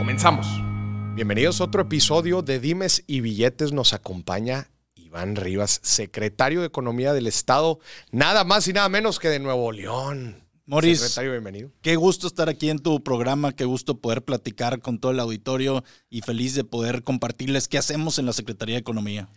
Comenzamos. 0.00 0.46
Bienvenidos 1.14 1.60
a 1.60 1.64
otro 1.64 1.82
episodio 1.82 2.40
de 2.40 2.58
Dimes 2.58 3.04
y 3.06 3.20
Billetes. 3.20 3.72
Nos 3.72 3.92
acompaña 3.92 4.70
Iván 4.94 5.36
Rivas, 5.36 5.78
secretario 5.82 6.60
de 6.60 6.68
Economía 6.68 7.12
del 7.12 7.26
Estado, 7.26 7.80
nada 8.10 8.44
más 8.44 8.66
y 8.66 8.72
nada 8.72 8.88
menos 8.88 9.18
que 9.18 9.28
de 9.28 9.38
Nuevo 9.40 9.70
León. 9.72 10.48
Moris, 10.64 11.00
secretario, 11.00 11.32
bienvenido. 11.32 11.70
Qué 11.82 11.96
gusto 11.96 12.28
estar 12.28 12.48
aquí 12.48 12.70
en 12.70 12.78
tu 12.78 13.04
programa, 13.04 13.52
qué 13.52 13.66
gusto 13.66 13.98
poder 13.98 14.24
platicar 14.24 14.80
con 14.80 14.98
todo 14.98 15.12
el 15.12 15.20
auditorio 15.20 15.84
y 16.08 16.22
feliz 16.22 16.54
de 16.54 16.64
poder 16.64 17.02
compartirles 17.02 17.68
qué 17.68 17.76
hacemos 17.76 18.18
en 18.18 18.24
la 18.24 18.32
Secretaría 18.32 18.76
de 18.76 18.80
Economía. 18.80 19.28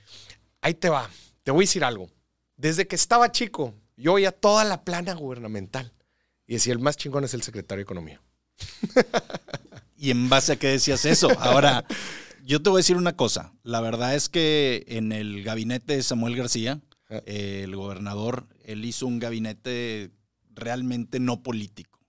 Ahí 0.62 0.76
te 0.76 0.88
va, 0.88 1.10
te 1.44 1.52
voy 1.52 1.66
a 1.66 1.68
decir 1.68 1.84
algo. 1.84 2.10
Desde 2.56 2.88
que 2.88 2.96
estaba 2.96 3.34
chico, 3.34 3.74
yo 3.98 4.14
oía 4.14 4.32
toda 4.32 4.64
la 4.64 4.86
plana 4.86 5.14
gubernamental 5.14 5.92
y 6.48 6.54
decía, 6.54 6.72
el 6.72 6.80
más 6.80 6.96
chingón 6.96 7.26
es 7.26 7.34
el 7.34 7.44
secretario 7.44 7.80
de 7.80 7.84
Economía. 7.84 8.22
¿Y 10.04 10.12
en 10.12 10.28
base 10.28 10.52
a 10.52 10.56
qué 10.58 10.68
decías 10.68 11.06
eso? 11.06 11.30
Ahora, 11.40 11.86
yo 12.44 12.62
te 12.62 12.70
voy 12.70 12.80
a 12.80 12.84
decir 12.84 12.98
una 12.98 13.16
cosa. 13.16 13.54
La 13.64 13.80
verdad 13.80 14.16
es 14.16 14.28
que 14.28 14.84
en 14.90 15.14
el 15.14 15.46
gabinete 15.46 15.96
de 15.96 16.04
Samuel 16.04 16.36
García, 16.36 16.82
ah. 17.10 17.22
el 17.26 17.74
gobernador, 17.74 18.50
él 18.66 18.84
hizo 18.84 19.08
un 19.08 19.20
gabinete 19.20 20.12
realmente 20.50 21.22
no 21.22 21.42
político. 21.42 22.02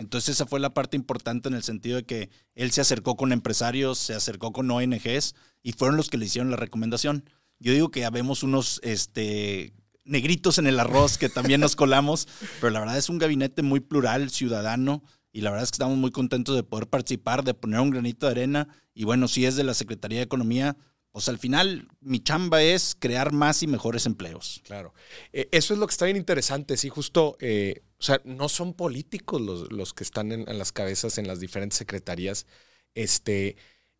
Entonces 0.00 0.36
esa 0.36 0.46
fue 0.46 0.60
la 0.60 0.72
parte 0.72 0.96
importante 0.96 1.50
en 1.50 1.54
el 1.54 1.62
sentido 1.62 1.96
de 1.96 2.04
que 2.04 2.30
él 2.54 2.70
se 2.70 2.80
acercó 2.80 3.16
con 3.16 3.32
empresarios, 3.32 3.98
se 3.98 4.14
acercó 4.14 4.52
con 4.52 4.70
ONGs 4.70 5.34
y 5.62 5.72
fueron 5.72 5.98
los 5.98 6.08
que 6.08 6.16
le 6.16 6.24
hicieron 6.24 6.50
la 6.50 6.56
recomendación. 6.56 7.28
Yo 7.58 7.74
digo 7.74 7.90
que 7.90 8.06
habemos 8.06 8.42
unos 8.42 8.80
este, 8.82 9.74
negritos 10.04 10.56
en 10.56 10.68
el 10.68 10.80
arroz 10.80 11.18
que 11.18 11.28
también 11.28 11.60
nos 11.60 11.76
colamos, 11.76 12.28
pero 12.62 12.70
la 12.70 12.80
verdad 12.80 12.96
es 12.96 13.10
un 13.10 13.18
gabinete 13.18 13.60
muy 13.60 13.80
plural, 13.80 14.30
ciudadano, 14.30 15.02
y 15.32 15.40
la 15.40 15.50
verdad 15.50 15.64
es 15.64 15.70
que 15.70 15.76
estamos 15.76 15.96
muy 15.96 16.10
contentos 16.10 16.54
de 16.54 16.62
poder 16.62 16.88
participar, 16.88 17.42
de 17.42 17.54
poner 17.54 17.80
un 17.80 17.90
granito 17.90 18.26
de 18.26 18.32
arena 18.32 18.68
y 18.94 19.04
bueno, 19.04 19.28
si 19.28 19.46
es 19.46 19.56
de 19.56 19.64
la 19.64 19.74
Secretaría 19.74 20.18
de 20.18 20.24
Economía, 20.24 20.76
pues 21.12 21.28
al 21.28 21.38
final 21.38 21.88
mi 22.00 22.20
chamba 22.20 22.62
es 22.62 22.96
crear 22.98 23.32
más 23.32 23.62
y 23.62 23.66
mejores 23.66 24.06
empleos. 24.06 24.62
Claro. 24.64 24.94
Eh, 25.32 25.48
eso 25.52 25.74
es 25.74 25.80
lo 25.80 25.86
que 25.86 25.92
está 25.92 26.06
bien 26.06 26.16
interesante, 26.16 26.76
sí, 26.76 26.88
justo, 26.88 27.36
eh, 27.40 27.82
o 27.98 28.02
sea, 28.02 28.20
no 28.24 28.48
son 28.48 28.74
políticos 28.74 29.40
los, 29.40 29.70
los 29.70 29.92
que 29.92 30.04
están 30.04 30.32
en, 30.32 30.58
las 30.58 30.72
cabezas 30.72 31.18
en 31.18 31.28
las 31.28 31.38
diferentes 31.38 31.78
secretarías. 31.78 32.46
Este, 32.94 33.56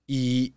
y, 0.07 0.55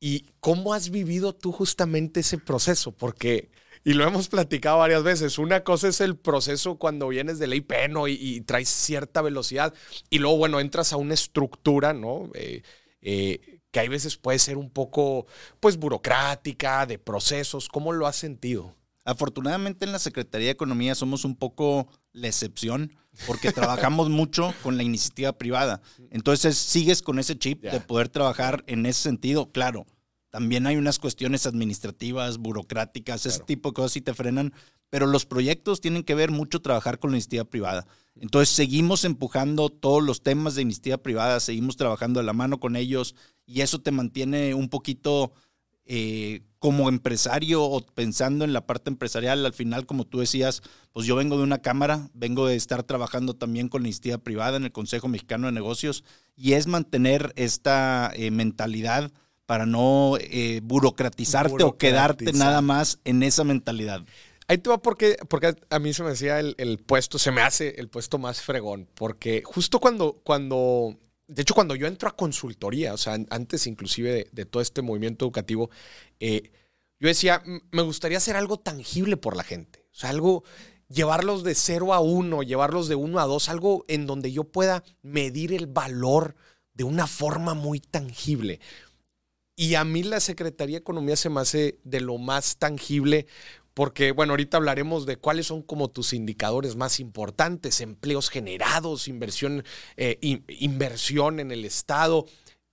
y 0.00 0.26
cómo 0.40 0.74
has 0.74 0.90
vivido 0.90 1.34
tú 1.34 1.52
justamente 1.52 2.20
ese 2.20 2.38
proceso, 2.38 2.92
porque 2.92 3.50
y 3.84 3.94
lo 3.94 4.06
hemos 4.06 4.28
platicado 4.28 4.78
varias 4.78 5.02
veces. 5.02 5.38
Una 5.38 5.64
cosa 5.64 5.88
es 5.88 6.00
el 6.00 6.16
proceso 6.16 6.76
cuando 6.76 7.08
vienes 7.08 7.38
de 7.38 7.46
ley 7.46 7.60
peno 7.60 8.08
y, 8.08 8.40
traes 8.42 8.68
cierta 8.68 9.22
velocidad 9.22 9.74
y 10.10 10.18
luego, 10.18 10.36
bueno, 10.36 10.60
entras 10.60 10.92
a 10.92 10.96
una 10.96 11.14
estructura, 11.14 11.92
¿no? 11.92 12.30
Eh, 12.34 12.62
eh, 13.00 13.60
que 13.70 13.80
hay 13.80 13.88
veces 13.88 14.16
puede 14.16 14.38
ser 14.38 14.56
un 14.56 14.70
poco, 14.70 15.26
pues, 15.60 15.76
burocrática, 15.76 16.86
de 16.86 16.98
procesos. 16.98 17.68
¿Cómo 17.68 17.92
lo 17.92 18.06
has 18.06 18.16
sentido? 18.16 18.74
Afortunadamente 19.04 19.86
en 19.86 19.92
la 19.92 19.98
Secretaría 19.98 20.48
de 20.48 20.52
Economía 20.52 20.94
somos 20.94 21.24
un 21.24 21.36
poco 21.36 21.88
la 22.12 22.28
excepción 22.28 22.92
porque 23.26 23.52
trabajamos 23.52 24.10
mucho 24.10 24.52
con 24.62 24.76
la 24.76 24.82
iniciativa 24.82 25.32
privada. 25.32 25.80
Entonces 26.10 26.58
sigues 26.58 27.00
con 27.00 27.18
ese 27.18 27.38
chip 27.38 27.62
de 27.62 27.80
poder 27.80 28.08
trabajar 28.08 28.62
en 28.66 28.84
ese 28.84 29.02
sentido, 29.02 29.50
claro 29.52 29.86
también 30.30 30.66
hay 30.66 30.76
unas 30.76 30.98
cuestiones 30.98 31.46
administrativas, 31.46 32.38
burocráticas, 32.38 33.26
ese 33.26 33.40
tipo 33.40 33.70
de 33.70 33.74
cosas 33.74 33.96
y 33.96 34.00
te 34.00 34.14
frenan, 34.14 34.54
pero 34.88 35.06
los 35.06 35.26
proyectos 35.26 35.80
tienen 35.80 36.04
que 36.04 36.14
ver 36.14 36.30
mucho 36.30 36.62
trabajar 36.62 36.98
con 36.98 37.10
la 37.10 37.16
iniciativa 37.16 37.44
privada. 37.44 37.86
Entonces 38.14 38.54
seguimos 38.54 39.04
empujando 39.04 39.68
todos 39.68 40.02
los 40.02 40.22
temas 40.22 40.54
de 40.54 40.62
iniciativa 40.62 40.98
privada, 40.98 41.40
seguimos 41.40 41.76
trabajando 41.76 42.20
de 42.20 42.26
la 42.26 42.32
mano 42.32 42.60
con 42.60 42.76
ellos 42.76 43.14
y 43.44 43.60
eso 43.60 43.80
te 43.80 43.90
mantiene 43.90 44.54
un 44.54 44.68
poquito 44.68 45.32
eh, 45.84 46.42
como 46.60 46.88
empresario 46.88 47.64
o 47.64 47.84
pensando 47.84 48.44
en 48.44 48.52
la 48.52 48.66
parte 48.66 48.90
empresarial. 48.90 49.44
Al 49.44 49.54
final, 49.54 49.86
como 49.86 50.04
tú 50.04 50.20
decías, 50.20 50.62
pues 50.92 51.06
yo 51.06 51.16
vengo 51.16 51.36
de 51.38 51.42
una 51.42 51.62
cámara, 51.62 52.10
vengo 52.14 52.46
de 52.46 52.54
estar 52.54 52.84
trabajando 52.84 53.34
también 53.34 53.68
con 53.68 53.82
la 53.82 53.88
iniciativa 53.88 54.18
privada 54.18 54.58
en 54.58 54.64
el 54.64 54.72
Consejo 54.72 55.08
Mexicano 55.08 55.46
de 55.46 55.52
Negocios 55.52 56.04
y 56.36 56.52
es 56.52 56.68
mantener 56.68 57.32
esta 57.34 58.12
eh, 58.14 58.30
mentalidad 58.30 59.10
para 59.50 59.66
no 59.66 60.16
eh, 60.20 60.60
burocratizarte 60.62 61.64
o 61.64 61.76
quedarte 61.76 62.32
nada 62.32 62.62
más 62.62 63.00
en 63.02 63.24
esa 63.24 63.42
mentalidad. 63.42 64.04
Ahí 64.46 64.58
te 64.58 64.70
va 64.70 64.80
porque, 64.80 65.16
porque 65.28 65.56
a 65.68 65.78
mí 65.80 65.92
se 65.92 66.04
me 66.04 66.10
decía 66.10 66.38
el, 66.38 66.78
puesto, 66.86 67.18
se 67.18 67.32
me 67.32 67.40
hace 67.40 67.74
el 67.80 67.88
puesto 67.88 68.16
más 68.16 68.42
fregón, 68.42 68.86
porque 68.94 69.42
justo 69.44 69.80
cuando, 69.80 70.20
cuando, 70.22 70.96
de 71.26 71.42
hecho 71.42 71.54
cuando 71.54 71.74
yo 71.74 71.88
entro 71.88 72.08
a 72.08 72.14
consultoría, 72.14 72.94
o 72.94 72.96
sea, 72.96 73.18
antes 73.30 73.66
inclusive 73.66 74.28
de, 74.30 74.44
todo 74.44 74.62
este 74.62 74.82
movimiento 74.82 75.24
educativo, 75.24 75.68
eh, 76.20 76.52
yo 77.00 77.08
decía, 77.08 77.42
me 77.72 77.82
gustaría 77.82 78.18
hacer 78.18 78.36
algo 78.36 78.56
tangible 78.56 79.16
por 79.16 79.36
la 79.36 79.42
gente, 79.42 79.84
o 79.90 79.96
sea, 79.96 80.10
algo, 80.10 80.44
llevarlos 80.88 81.42
de 81.42 81.56
cero 81.56 81.92
a 81.92 81.98
uno, 81.98 82.44
llevarlos 82.44 82.86
de 82.86 82.94
uno 82.94 83.18
a 83.18 83.26
dos, 83.26 83.48
algo 83.48 83.84
en 83.88 84.06
donde 84.06 84.30
yo 84.30 84.44
pueda 84.44 84.84
medir 85.02 85.52
el 85.52 85.66
valor 85.66 86.36
de 86.72 86.84
una 86.84 87.08
forma 87.08 87.54
muy 87.54 87.80
tangible. 87.80 88.60
Y 89.60 89.74
a 89.74 89.84
mí 89.84 90.02
la 90.02 90.20
Secretaría 90.20 90.76
de 90.76 90.80
Economía 90.80 91.16
se 91.16 91.28
me 91.28 91.38
hace 91.38 91.78
de 91.84 92.00
lo 92.00 92.16
más 92.16 92.56
tangible 92.56 93.26
porque, 93.74 94.12
bueno, 94.12 94.32
ahorita 94.32 94.56
hablaremos 94.56 95.04
de 95.04 95.18
cuáles 95.18 95.48
son 95.48 95.60
como 95.60 95.90
tus 95.90 96.14
indicadores 96.14 96.76
más 96.76 96.98
importantes, 96.98 97.82
empleos 97.82 98.30
generados, 98.30 99.06
inversión, 99.06 99.62
eh, 99.98 100.18
inversión 100.48 101.40
en 101.40 101.50
el 101.52 101.66
Estado. 101.66 102.24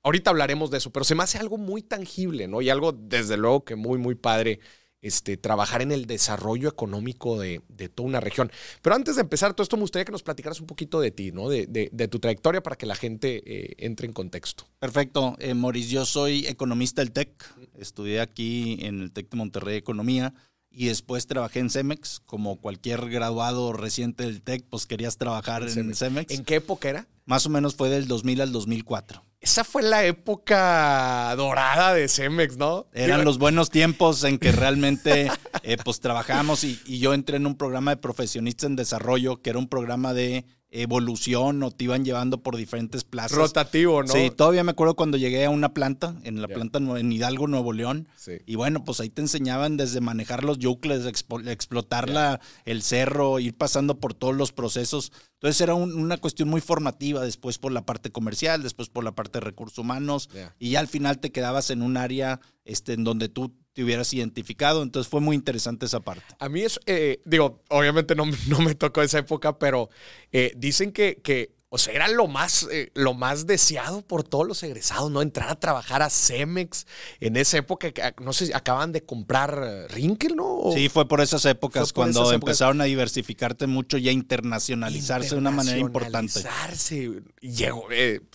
Ahorita 0.01 0.29
hablaremos 0.29 0.71
de 0.71 0.77
eso, 0.77 0.93
pero 0.93 1.03
se 1.03 1.13
me 1.13 1.23
hace 1.23 1.37
algo 1.37 1.57
muy 1.57 1.81
tangible, 1.81 2.47
¿no? 2.47 2.61
Y 2.61 2.69
algo, 2.69 2.93
desde 2.93 3.35
luego, 3.35 3.65
que 3.65 3.75
muy, 3.75 3.97
muy 3.97 4.15
padre 4.15 4.61
este, 5.01 5.37
trabajar 5.37 5.81
en 5.81 5.91
el 5.91 6.05
desarrollo 6.05 6.69
económico 6.69 7.39
de, 7.39 7.61
toda 7.93 8.07
una 8.07 8.19
región. 8.19 8.51
Pero 8.81 8.95
antes 8.95 9.15
de 9.15 9.21
empezar 9.21 9.53
todo 9.53 9.63
esto, 9.63 9.77
me 9.77 9.81
gustaría 9.81 10.05
que 10.05 10.11
nos 10.11 10.23
platicaras 10.23 10.59
un 10.59 10.67
poquito 10.67 10.99
de 10.99 11.11
ti, 11.11 11.31
¿no? 11.31 11.49
De, 11.49 11.65
tu 12.09 12.19
trayectoria 12.19 12.61
para 12.61 12.75
que 12.75 12.85
la 12.85 12.95
gente 12.95 13.43
eh, 13.45 13.75
entre 13.79 14.07
en 14.07 14.13
contexto. 14.13 14.65
Perfecto. 14.79 15.35
Eh, 15.39 15.53
Maurice, 15.53 15.89
yo 15.89 16.05
soy 16.05 16.47
economista 16.47 17.01
del 17.01 17.11
TEC. 17.11 17.29
Estudié 17.77 18.21
aquí 18.21 18.79
en 18.81 19.01
el 19.01 19.11
TEC 19.11 19.29
de 19.29 19.37
Monterrey 19.37 19.77
Economía 19.77 20.33
y 20.69 20.87
después 20.87 21.27
trabajé 21.27 21.59
en 21.59 21.69
Cemex. 21.69 22.21
Como 22.25 22.59
cualquier 22.59 23.09
graduado 23.09 23.73
reciente 23.73 24.23
del 24.23 24.41
TEC, 24.41 24.65
pues 24.69 24.85
querías 24.85 25.17
trabajar 25.17 25.63
en 25.63 25.93
Cemex. 25.95 26.33
¿En 26.33 26.43
qué 26.43 26.55
época 26.55 26.89
era? 26.89 27.07
Más 27.25 27.45
o 27.45 27.49
menos 27.49 27.75
fue 27.75 27.89
del 27.89 28.07
2000 28.07 28.41
al 28.41 28.51
2004 28.51 29.26
esa 29.39 29.63
fue 29.63 29.83
la 29.83 30.03
época 30.05 31.33
dorada 31.37 31.93
de 31.93 32.07
Cemex, 32.07 32.57
¿no? 32.57 32.87
Eran 32.91 33.23
los 33.23 33.37
buenos 33.37 33.69
tiempos 33.69 34.23
en 34.23 34.39
que 34.39 34.51
realmente 34.53 35.31
eh, 35.63 35.77
pues 35.83 35.99
trabajamos 35.99 36.63
y, 36.63 36.79
y, 36.85 36.99
yo 36.99 37.13
entré 37.13 37.37
en 37.37 37.45
un 37.45 37.55
programa 37.55 37.91
de 37.91 37.97
profesionistas 37.97 38.69
en 38.69 38.75
desarrollo, 38.75 39.41
que 39.41 39.51
era 39.51 39.59
un 39.59 39.67
programa 39.67 40.13
de 40.13 40.45
evolución 40.69 41.63
o 41.63 41.71
te 41.71 41.85
iban 41.85 42.03
llevando 42.03 42.43
por 42.43 42.57
diferentes 42.57 43.03
plazas. 43.03 43.37
Rotativo, 43.37 44.03
¿no? 44.03 44.11
Sí, 44.11 44.31
todavía 44.35 44.63
me 44.63 44.71
acuerdo 44.71 44.95
cuando 44.95 45.17
llegué 45.17 45.45
a 45.45 45.49
una 45.49 45.73
planta, 45.73 46.15
en 46.23 46.41
la 46.41 46.47
planta 46.47 46.79
en 46.79 47.11
Hidalgo, 47.11 47.47
Nuevo 47.47 47.73
León. 47.73 48.07
Y 48.45 48.55
bueno, 48.55 48.83
pues 48.83 48.99
ahí 48.99 49.09
te 49.09 49.21
enseñaban 49.21 49.77
desde 49.77 50.01
manejar 50.01 50.43
los 50.43 50.59
yucles, 50.59 51.05
explotar 51.05 52.09
la, 52.09 52.41
el 52.65 52.81
cerro, 52.81 53.39
ir 53.39 53.55
pasando 53.55 53.99
por 53.99 54.13
todos 54.13 54.35
los 54.35 54.51
procesos. 54.51 55.11
Entonces 55.35 55.61
era 55.61 55.75
una 55.75 56.17
cuestión 56.17 56.49
muy 56.49 56.61
formativa, 56.61 57.21
después 57.21 57.59
por 57.59 57.71
la 57.71 57.85
parte 57.85 58.11
comercial, 58.11 58.63
después 58.63 58.89
por 58.89 59.03
la 59.03 59.13
parte 59.13 59.39
de 59.39 59.45
recursos 59.45 59.77
humanos, 59.77 60.29
y 60.59 60.71
ya 60.71 60.79
al 60.79 60.87
final 60.87 61.19
te 61.19 61.31
quedabas 61.31 61.69
en 61.69 61.81
un 61.81 61.95
área 61.95 62.41
este, 62.67 62.93
en 62.93 63.03
donde 63.03 63.29
tú 63.29 63.55
te 63.73 63.83
hubieras 63.83 64.13
identificado. 64.13 64.83
Entonces 64.83 65.09
fue 65.09 65.21
muy 65.21 65.35
interesante 65.35 65.85
esa 65.85 65.99
parte. 65.99 66.23
A 66.39 66.49
mí 66.49 66.61
es, 66.61 66.79
eh, 66.85 67.21
digo, 67.25 67.63
obviamente 67.69 68.15
no, 68.15 68.25
no, 68.47 68.59
me 68.59 68.75
tocó 68.75 69.01
esa 69.01 69.19
época, 69.19 69.57
pero 69.57 69.89
eh, 70.31 70.51
dicen 70.55 70.91
que, 70.91 71.21
que 71.23 71.55
o 71.69 71.77
sea, 71.77 71.93
era 71.93 72.07
lo 72.07 72.27
más, 72.27 72.65
eh, 72.71 72.91
lo 72.95 73.13
más 73.13 73.45
deseado 73.45 74.01
por 74.01 74.23
todos 74.23 74.47
los 74.47 74.63
egresados, 74.63 75.11
¿no? 75.11 75.21
Entrar 75.21 75.49
a 75.49 75.59
trabajar 75.59 76.01
a 76.01 76.09
Cemex 76.09 76.87
en 77.19 77.35
esa 77.35 77.57
época, 77.57 77.91
no 78.21 78.31
sé, 78.31 78.51
acaban 78.55 78.93
de 78.93 79.03
comprar 79.03 79.87
Rinkel, 79.89 80.37
¿no? 80.37 80.61
Sí, 80.73 80.87
fue 80.87 81.07
por 81.09 81.19
esas 81.19 81.43
épocas 81.45 81.91
cuando 81.91 82.31
empezaron 82.31 82.79
a 82.79 82.85
diversificarte 82.85 83.67
mucho 83.67 83.97
y 83.97 84.07
a 84.07 84.13
internacionalizarse 84.13 85.35
de 85.35 85.39
una 85.39 85.51
manera 85.51 85.77
importante. 85.77 86.39
Internacionalizarse. 86.39 87.21
Llegó, 87.41 87.85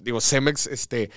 digo, 0.03 0.21
Cemex, 0.21 0.67
este 0.67 1.11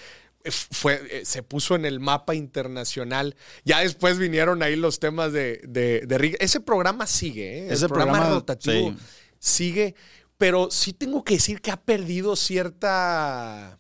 fue, 0.52 1.24
se 1.26 1.44
puso 1.44 1.76
en 1.76 1.86
el 1.86 2.00
mapa 2.00 2.36
internacional. 2.36 3.36
Ya 3.64 3.80
después 3.80 4.18
vinieron 4.18 4.64
ahí 4.64 4.76
los 4.76 5.00
temas 5.00 5.32
de, 5.34 5.62
de, 5.68 6.38
Ese 6.40 6.60
programa 6.60 7.08
sigue, 7.08 7.60
¿eh? 7.60 7.68
Ese 7.74 7.88
programa, 7.88 8.30
rotativo 8.30 8.96
sigue 9.40 9.96
pero 10.38 10.70
sí 10.72 10.94
tengo 10.94 11.24
que 11.24 11.36
decir 11.36 11.62
que 11.62 11.72
ha 11.72 11.82
perdido 11.82 12.36
cierta 12.36 13.80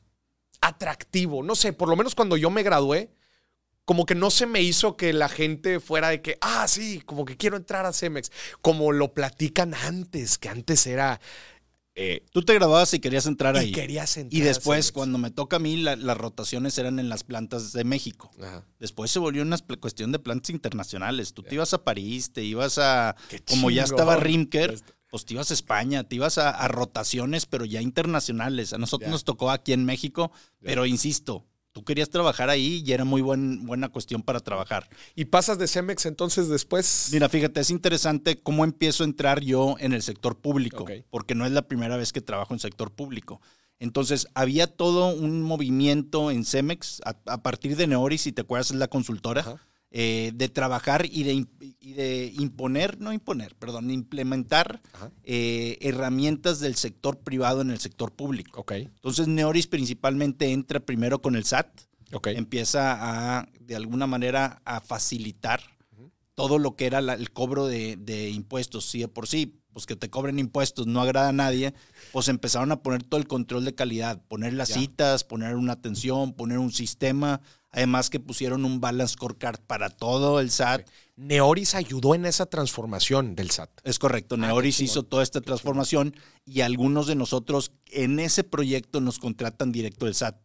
atractivo. 0.61 1.43
No 1.43 1.55
sé, 1.55 1.73
por 1.73 1.89
lo 1.89 1.95
menos 1.95 2.15
cuando 2.15 2.37
yo 2.37 2.49
me 2.49 2.63
gradué, 2.63 3.11
como 3.83 4.05
que 4.05 4.15
no 4.15 4.31
se 4.31 4.45
me 4.45 4.61
hizo 4.61 4.97
que 4.97 5.13
la 5.13 5.29
gente 5.29 5.79
fuera 5.79 6.09
de 6.09 6.21
que, 6.21 6.37
ah, 6.41 6.67
sí, 6.67 7.01
como 7.05 7.25
que 7.25 7.37
quiero 7.37 7.57
entrar 7.57 7.85
a 7.85 7.93
Cemex, 7.93 8.31
como 8.61 8.91
lo 8.91 9.13
platican 9.13 9.73
antes, 9.73 10.37
que 10.37 10.49
antes 10.49 10.87
era... 10.87 11.19
Eh, 11.97 12.25
Tú 12.31 12.41
te 12.41 12.53
graduabas 12.53 12.93
y 12.93 12.99
querías 12.99 13.25
entrar 13.25 13.55
ahí. 13.55 13.71
Querías 13.71 14.17
entrar 14.17 14.37
y 14.37 14.43
después, 14.43 14.91
cuando 14.91 15.17
me 15.17 15.31
toca 15.31 15.55
a 15.55 15.59
mí, 15.59 15.77
las 15.77 16.17
rotaciones 16.17 16.77
eran 16.77 16.99
en 16.99 17.07
las 17.07 17.23
plantas 17.23 17.71
de 17.71 17.85
México. 17.85 18.31
Después 18.79 19.11
se 19.11 19.19
volvió 19.19 19.41
una 19.41 19.57
cuestión 19.79 20.11
de 20.11 20.19
plantas 20.19 20.49
internacionales. 20.49 21.33
Tú 21.33 21.43
te 21.43 21.55
ibas 21.55 21.73
a 21.73 21.83
París, 21.83 22.33
te 22.33 22.43
ibas 22.43 22.77
a... 22.77 23.15
como 23.47 23.71
ya 23.71 23.83
estaba 23.83 24.17
Rimker, 24.17 24.77
pues 25.09 25.25
te 25.25 25.33
ibas 25.33 25.51
a 25.51 25.53
España, 25.53 26.03
te 26.03 26.17
ibas 26.17 26.37
a, 26.37 26.67
rotaciones, 26.67 27.45
pero 27.45 27.63
ya 27.63 27.81
internacionales. 27.81 28.73
A 28.73 28.77
nosotros 28.77 29.09
nos 29.09 29.23
tocó 29.23 29.49
aquí 29.49 29.71
en 29.71 29.85
México, 29.85 30.31
pero 30.61 30.85
insisto, 30.85 31.45
tú 31.75 31.83
querías 31.83 32.09
trabajar 32.09 32.49
ahí 32.49 32.81
y 32.85 32.93
era 32.93 33.03
muy 33.03 33.21
buen, 33.21 33.65
buena 33.65 33.89
cuestión 33.89 34.21
para 34.21 34.39
trabajar. 34.39 34.87
¿Y 35.13 35.25
pasas 35.25 35.59
de 35.59 35.67
Cemex 35.67 36.05
entonces 36.05 36.47
después? 36.47 37.09
Mira, 37.11 37.27
fíjate, 37.27 37.59
es 37.59 37.69
interesante 37.69 38.39
cómo 38.41 38.63
empiezo 38.63 39.03
a 39.03 39.07
entrar 39.07 39.41
yo 39.41 39.75
en 39.79 39.91
el 39.91 40.01
sector 40.01 40.37
público, 40.37 40.85
porque 41.09 41.35
no 41.35 41.45
es 41.45 41.51
la 41.51 41.67
primera 41.67 41.97
vez 41.97 42.13
que 42.13 42.21
trabajo 42.21 42.53
en 42.53 42.61
sector 42.61 42.91
público. 42.91 43.41
Entonces, 43.77 44.27
había 44.35 44.67
todo 44.67 45.13
un 45.13 45.41
movimiento 45.41 46.31
en 46.31 46.45
Cemex 46.45 47.01
a, 47.03 47.43
partir 47.43 47.75
de 47.75 47.87
Neoris, 47.87 48.21
si 48.21 48.31
te 48.31 48.43
acuerdas, 48.43 48.71
es 48.71 48.77
la 48.77 48.87
consultora. 48.87 49.59
Eh, 49.97 50.33
de 50.35 50.49
trabajar 50.49 51.05
y 51.09 51.23
de, 51.23 51.47
de, 51.95 52.33
imponer, 52.37 52.99
no 52.99 53.13
imponer, 53.13 53.55
perdón, 53.55 53.89
implementar 53.91 54.81
eh, 55.23 55.77
herramientas 55.79 56.59
del 56.59 56.75
sector 56.75 57.19
privado 57.19 57.61
en 57.61 57.71
el 57.71 57.79
sector 57.79 58.11
público. 58.11 58.59
Okay. 58.59 58.81
Entonces, 58.93 59.29
Neoris 59.29 59.67
principalmente 59.67 60.51
entra 60.51 60.81
primero 60.81 61.21
con 61.21 61.37
el 61.37 61.45
SAT, 61.45 61.79
empieza 62.25 62.97
a, 63.39 63.47
de 63.61 63.75
alguna 63.77 64.05
manera, 64.05 64.61
a 64.65 64.81
facilitar 64.81 65.61
todo 66.33 66.59
lo 66.59 66.75
que 66.75 66.87
era 66.87 66.99
el 66.99 67.31
cobro 67.31 67.65
de, 67.65 67.95
de 67.95 68.31
impuestos, 68.31 68.83
sí 68.83 68.99
de 68.99 69.07
por 69.07 69.27
sí, 69.27 69.61
pues 69.75 69.85
que 69.85 69.97
te 69.97 70.09
cobren 70.09 70.39
impuestos 70.39 70.87
no 70.87 71.01
agrada 71.01 71.27
a 71.27 71.33
nadie, 71.33 71.73
pues 72.13 72.29
empezaron 72.29 72.71
a 72.71 72.81
poner 72.81 73.03
todo 73.03 73.19
el 73.19 73.27
control 73.27 73.65
de 73.65 73.75
calidad, 73.75 74.21
poner 74.29 74.53
las 74.53 74.69
citas, 74.69 75.25
poner 75.25 75.55
una 75.55 75.73
atención, 75.73 76.31
poner 76.31 76.59
un 76.59 76.71
sistema, 76.71 77.41
Además 77.75 78.09
que 78.09 78.21
pusieron 78.21 78.63
un 78.63 78.79
balance 78.79 79.15
scorecard 79.15 79.59
para 79.59 79.89
todo 79.89 80.39
el 80.39 80.49
SAT. 80.49 80.87
Neoris 81.17 81.75
ayudó 81.75 82.15
en 82.15 82.25
esa 82.25 82.45
transformación 82.45 83.35
del 83.35 83.51
SAT. 83.51 83.69
Es 83.83 83.99
correcto, 83.99 84.35
ah, 84.35 84.37
Neoris 84.37 84.79
hizo 84.79 85.03
toda 85.03 85.23
esta 85.23 85.41
transformación 85.41 86.15
y 86.45 86.61
algunos 86.61 87.05
de 87.05 87.15
nosotros 87.15 87.73
en 87.87 88.21
ese 88.21 88.45
proyecto 88.45 89.01
nos 89.01 89.19
contratan 89.19 89.73
directo 89.73 90.05
del 90.05 90.15
SAT. 90.15 90.37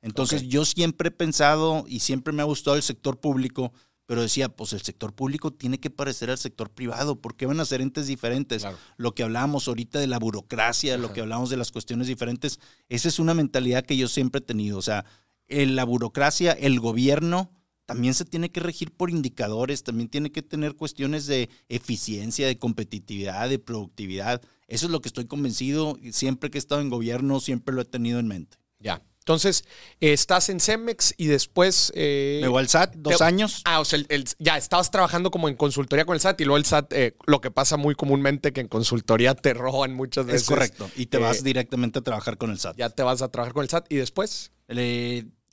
Entonces 0.00 0.48
yo 0.48 0.64
siempre 0.64 1.08
he 1.08 1.10
pensado 1.10 1.84
y 1.86 2.00
siempre 2.00 2.32
me 2.32 2.40
ha 2.40 2.46
gustado 2.46 2.76
el 2.76 2.82
sector 2.82 3.20
público, 3.20 3.74
pero 4.08 4.22
decía, 4.22 4.48
pues 4.48 4.72
el 4.72 4.80
sector 4.80 5.12
público 5.12 5.52
tiene 5.52 5.78
que 5.78 5.90
parecer 5.90 6.30
al 6.30 6.38
sector 6.38 6.70
privado, 6.70 7.20
porque 7.20 7.44
van 7.44 7.60
a 7.60 7.66
ser 7.66 7.82
entes 7.82 8.06
diferentes. 8.06 8.66
Lo 8.96 9.14
que 9.14 9.22
hablábamos 9.22 9.68
ahorita 9.68 9.98
de 9.98 10.06
la 10.06 10.18
burocracia, 10.18 10.96
lo 10.96 11.12
que 11.12 11.20
hablamos 11.20 11.50
de 11.50 11.58
las 11.58 11.70
cuestiones 11.72 12.06
diferentes, 12.06 12.58
esa 12.88 13.08
es 13.08 13.18
una 13.18 13.34
mentalidad 13.34 13.84
que 13.84 13.98
yo 13.98 14.08
siempre 14.08 14.38
he 14.38 14.42
tenido. 14.42 14.78
O 14.78 14.82
sea, 14.82 15.04
en 15.46 15.76
la 15.76 15.84
burocracia, 15.84 16.52
el 16.52 16.80
gobierno 16.80 17.50
también 17.84 18.14
se 18.14 18.24
tiene 18.24 18.50
que 18.50 18.60
regir 18.60 18.92
por 18.92 19.10
indicadores, 19.10 19.82
también 19.82 20.08
tiene 20.08 20.32
que 20.32 20.40
tener 20.40 20.74
cuestiones 20.74 21.26
de 21.26 21.50
eficiencia, 21.68 22.46
de 22.46 22.58
competitividad, 22.58 23.50
de 23.50 23.58
productividad. 23.58 24.40
Eso 24.68 24.86
es 24.86 24.90
lo 24.90 25.02
que 25.02 25.10
estoy 25.10 25.26
convencido. 25.26 25.98
Siempre 26.12 26.48
que 26.48 26.56
he 26.56 26.60
estado 26.60 26.80
en 26.80 26.88
gobierno, 26.88 27.40
siempre 27.40 27.74
lo 27.74 27.82
he 27.82 27.84
tenido 27.84 28.20
en 28.20 28.28
mente. 28.28 28.56
Ya. 28.80 29.02
Entonces, 29.28 29.64
estás 30.00 30.48
en 30.48 30.58
Cemex 30.58 31.12
y 31.18 31.26
después... 31.26 31.92
Eh, 31.94 32.42
al 32.50 32.66
SAT, 32.66 32.94
dos 32.96 33.20
años. 33.20 33.60
Ah, 33.66 33.78
o 33.80 33.84
sea, 33.84 34.02
ya 34.38 34.56
estabas 34.56 34.90
trabajando 34.90 35.30
como 35.30 35.50
en 35.50 35.54
consultoría 35.54 36.06
con 36.06 36.14
el 36.14 36.20
SAT 36.22 36.40
y 36.40 36.44
luego 36.46 36.56
el 36.56 36.64
SAT, 36.64 36.92
eh, 36.94 37.14
lo 37.26 37.42
que 37.42 37.50
pasa 37.50 37.76
muy 37.76 37.94
comúnmente 37.94 38.54
que 38.54 38.62
en 38.62 38.68
consultoría 38.68 39.34
te 39.34 39.52
roban 39.52 39.92
muchas 39.92 40.24
veces. 40.24 40.42
Es 40.42 40.48
correcto. 40.48 40.90
Y 40.96 41.06
te 41.06 41.18
vas 41.18 41.40
eh, 41.40 41.42
directamente 41.44 41.98
a 41.98 42.02
trabajar 42.02 42.38
con 42.38 42.50
el 42.50 42.58
SAT. 42.58 42.78
Ya 42.78 42.88
te 42.88 43.02
vas 43.02 43.20
a 43.20 43.28
trabajar 43.28 43.52
con 43.52 43.64
el 43.64 43.68
SAT 43.68 43.92
y 43.92 43.96
después 43.96 44.50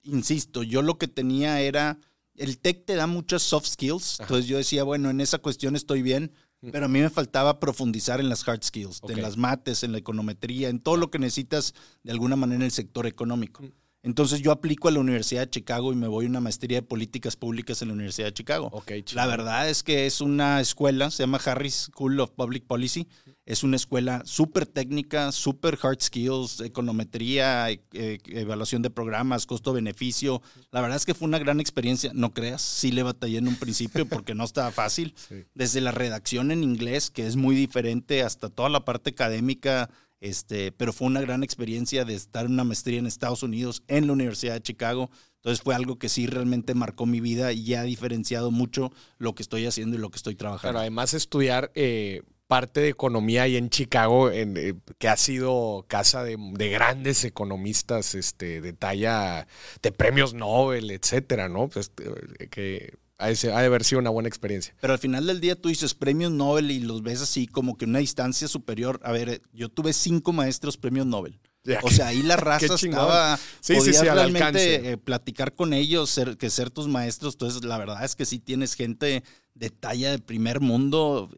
insisto, 0.03 0.63
yo 0.63 0.81
lo 0.81 0.97
que 0.97 1.09
tenía 1.09 1.59
era, 1.59 1.99
el 2.35 2.57
TEC 2.59 2.85
te 2.85 2.95
da 2.95 3.07
muchas 3.07 3.41
soft 3.41 3.67
skills, 3.67 4.21
entonces 4.21 4.45
yo 4.45 4.55
decía, 4.55 4.83
bueno, 4.83 5.09
en 5.09 5.19
esa 5.19 5.39
cuestión 5.39 5.75
estoy 5.75 6.01
bien. 6.01 6.31
Pero 6.71 6.85
a 6.85 6.89
mí 6.89 6.99
me 6.99 7.09
faltaba 7.09 7.59
profundizar 7.59 8.19
en 8.19 8.29
las 8.29 8.47
hard 8.47 8.63
skills, 8.63 9.01
en 9.07 9.21
las 9.21 9.37
mates, 9.37 9.83
en 9.83 9.91
la 9.91 9.97
econometría, 9.97 10.69
en 10.69 10.79
todo 10.79 10.97
lo 10.97 11.11
que 11.11 11.19
necesitas 11.19 11.73
de 12.03 12.11
alguna 12.11 12.35
manera 12.35 12.57
en 12.57 12.63
el 12.63 12.71
sector 12.71 13.07
económico. 13.07 13.63
Entonces 14.05 14.39
yo 14.41 14.51
aplico 14.51 14.87
a 14.87 14.91
la 14.91 14.99
Universidad 14.99 15.41
de 15.41 15.49
Chicago 15.49 15.91
y 15.91 15.95
me 15.95 16.07
voy 16.07 16.25
a 16.25 16.29
una 16.29 16.39
maestría 16.39 16.77
de 16.77 16.81
políticas 16.83 17.35
públicas 17.35 17.81
en 17.81 17.87
la 17.87 17.95
Universidad 17.95 18.27
de 18.27 18.33
Chicago. 18.33 18.69
la 19.15 19.25
verdad 19.25 19.67
es 19.67 19.81
que 19.81 20.05
es 20.05 20.21
una 20.21 20.61
escuela, 20.61 21.09
se 21.09 21.23
llama 21.23 21.39
Harris 21.43 21.89
School 21.91 22.19
of 22.19 22.29
Public 22.29 22.65
Policy. 22.65 23.07
Es 23.47 23.63
una 23.63 23.77
escuela 23.77 24.21
súper 24.23 24.67
técnica, 24.67 25.31
súper 25.31 25.79
hard 25.81 26.01
skills, 26.01 26.59
econometría, 26.61 27.71
e, 27.71 27.81
e, 27.93 28.19
evaluación 28.27 28.83
de 28.83 28.91
programas, 28.91 29.47
costo-beneficio. 29.47 30.39
La 30.71 30.81
verdad 30.81 30.97
es 30.97 31.05
que 31.07 31.15
fue 31.15 31.27
una 31.27 31.39
gran 31.39 31.59
experiencia. 31.59 32.11
No 32.13 32.31
creas, 32.31 32.61
sí 32.61 32.91
le 32.91 33.01
batallé 33.01 33.39
en 33.39 33.47
un 33.47 33.55
principio 33.55 34.05
porque 34.09 34.35
no 34.35 34.43
estaba 34.43 34.69
fácil. 34.71 35.15
Desde 35.55 35.81
la 35.81 35.91
redacción 35.91 36.51
en 36.51 36.63
inglés, 36.63 37.09
que 37.09 37.25
es 37.25 37.35
muy 37.35 37.55
diferente, 37.55 38.21
hasta 38.21 38.49
toda 38.49 38.69
la 38.69 38.85
parte 38.85 39.09
académica 39.09 39.89
este, 40.25 40.71
pero 40.71 40.91
fue 40.91 41.05
una 41.05 41.21
gran 41.21 41.43
experiencia 41.43 42.03
de 42.03 42.15
estar 42.15 42.47
en 42.47 42.53
una 42.53 42.63
maestría 42.63 42.97
en 42.97 43.05
Estados 43.05 43.43
Unidos, 43.43 43.83
en 43.87 44.07
la 44.07 44.13
Universidad 44.13 44.55
de 44.55 44.61
Chicago. 44.61 45.11
Entonces 45.35 45.63
fue 45.63 45.75
algo 45.75 45.99
que 45.99 46.09
sí 46.09 46.25
realmente 46.25 46.73
marcó 46.73 47.05
mi 47.05 47.19
vida 47.19 47.53
y 47.53 47.75
ha 47.75 47.83
diferenciado 47.83 48.49
mucho 48.49 48.91
lo 49.19 49.35
que 49.35 49.43
estoy 49.43 49.67
haciendo 49.67 49.95
y 49.95 49.99
lo 49.99 50.09
que 50.09 50.17
estoy 50.17 50.33
trabajando. 50.33 50.69
Pero 50.69 50.79
además 50.79 51.13
estudiar 51.13 51.71
eh, 51.75 52.23
parte 52.47 52.79
de 52.79 52.89
economía 52.89 53.43
ahí 53.43 53.55
en 53.55 53.69
Chicago, 53.69 54.31
eh, 54.31 54.73
que 54.97 55.07
ha 55.07 55.17
sido 55.17 55.85
casa 55.87 56.23
de, 56.23 56.37
grandes 56.69 57.23
economistas 57.23 58.15
este, 58.15 58.61
de 58.61 58.73
talla 58.73 59.45
de 59.83 59.91
premios 59.91 60.33
Nobel, 60.33 60.89
etcétera, 60.89 61.49
¿no? 61.49 61.67
Pues, 61.67 61.91
eh, 62.39 62.47
que 62.47 62.97
ha 63.17 63.27
de, 63.27 63.53
haber 63.53 63.83
sido 63.83 63.99
una 63.99 64.09
buena 64.09 64.27
experiencia. 64.27 64.75
Pero 64.81 64.93
al 64.93 64.99
final 64.99 65.25
del 65.25 65.39
día 65.39 65.55
tú 65.55 65.69
dices 65.69 65.93
premios 65.93 66.31
Nobel 66.31 66.71
y 66.71 66.79
los 66.79 67.01
ves 67.01 67.21
así 67.21 67.47
como 67.47 67.77
que 67.77 67.85
una 67.85 67.99
distancia 67.99 68.47
superior. 68.47 68.99
A 69.03 69.11
ver, 69.11 69.41
yo 69.53 69.69
tuve 69.69 69.93
cinco 69.93 70.33
maestros 70.33 70.77
premios 70.77 71.05
Nobel. 71.05 71.39
o 71.81 71.89
sea, 71.89 72.07
ahí 72.07 72.21
la 72.23 72.35
raza 72.37 72.75
estaba. 72.75 73.39
Sí, 73.61 73.75
podías 73.75 73.99
sí, 73.99 74.05
realmente 74.05 74.91
eh, 74.91 74.97
platicar 74.97 75.53
con 75.55 75.73
ellos, 75.73 76.09
ser, 76.09 76.37
que 76.37 76.49
ser 76.49 76.69
tus 76.69 76.87
maestros. 76.87 77.35
Entonces, 77.35 77.63
la 77.63 77.77
verdad 77.77 78.03
es 78.03 78.15
que 78.15 78.25
sí 78.25 78.39
tienes 78.39 78.73
gente 78.73 79.23
de 79.53 79.69
talla 79.69 80.11
de 80.11 80.19
primer 80.19 80.59
mundo 80.59 81.29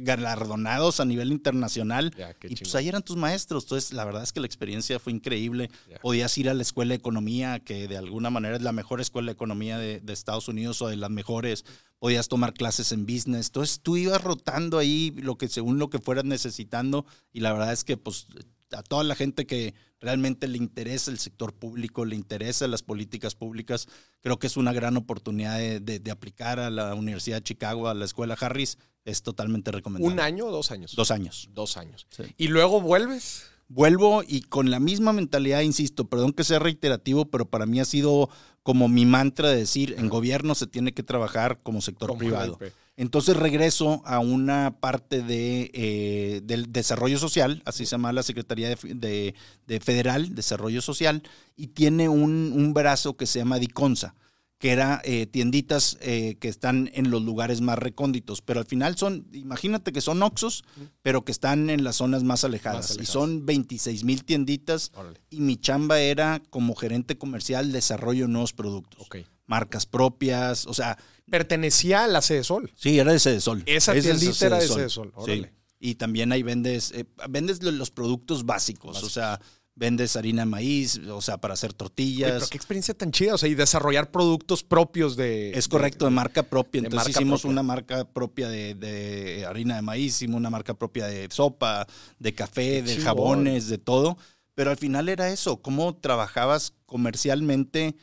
galardonados 0.00 1.00
a 1.00 1.04
nivel 1.04 1.32
internacional. 1.32 2.14
y 2.48 2.56
pues 2.56 2.74
ahí 2.74 2.88
eran 2.88 3.02
tus 3.02 3.16
maestros. 3.16 3.64
Entonces, 3.64 3.92
la 3.92 4.04
verdad 4.04 4.22
es 4.22 4.32
que 4.32 4.40
la 4.40 4.46
experiencia 4.46 4.98
fue 4.98 5.12
increíble. 5.12 5.70
Podías 6.00 6.36
ir 6.38 6.48
a 6.48 6.54
la 6.54 6.62
escuela 6.62 6.90
de 6.90 6.96
economía, 6.96 7.60
que 7.60 7.88
de 7.88 7.96
alguna 7.96 8.30
manera 8.30 8.56
es 8.56 8.62
la 8.62 8.72
mejor 8.72 9.00
escuela 9.00 9.26
de 9.26 9.34
economía 9.34 9.78
de, 9.78 10.00
de, 10.00 10.12
Estados 10.12 10.48
Unidos 10.48 10.80
o 10.82 10.88
de 10.88 10.96
las 10.96 11.10
mejores. 11.10 11.64
Podías 11.98 12.28
tomar 12.28 12.54
clases 12.54 12.92
en 12.92 13.06
business. 13.06 13.46
Entonces, 13.48 13.80
tú 13.82 13.96
ibas 13.96 14.22
rotando 14.22 14.78
ahí 14.78 15.12
lo 15.16 15.36
que 15.36 15.48
según 15.48 15.78
lo 15.78 15.90
que 15.90 15.98
fueras 15.98 16.24
necesitando. 16.24 17.06
Y 17.32 17.40
la 17.40 17.52
verdad 17.52 17.72
es 17.72 17.84
que, 17.84 17.96
pues, 17.96 18.26
a 18.72 18.82
toda 18.82 19.04
la 19.04 19.14
gente 19.14 19.46
que 19.46 19.74
realmente 20.02 20.48
le 20.48 20.58
interesa 20.58 21.10
el 21.10 21.18
sector 21.18 21.54
público, 21.54 22.04
le 22.04 22.16
interesa 22.16 22.66
las 22.66 22.82
políticas 22.82 23.34
públicas, 23.34 23.88
creo 24.20 24.38
que 24.38 24.48
es 24.48 24.56
una 24.56 24.72
gran 24.72 24.96
oportunidad 24.96 25.58
de, 25.58 26.10
aplicar 26.10 26.58
a 26.58 26.68
la 26.68 26.94
Universidad 26.94 27.38
de 27.38 27.44
Chicago, 27.44 27.88
a 27.88 27.94
la 27.94 28.04
Escuela 28.04 28.36
Harris, 28.38 28.78
es 29.04 29.22
totalmente 29.22 29.70
recomendable. 29.70 30.12
¿Un 30.12 30.20
año 30.20 30.46
o 30.46 30.50
dos 30.50 30.70
años? 30.70 30.94
Dos 30.94 31.10
años. 31.10 31.48
Dos 31.52 31.76
años. 31.76 32.06
¿Y 32.36 32.48
luego 32.48 32.80
vuelves? 32.80 33.44
Vuelvo 33.68 34.22
y 34.26 34.42
con 34.42 34.70
la 34.70 34.80
misma 34.80 35.12
mentalidad, 35.14 35.62
insisto, 35.62 36.08
perdón 36.08 36.32
que 36.32 36.44
sea 36.44 36.58
reiterativo, 36.58 37.30
pero 37.30 37.48
para 37.48 37.64
mí 37.64 37.80
ha 37.80 37.86
sido 37.86 38.28
como 38.62 38.88
mi 38.88 39.06
mantra 39.06 39.48
de 39.48 39.56
decir, 39.56 39.94
en 39.98 40.08
gobierno 40.08 40.54
se 40.54 40.66
tiene 40.66 40.92
que 40.92 41.02
trabajar 41.02 41.60
como 41.62 41.80
sector 41.80 42.16
privado. 42.18 42.58
Entonces 42.96 43.36
regreso 43.36 44.02
a 44.04 44.18
una 44.18 44.76
parte 44.78 45.22
de, 45.22 45.70
eh, 45.72 46.40
del 46.44 46.72
desarrollo 46.72 47.18
social, 47.18 47.62
así 47.64 47.86
se 47.86 47.92
llama 47.92 48.12
la 48.12 48.22
Secretaría 48.22 48.68
de, 48.68 49.34
de, 49.66 49.80
Federal, 49.80 50.34
Desarrollo 50.34 50.82
Social, 50.82 51.22
y 51.56 51.68
tiene 51.68 52.10
un, 52.10 52.52
un, 52.54 52.74
brazo 52.74 53.16
que 53.16 53.26
se 53.26 53.38
llama 53.38 53.58
DICONSA, 53.58 54.14
que 54.58 54.72
era 54.72 55.00
eh, 55.04 55.26
tienditas 55.26 55.96
eh, 56.02 56.36
que 56.38 56.48
están 56.48 56.90
en 56.92 57.10
los 57.10 57.22
lugares 57.22 57.62
más 57.62 57.78
recónditos, 57.78 58.42
pero 58.42 58.60
al 58.60 58.66
final 58.66 58.96
son, 58.98 59.26
imagínate 59.32 59.90
que 59.90 60.02
son 60.02 60.22
Oxos, 60.22 60.62
pero 61.00 61.24
que 61.24 61.32
están 61.32 61.70
en 61.70 61.84
las 61.84 61.96
zonas 61.96 62.24
más 62.24 62.44
alejadas, 62.44 62.98
y 63.00 63.06
son 63.06 63.46
26 63.46 64.04
mil 64.04 64.22
tienditas, 64.22 64.92
y 65.30 65.40
mi 65.40 65.56
chamba 65.56 65.98
era 65.98 66.42
como 66.50 66.74
gerente 66.74 67.16
comercial, 67.16 67.72
desarrollo 67.72 68.28
nuevos 68.28 68.52
productos. 68.52 69.06
Okay 69.06 69.24
marcas 69.46 69.86
propias, 69.86 70.66
o 70.66 70.74
sea... 70.74 70.96
Pertenecía 71.32 72.04
a 72.04 72.08
la 72.08 72.20
Sede 72.20 72.44
Sol. 72.44 72.70
Sí, 72.76 72.98
era 72.98 73.10
de 73.10 73.18
Sede 73.18 73.40
Sol. 73.40 73.62
Esa 73.64 73.94
tiendita 73.94 74.46
era 74.46 74.58
de 74.58 74.68
Sede 74.68 74.90
Sol. 74.90 75.14
Sí. 75.24 75.46
Y 75.80 75.94
también 75.94 76.30
ahí 76.30 76.42
vendes, 76.42 76.92
eh, 76.92 77.06
vendes 77.26 77.62
los 77.62 77.90
productos 77.90 78.44
básicos, 78.44 79.02
o 79.02 79.08
sea, 79.08 79.40
vendes 79.74 80.14
harina 80.14 80.42
de 80.42 80.46
maíz, 80.46 80.98
o 80.98 81.22
sea, 81.22 81.38
para 81.38 81.54
hacer 81.54 81.72
tortillas. 81.72 82.32
pero 82.32 82.46
qué 82.48 82.58
experiencia 82.58 82.92
tan 82.92 83.12
chida, 83.12 83.32
o 83.32 83.38
sea, 83.38 83.48
y 83.48 83.54
desarrollar 83.54 84.10
productos 84.10 84.62
propios 84.62 85.16
de... 85.16 85.52
Es 85.52 85.68
correcto, 85.68 86.04
de, 86.04 86.10
marca 86.10 86.42
propia. 86.42 86.80
Entonces 86.80 87.08
hicimos 87.08 87.46
una 87.46 87.62
marca 87.62 88.04
propia 88.04 88.50
de, 88.50 89.46
harina 89.48 89.76
de 89.76 89.82
maíz, 89.82 90.16
hicimos 90.16 90.36
una 90.36 90.50
marca 90.50 90.74
propia 90.74 91.06
de 91.06 91.28
sopa, 91.30 91.86
de 92.18 92.34
café, 92.34 92.82
de 92.82 92.98
jabones, 92.98 93.68
de 93.68 93.78
todo. 93.78 94.18
Pero 94.54 94.70
al 94.70 94.76
final 94.76 95.08
era 95.08 95.30
eso, 95.30 95.62
cómo 95.62 95.96
trabajabas 95.96 96.74
comercialmente 96.84 97.96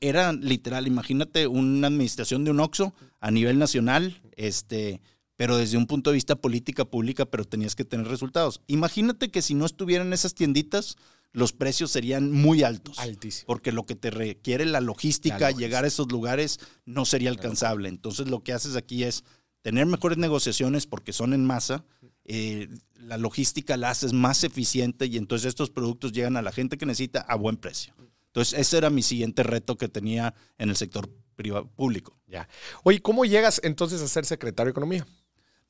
era 0.00 0.32
literal, 0.32 0.86
imagínate 0.86 1.46
una 1.46 1.86
administración 1.88 2.44
de 2.44 2.50
un 2.50 2.60
OXO 2.60 2.94
a 3.20 3.30
nivel 3.30 3.58
nacional, 3.58 4.20
este, 4.36 5.00
pero 5.36 5.56
desde 5.56 5.76
un 5.76 5.86
punto 5.86 6.10
de 6.10 6.14
vista 6.14 6.36
política 6.36 6.84
pública, 6.84 7.26
pero 7.26 7.44
tenías 7.44 7.76
que 7.76 7.84
tener 7.84 8.08
resultados. 8.08 8.62
Imagínate 8.66 9.30
que 9.30 9.42
si 9.42 9.54
no 9.54 9.66
estuvieran 9.66 10.12
esas 10.12 10.34
tienditas, 10.34 10.96
los 11.32 11.52
precios 11.52 11.90
serían 11.90 12.32
muy 12.32 12.62
altos. 12.62 12.98
Altísimo. 12.98 13.46
Porque 13.46 13.70
lo 13.70 13.84
que 13.84 13.94
te 13.94 14.10
requiere 14.10 14.64
la 14.64 14.80
logística, 14.80 15.50
llegar 15.50 15.84
a 15.84 15.88
esos 15.88 16.10
lugares, 16.10 16.58
no 16.86 17.04
sería 17.04 17.28
alcanzable. 17.28 17.88
Entonces 17.88 18.28
lo 18.28 18.42
que 18.42 18.54
haces 18.54 18.74
aquí 18.76 19.04
es 19.04 19.24
tener 19.60 19.84
mejores 19.84 20.16
negociaciones 20.16 20.86
porque 20.86 21.12
son 21.12 21.34
en 21.34 21.44
masa, 21.44 21.84
eh, 22.24 22.68
la 22.94 23.18
logística 23.18 23.76
la 23.76 23.90
haces 23.90 24.12
más 24.12 24.44
eficiente 24.44 25.06
y 25.06 25.16
entonces 25.16 25.48
estos 25.48 25.70
productos 25.70 26.12
llegan 26.12 26.36
a 26.36 26.42
la 26.42 26.52
gente 26.52 26.78
que 26.78 26.86
necesita 26.86 27.20
a 27.20 27.36
buen 27.36 27.56
precio. 27.56 27.94
Entonces, 28.36 28.58
ese 28.58 28.76
era 28.76 28.90
mi 28.90 29.02
siguiente 29.02 29.42
reto 29.44 29.78
que 29.78 29.88
tenía 29.88 30.34
en 30.58 30.68
el 30.68 30.76
sector 30.76 31.08
privado, 31.36 31.70
público. 31.74 32.18
Ya. 32.26 32.50
Oye, 32.82 33.00
¿cómo 33.00 33.24
llegas 33.24 33.62
entonces 33.64 34.02
a 34.02 34.08
ser 34.08 34.26
secretario 34.26 34.66
de 34.66 34.72
Economía? 34.72 35.06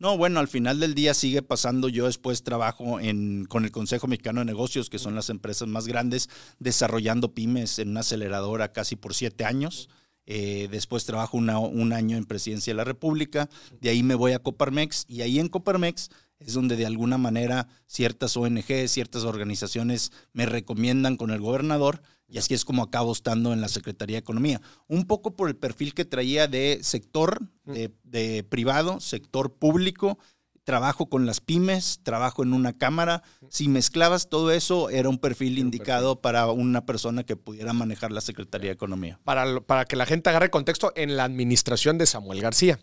No, 0.00 0.18
bueno, 0.18 0.40
al 0.40 0.48
final 0.48 0.80
del 0.80 0.96
día 0.96 1.14
sigue 1.14 1.42
pasando. 1.42 1.88
Yo 1.88 2.06
después 2.06 2.42
trabajo 2.42 2.98
en, 2.98 3.44
con 3.44 3.64
el 3.64 3.70
Consejo 3.70 4.08
Mexicano 4.08 4.40
de 4.40 4.46
Negocios, 4.46 4.90
que 4.90 4.98
son 4.98 5.14
las 5.14 5.30
empresas 5.30 5.68
más 5.68 5.86
grandes, 5.86 6.28
desarrollando 6.58 7.34
pymes 7.34 7.78
en 7.78 7.90
una 7.90 8.00
aceleradora 8.00 8.72
casi 8.72 8.96
por 8.96 9.14
siete 9.14 9.44
años. 9.44 9.88
Eh, 10.28 10.66
después 10.68 11.04
trabajo 11.04 11.36
un 11.36 11.92
año 11.92 12.16
en 12.16 12.24
Presidencia 12.24 12.72
de 12.72 12.78
la 12.78 12.84
República. 12.84 13.48
De 13.80 13.90
ahí 13.90 14.02
me 14.02 14.16
voy 14.16 14.32
a 14.32 14.40
Coparmex 14.40 15.04
y 15.06 15.20
ahí 15.20 15.38
en 15.38 15.48
Coparmex 15.48 16.10
es 16.40 16.52
donde 16.52 16.74
de 16.74 16.84
alguna 16.84 17.16
manera 17.16 17.68
ciertas 17.86 18.36
ONG, 18.36 18.88
ciertas 18.88 19.22
organizaciones 19.22 20.10
me 20.32 20.46
recomiendan 20.46 21.16
con 21.16 21.30
el 21.30 21.40
gobernador 21.40 22.02
y 22.28 22.38
así 22.38 22.54
es 22.54 22.64
como 22.64 22.82
acabo 22.82 23.12
estando 23.12 23.52
en 23.52 23.60
la 23.60 23.68
Secretaría 23.68 24.16
de 24.16 24.20
Economía. 24.20 24.60
Un 24.88 25.06
poco 25.06 25.36
por 25.36 25.48
el 25.48 25.56
perfil 25.56 25.94
que 25.94 26.04
traía 26.04 26.48
de 26.48 26.80
sector 26.82 27.48
de, 27.64 28.44
privado, 28.48 29.00
sector 29.00 29.54
público, 29.54 30.18
trabajo 30.64 31.08
con 31.08 31.26
las 31.26 31.40
pymes, 31.40 32.00
trabajo 32.02 32.42
en 32.42 32.52
una 32.52 32.76
cámara. 32.76 33.22
Si 33.48 33.68
mezclabas 33.68 34.28
todo 34.28 34.50
eso, 34.50 34.90
era 34.90 35.08
un 35.08 35.18
perfil 35.18 35.58
indicado 35.58 36.20
para 36.20 36.50
una 36.50 36.84
persona 36.84 37.22
que 37.22 37.36
pudiera 37.36 37.72
manejar 37.72 38.10
la 38.10 38.20
Secretaría 38.20 38.70
de 38.70 38.74
Economía. 38.74 39.20
Para, 39.22 39.60
para 39.60 39.84
que 39.84 39.94
la 39.94 40.06
gente 40.06 40.28
agarre 40.28 40.50
contexto, 40.50 40.92
en 40.96 41.16
la 41.16 41.24
administración 41.24 41.98
de 41.98 42.06
Samuel 42.06 42.40
García. 42.40 42.80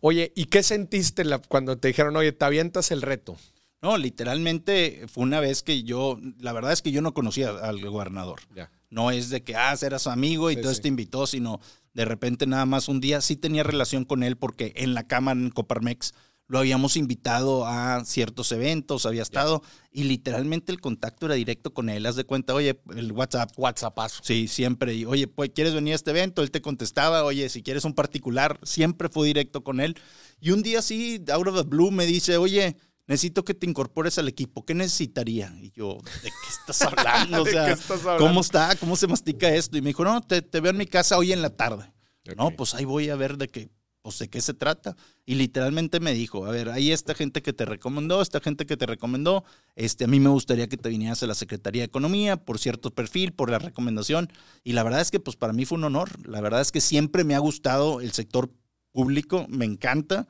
Oye, 0.00 0.32
¿y 0.36 0.46
qué 0.46 0.62
sentiste 0.62 1.24
cuando 1.48 1.78
te 1.78 1.88
dijeron, 1.88 2.14
oye, 2.16 2.32
te 2.32 2.44
avientas 2.44 2.90
el 2.90 3.00
reto? 3.00 3.38
No, 3.80 3.96
literalmente 3.96 5.06
fue 5.08 5.24
una 5.24 5.40
vez 5.40 5.62
que 5.62 5.82
yo, 5.82 6.18
la 6.38 6.52
verdad 6.52 6.72
es 6.72 6.82
que 6.82 6.92
yo 6.92 7.00
no 7.00 7.14
conocía 7.14 7.50
al 7.50 7.80
gobernador. 7.80 8.40
Ya. 8.54 8.70
No 8.92 9.10
es 9.10 9.30
de 9.30 9.42
que, 9.42 9.56
ah, 9.56 9.74
eras 9.80 10.02
su 10.02 10.10
amigo 10.10 10.50
y 10.50 10.54
entonces 10.54 10.82
te 10.82 10.88
invitó, 10.88 11.26
sino 11.26 11.60
de 11.94 12.04
repente 12.04 12.46
nada 12.46 12.66
más 12.66 12.88
un 12.88 13.00
día 13.00 13.22
sí 13.22 13.36
tenía 13.36 13.62
relación 13.62 14.04
con 14.04 14.22
él 14.22 14.36
porque 14.36 14.74
en 14.76 14.92
la 14.92 15.06
cámara 15.06 15.40
en 15.40 15.48
Coparmex 15.48 16.12
lo 16.46 16.58
habíamos 16.58 16.98
invitado 16.98 17.66
a 17.66 18.04
ciertos 18.04 18.52
eventos, 18.52 19.06
había 19.06 19.22
estado 19.22 19.62
y 19.90 20.04
literalmente 20.04 20.70
el 20.70 20.82
contacto 20.82 21.24
era 21.24 21.36
directo 21.36 21.72
con 21.72 21.88
él. 21.88 22.04
Haz 22.04 22.16
de 22.16 22.24
cuenta, 22.24 22.52
oye, 22.52 22.78
el 22.94 23.12
WhatsApp. 23.12 23.50
WhatsApp. 23.56 23.98
Sí, 24.20 24.46
siempre. 24.48 24.92
Y, 24.92 25.06
oye, 25.06 25.26
pues, 25.26 25.50
¿quieres 25.54 25.72
venir 25.72 25.94
a 25.94 25.96
este 25.96 26.10
evento? 26.10 26.42
Él 26.42 26.50
te 26.50 26.60
contestaba, 26.60 27.24
oye, 27.24 27.48
si 27.48 27.62
quieres 27.62 27.86
un 27.86 27.94
particular, 27.94 28.60
siempre 28.62 29.08
fue 29.08 29.28
directo 29.28 29.64
con 29.64 29.80
él. 29.80 29.96
Y 30.38 30.50
un 30.50 30.62
día 30.62 30.82
sí, 30.82 31.24
out 31.32 31.48
of 31.48 31.56
the 31.56 31.62
blue, 31.62 31.90
me 31.90 32.04
dice, 32.04 32.36
oye, 32.36 32.76
necesito 33.06 33.44
que 33.44 33.54
te 33.54 33.66
incorpores 33.66 34.18
al 34.18 34.28
equipo. 34.28 34.64
¿Qué 34.64 34.74
necesitaría? 34.74 35.54
Y 35.60 35.70
yo, 35.72 35.98
¿de 36.22 36.30
qué 36.30 36.48
estás 36.48 36.82
hablando? 36.82 37.42
O 37.42 37.46
sea, 37.46 37.76
¿cómo 38.18 38.40
está? 38.40 38.76
¿Cómo 38.76 38.96
se 38.96 39.06
mastica 39.06 39.50
esto? 39.50 39.76
Y 39.76 39.82
me 39.82 39.90
dijo, 39.90 40.04
no, 40.04 40.20
te, 40.20 40.40
veo 40.60 40.70
en 40.70 40.76
mi 40.76 40.86
casa 40.86 41.18
hoy 41.18 41.32
en 41.32 41.42
la 41.42 41.50
tarde. 41.50 41.92
No, 42.36 42.50
pues 42.52 42.74
ahí 42.74 42.84
voy 42.84 43.10
a 43.10 43.16
ver 43.16 43.36
de 43.36 43.48
qué, 43.48 43.68
pues 44.00 44.18
de 44.20 44.28
qué 44.28 44.40
se 44.40 44.54
trata. 44.54 44.96
Y 45.26 45.34
literalmente 45.34 45.98
me 45.98 46.14
dijo, 46.14 46.46
a 46.46 46.50
ver, 46.50 46.68
hay 46.68 46.92
esta 46.92 47.14
gente 47.14 47.42
que 47.42 47.52
te 47.52 47.64
recomendó, 47.64 48.22
esta 48.22 48.40
gente 48.40 48.64
que 48.64 48.76
te 48.76 48.86
recomendó, 48.86 49.44
este, 49.74 50.04
a 50.04 50.06
mí 50.06 50.20
me 50.20 50.30
gustaría 50.30 50.68
que 50.68 50.76
te 50.76 50.88
vinieras 50.88 51.22
a 51.24 51.26
la 51.26 51.34
Secretaría 51.34 51.82
de 51.82 51.86
Economía 51.86 52.36
por 52.36 52.60
cierto 52.60 52.92
perfil, 52.92 53.32
por 53.32 53.50
la 53.50 53.58
recomendación. 53.58 54.30
Y 54.62 54.72
la 54.72 54.84
verdad 54.84 55.00
es 55.00 55.10
que 55.10 55.18
pues 55.18 55.36
para 55.36 55.52
mí 55.52 55.64
fue 55.64 55.78
un 55.78 55.84
honor. 55.84 56.10
La 56.28 56.40
verdad 56.40 56.60
es 56.60 56.70
que 56.70 56.80
siempre 56.80 57.24
me 57.24 57.34
ha 57.34 57.40
gustado 57.40 58.00
el 58.00 58.12
sector 58.12 58.50
público, 58.92 59.46
me 59.48 59.64
encanta 59.64 60.28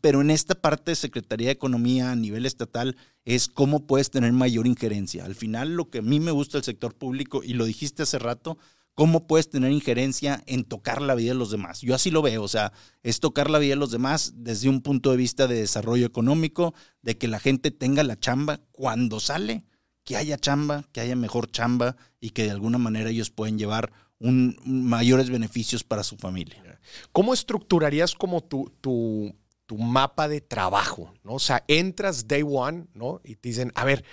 pero 0.00 0.20
en 0.20 0.30
esta 0.30 0.54
parte 0.54 0.92
de 0.92 0.96
Secretaría 0.96 1.48
de 1.48 1.52
Economía 1.52 2.10
a 2.10 2.16
nivel 2.16 2.46
estatal 2.46 2.96
es 3.24 3.48
cómo 3.48 3.86
puedes 3.86 4.10
tener 4.10 4.32
mayor 4.32 4.66
injerencia. 4.66 5.24
Al 5.24 5.34
final, 5.34 5.74
lo 5.74 5.90
que 5.90 5.98
a 5.98 6.02
mí 6.02 6.20
me 6.20 6.30
gusta 6.30 6.58
del 6.58 6.64
sector 6.64 6.94
público, 6.94 7.42
y 7.42 7.54
lo 7.54 7.64
dijiste 7.64 8.02
hace 8.02 8.18
rato, 8.18 8.58
cómo 8.94 9.26
puedes 9.26 9.48
tener 9.48 9.72
injerencia 9.72 10.42
en 10.46 10.64
tocar 10.64 11.00
la 11.00 11.14
vida 11.14 11.32
de 11.32 11.38
los 11.38 11.50
demás. 11.50 11.80
Yo 11.80 11.94
así 11.94 12.10
lo 12.10 12.22
veo, 12.22 12.42
o 12.42 12.48
sea, 12.48 12.72
es 13.02 13.20
tocar 13.20 13.50
la 13.50 13.58
vida 13.58 13.70
de 13.70 13.80
los 13.80 13.90
demás 13.90 14.32
desde 14.36 14.68
un 14.68 14.82
punto 14.82 15.10
de 15.10 15.16
vista 15.16 15.46
de 15.46 15.56
desarrollo 15.56 16.06
económico, 16.06 16.74
de 17.00 17.16
que 17.16 17.28
la 17.28 17.40
gente 17.40 17.70
tenga 17.70 18.02
la 18.02 18.18
chamba 18.18 18.60
cuando 18.72 19.20
sale, 19.20 19.64
que 20.04 20.16
haya 20.16 20.36
chamba, 20.36 20.84
que 20.92 21.00
haya 21.00 21.16
mejor 21.16 21.50
chamba 21.50 21.96
y 22.20 22.30
que 22.30 22.44
de 22.44 22.50
alguna 22.50 22.78
manera 22.78 23.10
ellos 23.10 23.30
pueden 23.30 23.58
llevar 23.58 23.92
un, 24.18 24.56
mayores 24.64 25.30
beneficios 25.30 25.84
para 25.84 26.04
su 26.04 26.16
familia. 26.16 26.80
¿Cómo 27.12 27.34
estructurarías 27.34 28.14
como 28.14 28.40
tu, 28.40 28.72
tu 28.80 29.34
tu 29.66 29.78
mapa 29.78 30.28
de 30.28 30.40
trabajo, 30.40 31.12
¿no? 31.22 31.34
O 31.34 31.38
sea, 31.38 31.64
entras 31.68 32.28
day 32.28 32.42
one, 32.46 32.86
¿no? 32.94 33.20
Y 33.24 33.36
te 33.36 33.48
dicen, 33.48 33.72
a 33.74 33.84
ver, 33.84 34.04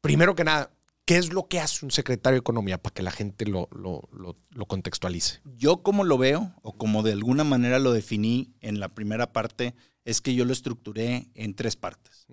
primero 0.00 0.34
que 0.34 0.44
nada, 0.44 0.70
¿qué 1.04 1.16
es 1.16 1.32
lo 1.32 1.48
que 1.48 1.60
hace 1.60 1.84
un 1.84 1.90
secretario 1.90 2.34
de 2.34 2.40
Economía 2.40 2.82
para 2.82 2.94
que 2.94 3.02
la 3.02 3.10
gente 3.10 3.46
lo, 3.46 3.68
lo, 3.72 4.66
contextualice? 4.66 5.40
Yo 5.56 5.82
como 5.82 6.04
lo 6.04 6.18
veo, 6.18 6.54
o 6.62 6.76
como 6.76 7.02
de 7.02 7.12
alguna 7.12 7.44
manera 7.44 7.78
lo 7.78 7.92
definí 7.92 8.52
en 8.60 8.80
la 8.80 8.88
primera 8.90 9.32
parte, 9.32 9.74
es 10.04 10.20
que 10.20 10.34
yo 10.34 10.44
lo 10.44 10.52
estructuré 10.52 11.30
en 11.34 11.54
tres 11.54 11.76
partes. 11.76 12.26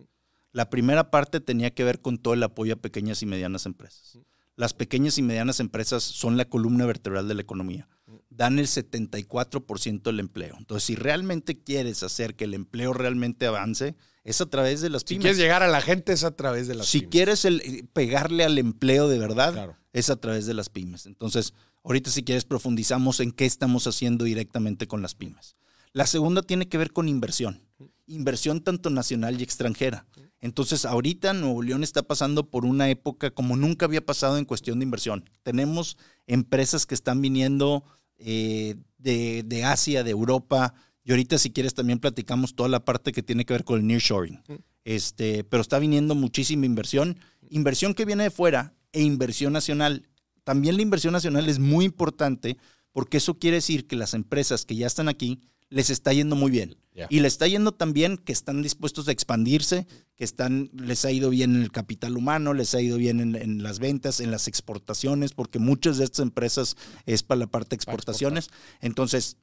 La 0.52 0.70
primera 0.70 1.12
parte 1.12 1.42
tenía 1.42 1.74
que 1.74 1.84
ver 1.84 2.02
con 2.02 2.18
todo 2.18 2.34
el 2.34 2.44
apoyo 2.44 2.74
a 2.74 2.78
pequeñas 2.78 3.22
y 3.22 3.26
medianas 3.26 3.66
empresas. 3.66 4.20
Las 4.56 4.74
pequeñas 4.74 5.18
y 5.18 5.22
medianas 5.22 5.60
empresas 5.60 6.04
son 6.04 6.38
la 6.38 6.46
columna 6.46 6.86
vertebral 6.86 7.28
de 7.28 7.36
la 7.36 7.42
economía 7.42 7.88
dan 8.36 8.60
el 8.60 8.68
74% 8.68 10.02
del 10.04 10.20
empleo. 10.20 10.56
Entonces, 10.58 10.86
si 10.86 10.96
realmente 10.96 11.58
quieres 11.58 12.04
hacer 12.04 12.36
que 12.36 12.46
el 12.46 12.54
empleo 12.54 12.94
realmente 12.94 13.46
avance, 13.46 13.96
es 14.24 14.42
a 14.42 14.46
través 14.48 14.82
de 14.82 14.90
las 14.90 15.04
pymes. 15.04 15.18
Si 15.18 15.22
quieres 15.22 15.38
llegar 15.38 15.64
a 15.64 15.68
la 15.68 15.82
gente, 15.82 16.14
es 16.14 16.24
a 16.24 16.36
través 16.36 16.68
de 16.68 16.76
las 16.76 16.92
pymes. 16.92 17.06
Si 17.06 17.10
quieres 17.10 17.46
el, 17.46 17.88
pegarle 17.94 18.44
al 18.44 18.58
empleo 18.58 19.08
de 19.08 19.20
verdad, 19.20 19.78
es 19.94 20.10
a 20.10 20.18
través 20.18 20.46
de 20.46 20.54
las 20.54 20.70
pymes. 20.70 21.06
Entonces, 21.06 21.54
ahorita 21.84 22.10
si 22.10 22.24
quieres 22.24 22.46
profundizamos 22.46 23.20
en 23.20 23.32
qué 23.32 23.46
estamos 23.46 23.88
haciendo 23.88 24.26
directamente 24.26 24.88
con 24.88 25.02
las 25.02 25.16
pymes. 25.16 25.56
La 25.94 26.06
segunda 26.06 26.42
tiene 26.42 26.68
que 26.68 26.78
ver 26.78 26.92
con 26.92 27.08
inversión. 27.08 27.62
Inversión 28.08 28.62
tanto 28.62 28.90
nacional 28.90 29.40
y 29.40 29.44
extranjera. 29.44 30.06
Entonces, 30.42 30.86
ahorita 30.86 31.34
Nuevo 31.34 31.64
León 31.64 31.84
está 31.84 32.04
pasando 32.04 32.50
por 32.50 32.66
una 32.66 32.90
época 32.90 33.32
como 33.32 33.56
nunca 33.56 33.86
había 33.86 34.06
pasado 34.06 34.38
en 34.38 34.46
cuestión 34.46 34.80
de 34.80 34.84
inversión. 34.84 35.30
Tenemos 35.44 35.98
empresas 36.28 36.86
que 36.86 36.96
están 36.96 37.22
viniendo 37.22 37.84
eh, 38.18 38.76
de, 38.98 39.64
Asia, 39.64 40.04
de 40.04 40.12
Europa. 40.12 40.74
Y 41.04 41.12
ahorita, 41.12 41.38
si 41.38 41.52
quieres, 41.52 41.74
también 41.74 42.00
platicamos 42.00 42.56
toda 42.56 42.70
la 42.70 42.84
parte 42.84 43.12
que 43.12 43.24
tiene 43.24 43.46
que 43.46 43.54
ver 43.54 43.64
con 43.64 43.80
el 43.80 43.88
nearshoring. 43.88 44.42
Este, 44.84 45.44
pero 45.44 45.62
está 45.62 45.80
viniendo 45.80 46.16
muchísima 46.16 46.66
inversión. 46.66 47.20
Inversión 47.50 47.94
que 47.94 48.06
viene 48.06 48.24
de 48.24 48.32
fuera 48.32 48.74
e 48.92 49.02
inversión 49.02 49.54
nacional. 49.54 50.08
También 50.44 50.76
la 50.76 50.84
inversión 50.84 51.14
nacional 51.14 51.50
es 51.50 51.60
muy 51.60 51.86
importante 51.86 52.58
porque 52.92 53.18
eso 53.18 53.38
quiere 53.40 53.58
decir 53.58 53.88
que 53.88 53.96
las 53.96 54.14
empresas 54.14 54.66
que 54.66 54.76
ya 54.76 54.88
están 54.88 55.10
aquí 55.10 55.42
les 55.70 55.90
está 55.90 56.14
yendo 56.14 56.36
muy 56.36 56.52
bien. 56.52 56.78
Y 57.10 57.20
les 57.20 57.34
está 57.34 57.48
yendo 57.48 57.74
tan 57.74 57.92
bien 57.92 58.18
que 58.18 58.32
están 58.32 58.62
dispuestos 58.62 59.10
a 59.10 59.12
expandirse, 59.12 59.86
que 60.16 60.24
están, 60.24 60.70
les 60.74 61.04
ha 61.04 61.12
ido 61.12 61.30
bien 61.30 61.56
en 61.56 61.62
el 61.62 61.72
capital 61.72 62.16
humano, 62.16 62.54
les 62.54 62.74
ha 62.74 62.82
ido 62.82 62.98
bien 62.98 63.20
en, 63.20 63.64
las 63.64 63.80
ventas, 63.80 64.22
en 64.22 64.32
las 64.32 64.48
exportaciones, 64.48 65.34
porque 65.34 65.60
muchas 65.60 65.98
de 65.98 66.06
estas 66.06 66.22
empresas 66.22 66.78
es 67.06 67.22
para 67.22 67.40
la 67.40 67.48
parte 67.48 67.72
de 67.72 67.76
exportaciones. 67.76 68.50
Entonces, 68.80 69.36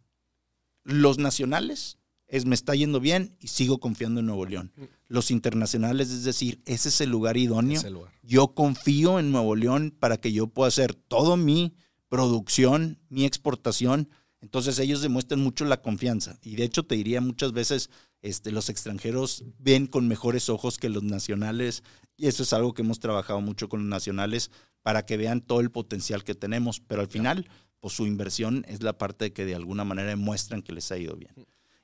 los 0.82 1.18
nacionales 1.18 1.98
es 2.26 2.46
me 2.46 2.54
está 2.54 2.74
yendo 2.74 2.98
bien 3.00 3.36
y 3.38 3.48
sigo 3.48 3.78
confiando 3.78 4.20
en 4.20 4.26
Nuevo 4.26 4.46
León. 4.46 4.72
Los 5.06 5.30
internacionales, 5.30 6.10
es 6.10 6.24
decir, 6.24 6.62
ese 6.64 6.88
es 6.88 7.02
el 7.02 7.10
lugar 7.10 7.36
idóneo. 7.36 7.82
Yo 8.22 8.54
confío 8.54 9.18
en 9.18 9.30
Nuevo 9.30 9.54
León 9.56 9.94
para 9.98 10.16
que 10.16 10.32
yo 10.32 10.46
pueda 10.46 10.68
hacer 10.68 10.94
todo 10.94 11.36
mi 11.36 11.74
producción, 12.08 12.98
mi 13.10 13.26
exportación. 13.26 14.08
Entonces 14.42 14.78
ellos 14.80 15.00
demuestran 15.00 15.40
mucho 15.40 15.64
la 15.64 15.80
confianza. 15.80 16.38
Y 16.42 16.56
de 16.56 16.64
hecho 16.64 16.82
te 16.82 16.96
diría 16.96 17.20
muchas 17.20 17.52
veces, 17.52 17.90
este, 18.20 18.50
los 18.50 18.68
extranjeros 18.68 19.44
ven 19.58 19.86
con 19.86 20.08
mejores 20.08 20.48
ojos 20.48 20.78
que 20.78 20.88
los 20.88 21.04
nacionales. 21.04 21.84
Y 22.16 22.26
eso 22.26 22.42
es 22.42 22.52
algo 22.52 22.74
que 22.74 22.82
hemos 22.82 22.98
trabajado 22.98 23.40
mucho 23.40 23.68
con 23.68 23.80
los 23.80 23.88
nacionales 23.88 24.50
para 24.82 25.06
que 25.06 25.16
vean 25.16 25.40
todo 25.40 25.60
el 25.60 25.70
potencial 25.70 26.24
que 26.24 26.34
tenemos. 26.34 26.80
Pero 26.80 27.00
al 27.00 27.08
final, 27.08 27.48
pues 27.78 27.94
su 27.94 28.04
inversión 28.04 28.64
es 28.68 28.82
la 28.82 28.98
parte 28.98 29.32
que 29.32 29.46
de 29.46 29.54
alguna 29.54 29.84
manera 29.84 30.08
demuestran 30.08 30.62
que 30.62 30.72
les 30.72 30.90
ha 30.90 30.98
ido 30.98 31.14
bien. 31.14 31.32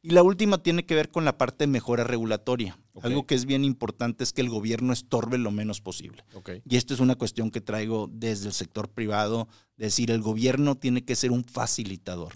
Y 0.00 0.10
la 0.10 0.22
última 0.22 0.62
tiene 0.62 0.86
que 0.86 0.94
ver 0.94 1.10
con 1.10 1.24
la 1.24 1.36
parte 1.36 1.64
de 1.64 1.68
mejora 1.68 2.04
regulatoria. 2.04 2.78
Algo 3.02 3.26
que 3.26 3.34
es 3.34 3.46
bien 3.46 3.64
importante 3.64 4.22
es 4.24 4.32
que 4.32 4.40
el 4.40 4.48
gobierno 4.48 4.92
estorbe 4.92 5.38
lo 5.38 5.50
menos 5.50 5.80
posible. 5.80 6.24
Y 6.64 6.76
esto 6.76 6.94
es 6.94 7.00
una 7.00 7.16
cuestión 7.16 7.50
que 7.50 7.60
traigo 7.60 8.08
desde 8.12 8.46
el 8.46 8.52
sector 8.52 8.88
privado, 8.88 9.48
decir, 9.76 10.10
el 10.10 10.22
gobierno 10.22 10.76
tiene 10.76 11.04
que 11.04 11.16
ser 11.16 11.32
un 11.32 11.44
facilitador, 11.44 12.34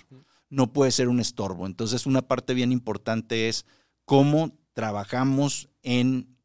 no 0.50 0.72
puede 0.72 0.90
ser 0.90 1.08
un 1.08 1.20
estorbo. 1.20 1.66
Entonces, 1.66 2.04
una 2.06 2.22
parte 2.22 2.52
bien 2.54 2.72
importante 2.72 3.48
es 3.48 3.64
cómo 4.04 4.58
trabajamos 4.72 5.68
en 5.82 6.36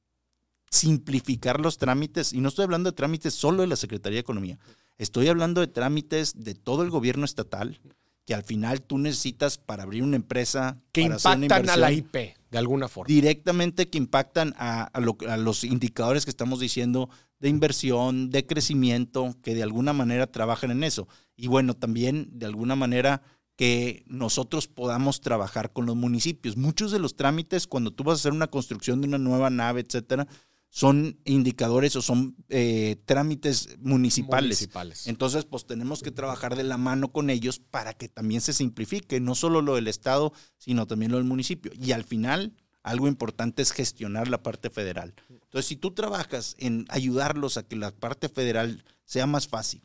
simplificar 0.70 1.60
los 1.60 1.78
trámites, 1.78 2.34
y 2.34 2.42
no 2.42 2.50
estoy 2.50 2.64
hablando 2.64 2.92
de 2.92 2.96
trámites 2.96 3.34
solo 3.34 3.62
de 3.62 3.68
la 3.68 3.76
Secretaría 3.76 4.18
de 4.18 4.22
Economía, 4.22 4.60
estoy 4.98 5.30
hablando 5.30 5.62
de 5.62 5.68
trámites 5.68 6.34
de 6.36 6.56
todo 6.56 6.84
el 6.84 6.90
gobierno 6.90 7.26
estatal, 7.26 7.80
que 8.28 8.36
al 8.36 8.44
final 8.44 8.82
tú 8.82 8.98
necesitas 8.98 9.58
para 9.58 9.84
abrir 9.84 10.04
una 10.04 10.18
empresa. 10.18 10.78
Que 10.92 11.02
impactan 11.02 11.70
a 11.70 11.78
la 11.78 11.94
IP, 11.94 12.14
de 12.52 12.58
alguna 12.58 12.90
forma. 12.90 13.08
Directamente 13.08 13.90
que 13.90 13.98
impactan 13.98 14.54
a, 14.58 14.92
los 15.38 15.64
indicadores 15.64 16.26
que 16.26 16.30
estamos 16.30 16.60
diciendo 16.60 17.10
de 17.40 17.48
inversión, 17.48 18.30
de 18.30 18.46
crecimiento, 18.46 19.34
que 19.42 19.56
de 19.56 19.64
alguna 19.64 19.94
manera 19.94 20.28
trabajan 20.28 20.72
en 20.72 20.84
eso. 20.84 21.08
Y 21.38 21.48
bueno, 21.48 21.74
también 21.74 22.28
de 22.34 22.48
alguna 22.48 22.76
manera 22.76 23.22
que 23.56 24.04
nosotros 24.08 24.68
podamos 24.68 25.22
trabajar 25.22 25.72
con 25.72 25.86
los 25.86 25.96
municipios. 25.96 26.58
Muchos 26.58 26.92
de 26.92 27.00
los 27.00 27.16
trámites, 27.16 27.66
cuando 27.66 27.92
tú 27.92 28.04
vas 28.04 28.20
a 28.20 28.20
hacer 28.20 28.34
una 28.34 28.48
construcción 28.48 29.00
de 29.00 29.08
una 29.08 29.20
nueva 29.20 29.50
nave, 29.50 29.80
etcétera, 29.80 30.28
son 30.70 31.20
indicadores 31.26 31.96
o 31.96 32.02
son 32.02 32.36
eh, 32.50 32.98
trámites 33.06 33.78
municipales. 33.80 34.68
Entonces, 35.08 35.46
pues 35.46 35.66
tenemos 35.66 36.02
que 36.04 36.12
trabajar 36.12 36.56
de 36.56 36.64
la 36.64 36.78
mano 36.78 37.12
con 37.12 37.30
ellos 37.30 37.60
para 37.60 37.94
que 37.94 38.10
también 38.10 38.42
se 38.42 38.54
simplifique, 38.54 39.20
no 39.20 39.34
solo 39.34 39.62
lo 39.62 39.76
del 39.76 39.88
Estado, 39.88 40.34
sino 40.58 40.86
también 40.86 41.12
lo 41.12 41.18
del 41.18 41.26
municipio. 41.26 41.72
Y 41.80 41.94
al 41.94 42.04
final, 42.04 42.54
algo 42.84 43.08
importante 43.08 43.62
es 43.62 43.72
gestionar 43.72 44.28
la 44.28 44.44
parte 44.44 44.70
federal. 44.70 45.14
Entonces, 45.30 45.66
si 45.66 45.78
tú 45.78 45.92
trabajas 45.92 46.56
en 46.60 46.86
ayudarlos 46.90 47.58
a 47.58 47.64
que 47.64 47.76
la 47.76 47.92
parte 47.92 48.30
federal 48.30 48.84
sea 49.04 49.26
más 49.26 49.48
fácil, 49.48 49.82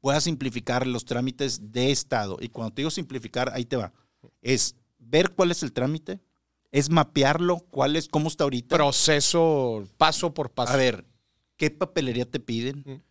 puedas 0.00 0.24
simplificar 0.24 0.86
los 0.86 1.04
trámites 1.04 1.72
de 1.72 1.90
Estado. 1.90 2.38
Y 2.40 2.48
cuando 2.48 2.74
te 2.74 2.82
digo 2.82 2.90
simplificar, 2.90 3.50
ahí 3.52 3.64
te 3.64 3.76
va. 3.76 3.92
Es 4.42 4.76
ver 4.98 5.32
cuál 5.32 5.50
es 5.50 5.62
el 5.62 5.72
trámite, 5.72 6.20
es 6.72 6.90
mapearlo, 6.90 7.58
cuál 7.70 7.96
es, 7.96 8.08
cómo 8.08 8.28
está 8.28 8.44
ahorita. 8.44 8.76
Proceso 8.76 9.84
paso 9.96 10.32
por 10.34 10.50
paso. 10.50 10.72
A 10.72 10.76
ver, 10.76 11.04
¿qué 11.56 11.70
papelería 11.70 12.24
te 12.24 12.40
piden? 12.40 13.02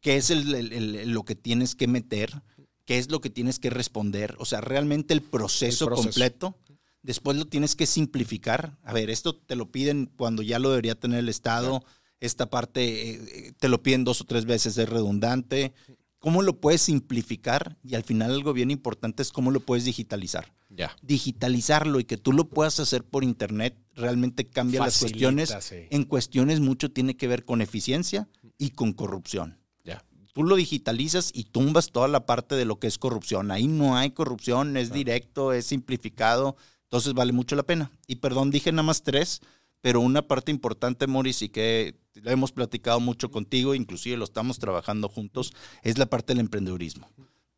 ¿Qué 0.00 0.16
es 0.16 0.30
lo 0.30 1.24
que 1.24 1.34
tienes 1.34 1.74
que 1.74 1.88
meter? 1.88 2.42
¿Qué 2.84 2.98
es 2.98 3.10
lo 3.10 3.20
que 3.20 3.30
tienes 3.30 3.58
que 3.58 3.70
responder? 3.70 4.36
O 4.38 4.44
sea, 4.44 4.60
realmente 4.60 5.12
el 5.12 5.22
proceso, 5.22 5.90
completo. 5.90 6.56
Después 7.02 7.36
lo 7.36 7.46
tienes 7.46 7.76
que 7.76 7.86
simplificar. 7.86 8.78
A 8.82 8.92
ver, 8.92 9.10
esto 9.10 9.36
te 9.36 9.56
lo 9.56 9.70
piden 9.70 10.06
cuando 10.16 10.42
ya 10.42 10.58
lo 10.58 10.70
debería 10.70 10.94
tener 10.94 11.20
el 11.20 11.28
Estado. 11.28 11.84
Esta 12.20 12.50
parte 12.50 13.10
eh, 13.10 13.20
eh, 13.32 13.52
te 13.58 13.68
lo 13.68 13.82
piden 13.82 14.04
dos 14.04 14.20
o 14.20 14.24
tres 14.24 14.44
veces, 14.44 14.76
es 14.78 14.88
redundante. 14.88 15.72
¿Cómo 16.18 16.42
lo 16.42 16.60
puedes 16.60 16.82
simplificar? 16.82 17.76
Y 17.84 17.94
al 17.94 18.02
final 18.02 18.32
algo 18.32 18.52
bien 18.52 18.70
importante 18.70 19.22
es 19.22 19.30
cómo 19.30 19.50
lo 19.50 19.60
puedes 19.60 19.84
digitalizar. 19.84 20.52
Digitalizarlo 21.02 22.00
y 22.00 22.04
que 22.04 22.16
tú 22.16 22.32
lo 22.32 22.48
puedas 22.48 22.80
hacer 22.80 23.04
por 23.04 23.24
internet 23.24 23.76
realmente 23.94 24.46
cambia 24.46 24.80
las 24.80 24.98
cuestiones. 24.98 25.54
En 25.90 26.04
cuestiones 26.04 26.60
mucho 26.60 26.90
tiene 26.90 27.16
que 27.16 27.28
ver 27.28 27.44
con 27.44 27.62
eficiencia 27.62 28.28
y 28.58 28.70
con 28.70 28.92
corrupción. 28.92 29.58
Tú 30.34 30.44
lo 30.44 30.54
digitalizas 30.54 31.32
y 31.34 31.44
tumbas 31.44 31.90
toda 31.90 32.06
la 32.06 32.24
parte 32.24 32.54
de 32.54 32.64
lo 32.64 32.78
que 32.78 32.86
es 32.86 32.96
corrupción. 32.96 33.50
Ahí 33.50 33.66
no 33.66 33.96
hay 33.96 34.12
corrupción, 34.12 34.76
es 34.76 34.92
directo, 34.92 35.52
es 35.52 35.66
simplificado. 35.66 36.56
Entonces 36.84 37.12
vale 37.12 37.32
mucho 37.32 37.56
la 37.56 37.64
pena. 37.64 37.90
Y 38.06 38.16
perdón, 38.16 38.52
dije 38.52 38.70
nada 38.70 38.84
más 38.84 39.02
tres, 39.02 39.40
pero 39.80 40.00
una 40.00 40.22
parte 40.22 40.50
importante, 40.50 41.06
Morris, 41.06 41.42
y 41.42 41.48
que 41.48 41.96
lo 42.14 42.30
hemos 42.30 42.52
platicado 42.52 43.00
mucho 43.00 43.30
contigo, 43.30 43.74
inclusive 43.74 44.16
lo 44.16 44.24
estamos 44.24 44.58
trabajando 44.58 45.08
juntos, 45.08 45.52
es 45.82 45.98
la 45.98 46.06
parte 46.06 46.32
del 46.32 46.40
emprendedurismo 46.40 47.08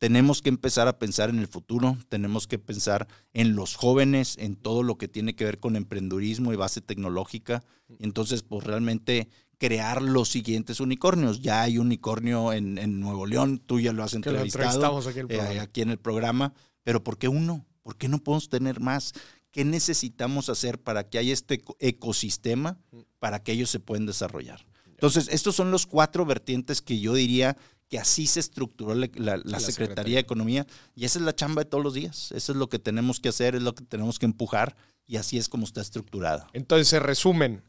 tenemos 0.01 0.41
que 0.41 0.49
empezar 0.49 0.87
a 0.87 0.97
pensar 0.97 1.29
en 1.29 1.37
el 1.37 1.47
futuro, 1.47 1.95
tenemos 2.09 2.47
que 2.47 2.57
pensar 2.57 3.07
en 3.33 3.55
los 3.55 3.75
jóvenes, 3.75 4.35
en 4.39 4.55
todo 4.55 4.81
lo 4.81 4.97
que 4.97 5.07
tiene 5.07 5.35
que 5.35 5.45
ver 5.45 5.59
con 5.59 5.75
emprendurismo 5.75 6.51
y 6.51 6.55
base 6.55 6.81
tecnológica. 6.81 7.63
Entonces, 7.99 8.41
pues 8.41 8.63
realmente 8.63 9.29
crear 9.59 10.01
los 10.01 10.27
siguientes 10.27 10.79
unicornios. 10.79 11.41
Ya 11.41 11.61
hay 11.61 11.77
unicornio 11.77 12.51
en, 12.51 12.99
Nuevo 12.99 13.27
León, 13.27 13.59
tú 13.63 13.79
ya 13.79 13.93
lo 13.93 14.03
has 14.03 14.15
entrevistado 14.15 14.97
aquí, 15.07 15.19
eh, 15.29 15.59
aquí 15.59 15.81
en 15.81 15.91
el 15.91 15.99
programa, 15.99 16.55
pero 16.81 17.03
¿por 17.03 17.19
qué 17.19 17.27
uno? 17.27 17.63
¿Por 17.83 17.95
qué 17.95 18.07
no 18.07 18.17
podemos 18.17 18.49
tener 18.49 18.79
más? 18.79 19.13
¿Qué 19.51 19.65
necesitamos 19.65 20.49
hacer 20.49 20.79
para 20.79 21.09
que 21.09 21.17
haya 21.17 21.33
este 21.33 21.61
ecosistema 21.79 22.79
para 23.19 23.43
que 23.43 23.51
ellos 23.51 23.69
se 23.69 23.79
puedan 23.79 24.05
desarrollar? 24.05 24.65
Entonces, 24.85 25.27
estos 25.31 25.55
son 25.55 25.71
los 25.71 25.85
cuatro 25.85 26.25
vertientes 26.25 26.81
que 26.81 26.99
yo 26.99 27.13
diría 27.13 27.57
que 27.89 27.99
así 27.99 28.25
se 28.25 28.39
estructuró 28.39 28.95
la, 28.95 29.59
Secretaría 29.59 30.15
de 30.15 30.21
Economía 30.21 30.65
y 30.95 31.03
esa 31.03 31.19
es 31.19 31.25
la 31.25 31.35
chamba 31.35 31.63
de 31.63 31.69
todos 31.69 31.83
los 31.83 31.93
días. 31.93 32.31
Eso 32.31 32.53
es 32.53 32.57
lo 32.57 32.69
que 32.69 32.79
tenemos 32.79 33.19
que 33.19 33.27
hacer, 33.29 33.55
es 33.55 33.61
lo 33.61 33.75
que 33.75 33.83
tenemos 33.83 34.17
que 34.17 34.25
empujar 34.25 34.77
y 35.05 35.17
así 35.17 35.37
es 35.37 35.49
como 35.49 35.65
está 35.65 35.81
estructurada. 35.81 36.47
Entonces, 36.53 37.01
resumen, 37.01 37.63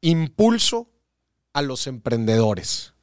impulso 0.00 0.88
a 1.52 1.60
los 1.60 1.86
emprendedores, 1.86 2.94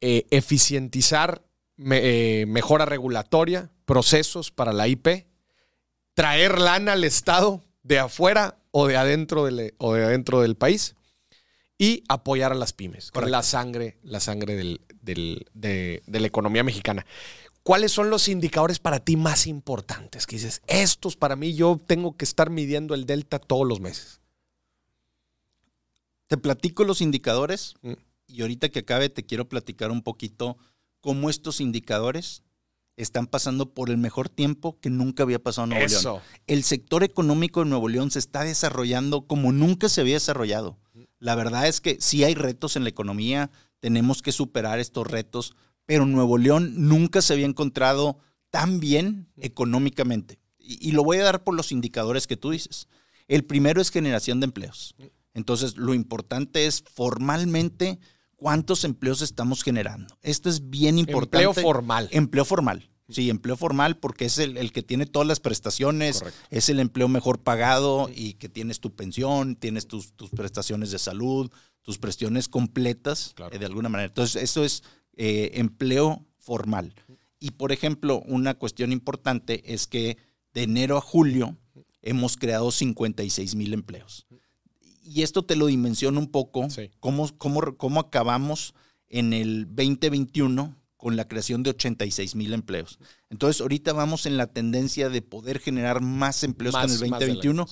eh, 0.00 0.26
eficientizar 0.30 1.44
eh, 1.78 2.44
mejora 2.48 2.84
regulatoria, 2.84 3.70
procesos 3.84 4.50
para 4.50 4.72
la 4.72 4.88
IP, 4.88 5.28
traer 6.18 6.58
lana 6.58 6.94
al 6.94 7.04
Estado 7.04 7.62
de 7.84 8.00
afuera 8.00 8.58
o 8.72 8.88
de 8.88 8.96
adentro 8.96 9.44
del, 9.44 9.76
o 9.78 9.94
de 9.94 10.04
adentro 10.04 10.40
del 10.40 10.56
país 10.56 10.96
y 11.78 12.02
apoyar 12.08 12.50
a 12.50 12.56
las 12.56 12.72
pymes, 12.72 13.12
con 13.12 13.30
la 13.30 13.44
sangre, 13.44 14.00
la 14.02 14.18
sangre 14.18 14.56
del, 14.56 14.80
de, 15.54 16.02
la 16.08 16.26
economía 16.26 16.64
mexicana. 16.64 17.06
¿Cuáles 17.62 17.92
son 17.92 18.10
los 18.10 18.26
indicadores 18.26 18.80
para 18.80 18.98
ti 18.98 19.16
más 19.16 19.46
importantes? 19.46 20.26
Que 20.26 20.34
dices, 20.34 20.60
estos 20.66 21.16
para 21.16 21.36
mí 21.36 21.54
yo 21.54 21.80
tengo 21.86 22.16
que 22.16 22.24
estar 22.24 22.50
midiendo 22.50 22.96
el 22.96 23.06
delta 23.06 23.38
todos 23.38 23.64
los 23.64 23.78
meses. 23.78 24.20
Te 26.26 26.36
platico 26.36 26.82
los 26.82 27.00
indicadores 27.00 27.74
mm. 27.82 27.92
y 28.26 28.42
ahorita 28.42 28.70
que 28.70 28.80
acabe 28.80 29.08
te 29.08 29.24
quiero 29.24 29.48
platicar 29.48 29.92
un 29.92 30.02
poquito 30.02 30.58
cómo 31.00 31.30
estos 31.30 31.60
indicadores 31.60 32.42
están 32.98 33.26
pasando 33.26 33.72
por 33.72 33.90
el 33.90 33.96
mejor 33.96 34.28
tiempo 34.28 34.78
que 34.80 34.90
nunca 34.90 35.22
había 35.22 35.38
pasado 35.38 35.64
en 35.64 35.70
Nuevo 35.70 35.86
León. 35.86 36.20
El 36.46 36.64
sector 36.64 37.04
económico 37.04 37.60
de 37.60 37.70
Nuevo 37.70 37.88
León 37.88 38.10
se 38.10 38.18
está 38.18 38.42
desarrollando 38.42 39.26
como 39.26 39.52
nunca 39.52 39.88
se 39.88 40.00
había 40.00 40.14
desarrollado. 40.14 40.78
La 41.20 41.34
verdad 41.34 41.66
es 41.66 41.80
que 41.80 41.96
sí 42.00 42.24
hay 42.24 42.34
retos 42.34 42.76
en 42.76 42.82
la 42.82 42.90
economía, 42.90 43.50
tenemos 43.80 44.20
que 44.20 44.32
superar 44.32 44.80
estos 44.80 45.06
retos, 45.06 45.54
pero 45.86 46.06
Nuevo 46.06 46.38
León 46.38 46.72
nunca 46.76 47.22
se 47.22 47.32
había 47.32 47.46
encontrado 47.46 48.18
tan 48.50 48.80
bien 48.80 49.28
económicamente. 49.36 50.38
Y, 50.58 50.90
lo 50.92 51.02
voy 51.02 51.18
a 51.18 51.24
dar 51.24 51.44
por 51.44 51.54
los 51.54 51.72
indicadores 51.72 52.26
que 52.26 52.36
tú 52.36 52.50
dices. 52.50 52.88
El 53.26 53.44
primero 53.44 53.80
es 53.80 53.90
generación 53.90 54.40
de 54.40 54.46
empleos. 54.46 54.94
Entonces, 55.32 55.76
lo 55.76 55.94
importante 55.94 56.66
es 56.66 56.84
formalmente 56.94 57.98
cuántos 58.38 58.84
empleos 58.84 59.20
estamos 59.20 59.62
generando. 59.62 60.16
Esto 60.22 60.48
es 60.48 60.70
bien 60.70 60.96
importante. 60.96 61.44
Empleo 61.44 61.52
formal. 61.52 62.08
Empleo 62.12 62.44
formal. 62.46 62.88
Sí, 63.10 63.30
empleo 63.30 63.56
formal 63.56 63.98
porque 63.98 64.26
es 64.26 64.38
el, 64.38 64.70
que 64.70 64.82
tiene 64.82 65.06
todas 65.06 65.26
las 65.26 65.40
prestaciones, 65.40 66.22
es 66.50 66.68
el 66.68 66.78
empleo 66.78 67.08
mejor 67.08 67.42
pagado 67.42 68.10
y 68.14 68.34
que 68.34 68.50
tienes 68.50 68.80
tu 68.80 68.94
pensión, 68.94 69.56
tienes 69.56 69.88
tus, 69.88 70.12
prestaciones 70.36 70.90
de 70.90 70.98
salud, 70.98 71.50
tus 71.82 71.98
prestaciones 71.98 72.48
completas 72.48 73.34
eh, 73.50 73.58
de 73.58 73.66
alguna 73.66 73.88
manera. 73.88 74.08
Entonces, 74.08 74.42
eso 74.42 74.62
es 74.62 74.82
eh, 75.16 75.52
empleo 75.54 76.26
formal. 76.36 76.94
Y, 77.40 77.52
por 77.52 77.72
ejemplo, 77.72 78.22
una 78.26 78.54
cuestión 78.54 78.92
importante 78.92 79.72
es 79.72 79.86
que 79.86 80.18
de 80.52 80.64
enero 80.64 80.98
a 80.98 81.00
julio 81.00 81.56
hemos 82.02 82.36
creado 82.36 82.70
56 82.70 83.54
mil 83.54 83.72
empleos. 83.72 84.26
Y 85.08 85.22
esto 85.22 85.42
te 85.42 85.56
lo 85.56 85.66
dimensiona 85.66 86.18
un 86.18 86.30
poco, 86.30 86.68
cómo, 87.00 87.28
cómo, 87.38 87.76
cómo 87.76 88.00
acabamos 88.00 88.74
en 89.08 89.32
el 89.32 89.66
2021 89.74 90.76
con 90.98 91.16
la 91.16 91.26
creación 91.26 91.62
de 91.62 91.70
86 91.70 92.34
mil 92.34 92.52
empleos. 92.52 92.98
Entonces, 93.30 93.62
ahorita 93.62 93.94
vamos 93.94 94.26
en 94.26 94.36
la 94.36 94.48
tendencia 94.48 95.08
de 95.08 95.22
poder 95.22 95.60
generar 95.60 96.02
más 96.02 96.44
empleos 96.44 96.74
que 96.74 96.82
en 96.82 96.90
el 96.90 96.98
2021, 96.98 97.66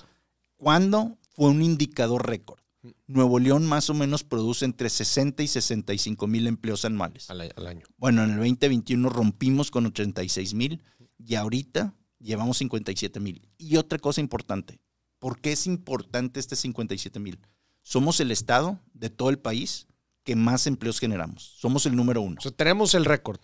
cuando 0.56 1.18
fue 1.34 1.50
un 1.50 1.60
indicador 1.60 2.26
récord. 2.26 2.60
Nuevo 3.06 3.38
León 3.38 3.66
más 3.66 3.90
o 3.90 3.94
menos 3.94 4.22
produce 4.22 4.64
entre 4.64 4.88
60 4.88 5.42
y 5.42 5.48
65 5.48 6.26
mil 6.28 6.46
empleos 6.46 6.84
anuales. 6.84 7.28
Al, 7.28 7.40
año. 7.66 7.84
Bueno, 7.98 8.22
en 8.22 8.30
el 8.30 8.36
2021 8.36 9.08
rompimos 9.08 9.70
con 9.70 9.86
86 9.86 10.54
mil 10.54 10.82
y 11.18 11.34
ahorita 11.34 11.94
llevamos 12.20 12.58
57 12.58 13.20
mil. 13.20 13.42
Y 13.58 13.76
otra 13.76 13.98
cosa 13.98 14.20
importante, 14.20 14.78
¿por 15.18 15.40
qué 15.40 15.52
es 15.52 15.66
importante 15.66 16.40
este 16.40 16.56
57 16.56 17.18
mil? 17.20 17.38
Somos 17.82 18.20
el 18.20 18.30
estado 18.30 18.80
de 18.94 19.10
todo 19.10 19.30
el 19.30 19.38
país 19.38 19.86
que 20.24 20.34
más 20.34 20.66
empleos 20.66 20.98
generamos. 20.98 21.54
Somos 21.58 21.86
el 21.86 21.94
número 21.94 22.20
uno. 22.20 22.36
tenemos 22.56 22.94
el 22.94 23.04
récord. 23.04 23.38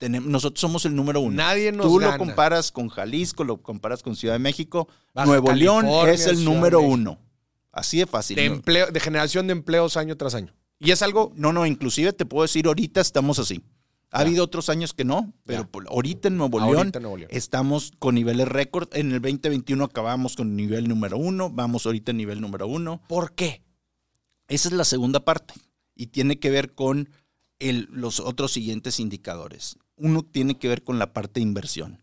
nosotros 0.00 0.60
somos 0.60 0.84
el 0.84 0.94
número 0.94 1.20
uno. 1.20 1.36
Nadie 1.36 1.72
nos 1.72 1.86
Tú 1.86 1.98
lo 1.98 2.16
comparas 2.16 2.70
con 2.70 2.88
Jalisco, 2.88 3.42
lo 3.42 3.60
comparas 3.62 4.02
con 4.02 4.14
Ciudad 4.14 4.34
de 4.34 4.38
México. 4.38 4.88
Nuevo 5.14 5.52
León 5.52 5.86
es 6.08 6.26
el 6.26 6.44
número 6.44 6.80
uno. 6.80 7.18
Así 7.72 7.98
de 7.98 8.06
fácil. 8.06 8.36
De, 8.36 8.46
empleo, 8.46 8.90
de 8.90 9.00
generación 9.00 9.46
de 9.46 9.52
empleos 9.52 9.96
año 9.96 10.16
tras 10.16 10.34
año. 10.34 10.54
Y 10.78 10.92
es 10.92 11.02
algo... 11.02 11.32
No, 11.36 11.52
no, 11.52 11.66
inclusive 11.66 12.12
te 12.12 12.24
puedo 12.24 12.42
decir, 12.42 12.66
ahorita 12.66 13.00
estamos 13.00 13.38
así. 13.38 13.62
Ha 14.12 14.20
habido 14.20 14.44
otros 14.44 14.68
años 14.68 14.92
que 14.92 15.04
no, 15.04 15.32
pero 15.44 15.68
ahorita 15.88 16.28
en 16.28 16.36
Nuevo 16.36 16.58
León, 16.58 16.92
estamos 17.30 17.92
con 17.98 18.16
niveles 18.16 18.48
récord. 18.48 18.88
En 18.92 19.12
el 19.12 19.20
2021 19.20 19.84
acabamos 19.84 20.34
con 20.34 20.56
nivel 20.56 20.88
número 20.88 21.16
uno, 21.16 21.48
vamos 21.50 21.86
ahorita 21.86 22.10
en 22.10 22.16
nivel 22.16 22.40
número 22.40 22.66
uno. 22.66 23.02
¿Por 23.08 23.34
qué? 23.34 23.62
Esa 24.48 24.68
es 24.68 24.74
la 24.74 24.84
segunda 24.84 25.24
parte 25.24 25.54
y 25.94 26.08
tiene 26.08 26.40
que 26.40 26.50
ver 26.50 26.74
con 26.74 27.08
el, 27.60 27.88
los 27.92 28.18
otros 28.18 28.52
siguientes 28.52 28.98
indicadores. 28.98 29.76
Uno 29.96 30.24
tiene 30.24 30.58
que 30.58 30.66
ver 30.66 30.82
con 30.82 30.98
la 30.98 31.12
parte 31.12 31.38
de 31.38 31.42
inversión. 31.42 32.02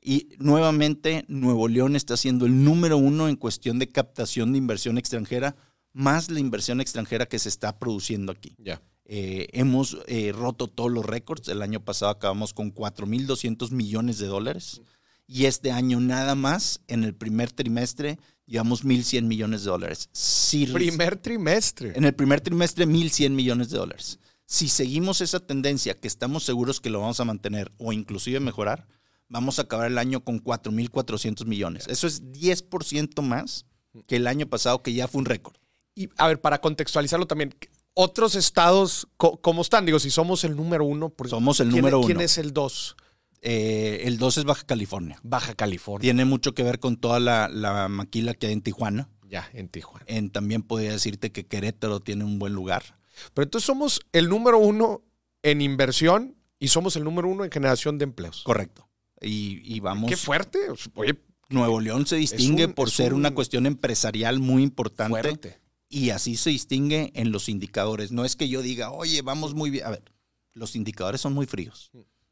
Y 0.00 0.28
nuevamente, 0.38 1.24
Nuevo 1.26 1.66
León 1.66 1.96
está 1.96 2.16
siendo 2.16 2.46
el 2.46 2.62
número 2.62 2.98
uno 2.98 3.28
en 3.28 3.36
cuestión 3.36 3.80
de 3.80 3.88
captación 3.88 4.52
de 4.52 4.58
inversión 4.58 4.96
extranjera, 4.96 5.56
más 5.92 6.30
la 6.30 6.38
inversión 6.38 6.80
extranjera 6.80 7.26
que 7.26 7.38
se 7.38 7.48
está 7.48 7.78
produciendo 7.78 8.30
aquí. 8.30 8.54
Ya. 8.58 8.80
Eh, 9.10 9.48
hemos 9.52 9.96
eh, 10.06 10.32
roto 10.32 10.68
todos 10.68 10.92
los 10.92 11.04
récords. 11.04 11.48
El 11.48 11.62
año 11.62 11.80
pasado 11.80 12.12
acabamos 12.12 12.52
con 12.52 12.74
4.200 12.74 13.70
millones 13.72 14.18
de 14.18 14.26
dólares. 14.26 14.82
Y 15.26 15.46
este 15.46 15.72
año 15.72 15.98
nada 16.00 16.34
más, 16.34 16.80
en 16.88 17.04
el 17.04 17.14
primer 17.14 17.50
trimestre, 17.50 18.18
llevamos 18.46 18.84
1.100 18.84 19.22
millones 19.22 19.64
de 19.64 19.70
dólares. 19.70 20.08
primer 20.72 21.16
trimestre. 21.16 21.92
En 21.96 22.04
el 22.04 22.14
primer 22.14 22.40
trimestre, 22.40 22.86
1.100 22.86 23.30
millones 23.30 23.70
de 23.70 23.78
dólares. 23.78 24.20
Si 24.46 24.68
seguimos 24.68 25.20
esa 25.20 25.40
tendencia, 25.40 25.94
que 25.94 26.08
estamos 26.08 26.44
seguros 26.44 26.80
que 26.80 26.90
lo 26.90 27.00
vamos 27.00 27.20
a 27.20 27.24
mantener 27.24 27.72
o 27.76 27.92
inclusive 27.92 28.40
mejorar, 28.40 28.86
vamos 29.28 29.58
a 29.58 29.62
acabar 29.62 29.90
el 29.90 29.98
año 29.98 30.24
con 30.24 30.42
4.400 30.42 31.44
millones. 31.44 31.86
Eso 31.88 32.06
es 32.06 32.22
10% 32.32 33.22
más 33.22 33.66
que 34.06 34.16
el 34.16 34.26
año 34.26 34.46
pasado, 34.46 34.82
que 34.82 34.94
ya 34.94 35.08
fue 35.08 35.20
un 35.20 35.26
récord. 35.26 35.56
Y 35.94 36.08
a 36.16 36.28
ver, 36.28 36.40
para 36.40 36.60
contextualizarlo 36.60 37.26
también, 37.26 37.54
otros 38.00 38.36
estados, 38.36 39.08
¿cómo 39.16 39.60
están? 39.60 39.84
Digo, 39.84 39.98
si 39.98 40.10
somos 40.10 40.44
el 40.44 40.54
número 40.54 40.84
uno. 40.84 41.12
Somos 41.28 41.58
el 41.58 41.68
número 41.68 41.98
uno. 41.98 42.06
¿Quién 42.06 42.20
es 42.20 42.38
el 42.38 42.52
dos? 42.52 42.94
Eh, 43.42 44.02
el 44.04 44.18
dos 44.18 44.38
es 44.38 44.44
Baja 44.44 44.64
California. 44.64 45.18
Baja 45.24 45.56
California. 45.56 46.02
Tiene 46.02 46.24
mucho 46.24 46.54
que 46.54 46.62
ver 46.62 46.78
con 46.78 46.96
toda 46.96 47.18
la, 47.18 47.88
maquila 47.90 48.34
que 48.34 48.46
hay 48.46 48.52
en 48.52 48.62
Tijuana. 48.62 49.08
Ya, 49.28 49.50
en 49.52 49.68
Tijuana. 49.68 50.04
En, 50.06 50.30
también 50.30 50.62
podría 50.62 50.92
decirte 50.92 51.32
que 51.32 51.46
Querétaro 51.46 51.98
tiene 51.98 52.22
un 52.22 52.38
buen 52.38 52.52
lugar. 52.52 52.84
Pero 53.34 53.46
entonces 53.46 53.66
somos 53.66 54.00
el 54.12 54.28
número 54.28 54.58
uno 54.58 55.02
en 55.42 55.60
inversión 55.60 56.36
y 56.60 56.68
somos 56.68 56.94
el 56.94 57.02
número 57.02 57.26
uno 57.26 57.44
en 57.44 57.50
generación 57.50 57.98
de 57.98 58.04
empleos. 58.04 58.44
Correcto. 58.44 58.88
Y, 59.20 59.80
vamos. 59.80 60.08
Qué 60.08 60.16
fuerte. 60.16 60.60
Oye, 60.94 61.18
Nuevo 61.48 61.80
León 61.80 62.06
se 62.06 62.14
distingue 62.14 62.68
por 62.68 62.92
ser 62.92 63.12
una 63.12 63.34
cuestión 63.34 63.66
empresarial 63.66 64.38
muy 64.38 64.62
importante. 64.62 65.20
Fuerte 65.20 65.67
y 65.88 66.10
así 66.10 66.36
se 66.36 66.50
distingue 66.50 67.12
en 67.14 67.32
los 67.32 67.48
indicadores. 67.48 68.12
No 68.12 68.24
es 68.24 68.36
que 68.36 68.48
yo 68.48 68.62
diga, 68.62 68.90
oye, 68.90 69.22
vamos 69.22 69.54
muy 69.54 69.70
bien. 69.70 69.86
A 69.86 69.90
ver, 69.90 70.02
los 70.54 70.76
indicadores 70.76 71.20
son 71.20 71.32
muy 71.32 71.46
fríos. 71.46 71.90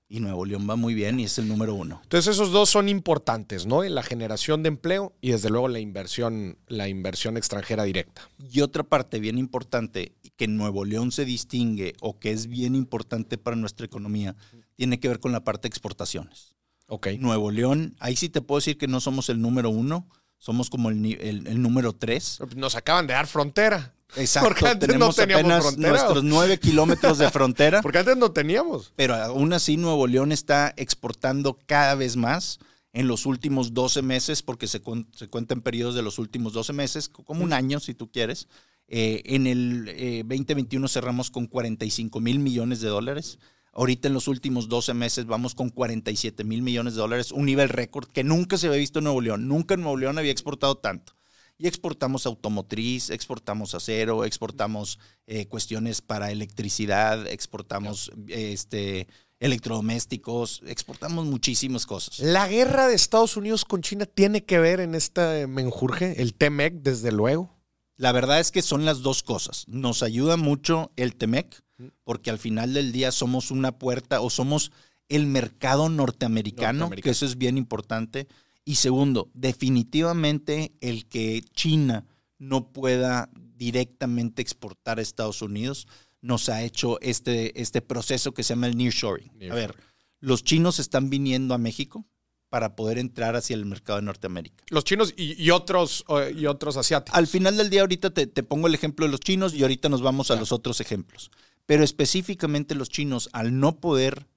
Y 0.08 0.20
Nuevo 0.20 0.44
León 0.44 0.68
va 0.70 0.76
muy 0.76 0.94
bien 0.94 1.18
y 1.18 1.24
es 1.24 1.36
el 1.38 1.48
número 1.48 1.74
uno. 1.74 1.98
Entonces 2.04 2.34
esos 2.34 2.52
dos 2.52 2.70
son 2.70 2.88
importantes, 2.88 3.66
¿no? 3.66 3.82
En 3.82 3.96
la 3.96 4.04
generación 4.04 4.62
de 4.62 4.68
empleo 4.68 5.12
y 5.20 5.32
desde 5.32 5.50
luego 5.50 5.66
la 5.66 5.80
inversión, 5.80 6.58
la 6.68 6.86
inversión 6.88 7.36
extranjera 7.36 7.82
directa. 7.82 8.30
Y 8.38 8.60
otra 8.60 8.84
parte 8.84 9.18
bien 9.18 9.36
importante 9.36 10.14
que 10.36 10.46
Nuevo 10.46 10.84
León 10.84 11.10
se 11.10 11.24
distingue 11.24 11.94
o 12.00 12.20
que 12.20 12.30
es 12.30 12.46
bien 12.46 12.76
importante 12.76 13.36
para 13.36 13.56
nuestra 13.56 13.86
economía 13.86 14.36
tiene 14.76 15.00
que 15.00 15.08
ver 15.08 15.18
con 15.18 15.32
la 15.32 15.42
parte 15.42 15.62
de 15.62 15.70
exportaciones. 15.70 16.54
Ok. 16.86 17.08
Nuevo 17.18 17.50
León, 17.50 17.96
ahí 17.98 18.14
sí 18.14 18.28
te 18.28 18.42
puedo 18.42 18.58
decir 18.58 18.78
que 18.78 18.86
no 18.86 19.00
somos 19.00 19.28
el 19.28 19.40
número 19.40 19.70
uno, 19.70 20.08
somos 20.46 20.70
como 20.70 20.90
el, 20.90 21.60
número 21.60 21.92
tres. 21.92 22.38
Nos 22.54 22.76
acaban 22.76 23.08
de 23.08 23.14
dar 23.14 23.26
frontera. 23.26 23.92
Exacto. 24.14 24.48
Porque 24.48 24.68
antes 24.68 24.86
Tenemos 24.86 25.08
no 25.18 25.24
teníamos 25.26 25.66
apenas 25.66 25.76
nuestros 25.76 26.22
nueve 26.22 26.60
kilómetros 26.60 27.18
de 27.18 27.28
frontera. 27.32 27.82
Porque 27.82 27.98
antes 27.98 28.16
no 28.16 28.30
teníamos. 28.30 28.92
Pero 28.94 29.16
aún 29.16 29.52
así 29.52 29.76
Nuevo 29.76 30.06
León 30.06 30.30
está 30.30 30.72
exportando 30.76 31.58
cada 31.66 31.96
vez 31.96 32.14
más 32.14 32.60
en 32.92 33.08
los 33.08 33.26
últimos 33.26 33.74
12 33.74 34.02
meses, 34.02 34.42
porque 34.42 34.68
se, 34.68 34.80
se 35.12 35.28
cuenta 35.28 35.54
en 35.54 35.62
periodos 35.62 35.96
de 35.96 36.02
los 36.02 36.20
últimos 36.20 36.52
12 36.52 36.72
meses, 36.72 37.08
como 37.08 37.42
un 37.42 37.52
año 37.52 37.80
si 37.80 37.94
tú 37.94 38.12
quieres. 38.12 38.46
Eh, 38.86 39.22
en 39.24 39.48
el 39.48 39.86
2021 40.28 40.86
eh, 40.86 40.88
cerramos 40.88 41.32
con 41.32 41.48
45 41.48 42.20
mil 42.20 42.38
millones 42.38 42.80
de 42.80 42.88
dólares. 42.88 43.40
Ahorita 43.78 44.08
en 44.08 44.14
los 44.14 44.26
últimos 44.26 44.70
12 44.70 44.94
meses 44.94 45.26
vamos 45.26 45.54
con 45.54 45.68
47 45.68 46.44
mil 46.44 46.62
millones 46.62 46.94
de 46.94 47.00
dólares, 47.00 47.30
un 47.30 47.44
nivel 47.44 47.68
récord 47.68 48.08
que 48.08 48.24
nunca 48.24 48.56
se 48.56 48.68
había 48.68 48.78
visto 48.78 49.00
en 49.00 49.04
Nuevo 49.04 49.20
León. 49.20 49.48
Nunca 49.48 49.74
en 49.74 49.82
Nuevo 49.82 49.98
León 49.98 50.16
había 50.16 50.32
exportado 50.32 50.78
tanto. 50.78 51.12
Y 51.58 51.66
exportamos 51.66 52.24
automotriz, 52.24 53.10
exportamos 53.10 53.74
acero, 53.74 54.24
exportamos 54.24 54.98
eh, 55.26 55.46
cuestiones 55.46 56.00
para 56.00 56.30
electricidad, 56.30 57.26
exportamos 57.26 58.10
este, 58.28 59.08
electrodomésticos, 59.40 60.62
exportamos 60.66 61.26
muchísimas 61.26 61.84
cosas. 61.84 62.18
¿La 62.20 62.48
guerra 62.48 62.88
de 62.88 62.94
Estados 62.94 63.36
Unidos 63.36 63.66
con 63.66 63.82
China 63.82 64.06
tiene 64.06 64.46
que 64.46 64.58
ver 64.58 64.80
en 64.80 64.94
este 64.94 65.46
menjurje? 65.46 66.22
El 66.22 66.32
TEMEC, 66.32 66.76
desde 66.76 67.12
luego. 67.12 67.54
La 67.98 68.12
verdad 68.12 68.40
es 68.40 68.50
que 68.50 68.62
son 68.62 68.86
las 68.86 69.02
dos 69.02 69.22
cosas. 69.22 69.64
Nos 69.68 70.02
ayuda 70.02 70.38
mucho 70.38 70.92
el 70.96 71.14
TEMEC 71.14 71.65
porque 72.04 72.30
al 72.30 72.38
final 72.38 72.74
del 72.74 72.92
día 72.92 73.12
somos 73.12 73.50
una 73.50 73.78
puerta 73.78 74.20
o 74.20 74.30
somos 74.30 74.72
el 75.08 75.26
mercado 75.26 75.88
norteamericano, 75.88 76.90
que 76.90 77.10
eso 77.10 77.26
es 77.26 77.38
bien 77.38 77.58
importante. 77.58 78.26
Y 78.64 78.76
segundo, 78.76 79.30
definitivamente 79.34 80.72
el 80.80 81.06
que 81.06 81.42
China 81.54 82.04
no 82.38 82.72
pueda 82.72 83.30
directamente 83.56 84.42
exportar 84.42 84.98
a 84.98 85.02
Estados 85.02 85.42
Unidos 85.42 85.86
nos 86.20 86.48
ha 86.48 86.62
hecho 86.62 87.00
este, 87.00 87.60
este 87.60 87.80
proceso 87.80 88.32
que 88.34 88.42
se 88.42 88.54
llama 88.54 88.66
el 88.66 88.76
nearshoring. 88.76 89.30
A 89.50 89.54
ver, 89.54 89.76
los 90.20 90.42
chinos 90.42 90.78
están 90.78 91.08
viniendo 91.08 91.54
a 91.54 91.58
México 91.58 92.04
para 92.48 92.74
poder 92.76 92.98
entrar 92.98 93.36
hacia 93.36 93.54
el 93.54 93.66
mercado 93.66 93.98
de 93.98 94.06
Norteamérica. 94.06 94.64
Los 94.70 94.84
chinos 94.84 95.14
y, 95.16 95.50
otros, 95.50 96.04
y 96.34 96.46
otros 96.46 96.76
asiáticos. 96.76 97.16
Al 97.16 97.26
final 97.26 97.56
del 97.56 97.70
día, 97.70 97.82
ahorita 97.82 98.10
te, 98.10 98.26
pongo 98.42 98.66
el 98.66 98.74
ejemplo 98.74 99.06
de 99.06 99.12
los 99.12 99.20
chinos 99.20 99.54
y 99.54 99.62
ahorita 99.62 99.88
nos 99.88 100.02
vamos 100.02 100.30
a 100.30 100.36
los 100.36 100.52
otros 100.52 100.80
ejemplos. 100.80 101.30
Pero 101.66 101.82
específicamente 101.82 102.76
los 102.76 102.88
chinos, 102.88 103.28
al 103.32 103.58
no 103.58 103.80
poder 103.80 104.28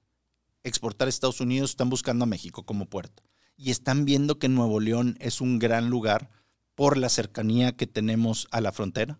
exportar 0.64 1.06
a 1.06 1.10
Estados 1.10 1.40
Unidos, 1.40 1.70
están 1.70 1.88
buscando 1.88 2.24
a 2.24 2.26
México 2.26 2.64
como 2.64 2.86
puerta. 2.86 3.22
Y 3.56 3.70
están 3.70 4.04
viendo 4.04 4.38
que 4.38 4.48
Nuevo 4.48 4.80
León 4.80 5.16
es 5.20 5.40
un 5.40 5.58
gran 5.58 5.88
lugar 5.88 6.30
por 6.74 6.96
la 6.96 7.08
cercanía 7.08 7.76
que 7.76 7.86
tenemos 7.86 8.48
a 8.50 8.60
la 8.60 8.72
frontera, 8.72 9.18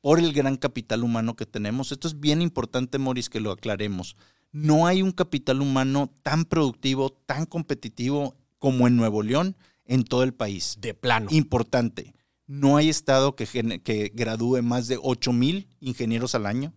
por 0.00 0.18
el 0.18 0.32
gran 0.32 0.56
capital 0.56 1.04
humano 1.04 1.36
que 1.36 1.46
tenemos. 1.46 1.92
Esto 1.92 2.08
es 2.08 2.18
bien 2.18 2.42
importante, 2.42 2.98
Moris, 2.98 3.28
que 3.28 3.40
lo 3.40 3.52
aclaremos. 3.52 4.16
No 4.50 4.86
hay 4.86 5.02
un 5.02 5.12
capital 5.12 5.60
humano 5.60 6.10
tan 6.22 6.44
productivo, 6.44 7.10
tan 7.10 7.46
competitivo 7.46 8.34
como 8.58 8.88
en 8.88 8.96
Nuevo 8.96 9.22
León 9.22 9.56
en 9.84 10.02
todo 10.04 10.22
el 10.22 10.34
país. 10.34 10.78
De 10.80 10.94
plano. 10.94 11.28
Importante. 11.30 12.14
No 12.46 12.78
hay 12.78 12.88
estado 12.88 13.36
que, 13.36 13.46
que 13.84 14.10
gradúe 14.14 14.62
más 14.62 14.88
de 14.88 14.98
8 15.00 15.32
mil 15.32 15.68
ingenieros 15.80 16.34
al 16.34 16.46
año 16.46 16.72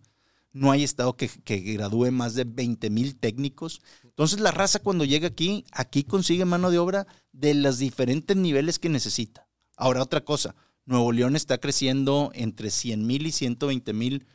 no 0.52 0.70
hay 0.70 0.84
estado 0.84 1.16
que, 1.16 1.28
gradúe 1.46 2.10
más 2.10 2.34
de 2.34 2.44
20 2.44 2.90
mil 2.90 3.16
técnicos. 3.16 3.80
Entonces 4.04 4.40
la 4.40 4.50
raza 4.50 4.78
cuando 4.78 5.04
llega 5.04 5.28
aquí, 5.28 5.64
aquí 5.72 6.04
consigue 6.04 6.44
mano 6.44 6.70
de 6.70 6.78
obra 6.78 7.06
de 7.32 7.54
los 7.54 7.78
diferentes 7.78 8.36
niveles 8.36 8.78
que 8.78 8.88
necesita. 8.88 9.48
Ahora 9.76 10.02
otra 10.02 10.24
cosa, 10.24 10.54
Nuevo 10.84 11.12
León 11.12 11.36
está 11.36 11.58
creciendo 11.58 12.30
entre 12.34 12.70
100 12.70 13.06
mil 13.06 13.26
y 13.26 13.32
120 13.32 13.92
mil 13.92 14.26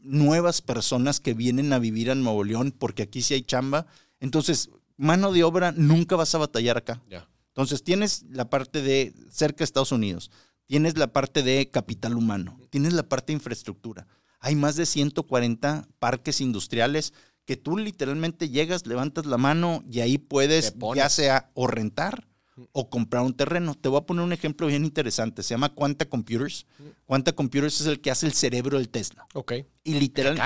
nuevas 0.00 0.62
personas 0.62 1.20
que 1.20 1.34
vienen 1.34 1.72
a 1.72 1.78
vivir 1.78 2.10
a 2.10 2.14
Nuevo 2.14 2.44
León 2.44 2.72
porque 2.76 3.02
aquí 3.02 3.22
sí 3.22 3.34
hay 3.34 3.42
chamba. 3.42 3.86
Entonces, 4.20 4.70
mano 4.96 5.32
de 5.32 5.44
obra 5.44 5.72
nunca 5.72 6.16
vas 6.16 6.34
a 6.34 6.38
batallar 6.38 6.76
acá. 6.76 7.02
Entonces 7.48 7.82
tienes 7.82 8.24
la 8.30 8.48
parte 8.48 8.82
de 8.82 9.12
cerca 9.30 9.58
de 9.58 9.64
Estados 9.64 9.90
Unidos, 9.90 10.30
tienes 10.66 10.96
la 10.96 11.12
parte 11.12 11.42
de 11.42 11.68
capital 11.70 12.14
humano, 12.14 12.60
tienes 12.70 12.92
la 12.92 13.02
parte 13.02 13.32
de 13.32 13.38
infraestructura. 13.38 14.06
Hay 14.40 14.54
más 14.54 14.76
de 14.76 14.86
140 14.86 15.88
parques 15.98 16.40
industriales 16.40 17.12
que 17.44 17.56
tú 17.56 17.78
literalmente 17.78 18.50
llegas, 18.50 18.86
levantas 18.86 19.26
la 19.26 19.38
mano 19.38 19.82
y 19.90 20.00
ahí 20.00 20.18
puedes 20.18 20.74
ya 20.94 21.08
sea 21.08 21.50
o 21.54 21.66
rentar 21.66 22.28
o 22.72 22.90
comprar 22.90 23.22
un 23.22 23.34
terreno. 23.34 23.74
Te 23.74 23.88
voy 23.88 23.98
a 23.98 24.06
poner 24.06 24.24
un 24.24 24.32
ejemplo 24.32 24.66
bien 24.66 24.84
interesante. 24.84 25.42
Se 25.42 25.50
llama 25.50 25.74
Quanta 25.74 26.04
Computers. 26.04 26.66
Quanta 27.06 27.32
Computers 27.32 27.80
es 27.80 27.86
el 27.86 28.00
que 28.00 28.10
hace 28.10 28.26
el 28.26 28.32
cerebro 28.32 28.78
del 28.78 28.88
Tesla. 28.88 29.26
Ok. 29.34 29.52
Y 29.84 29.94
literalmente... 29.94 30.42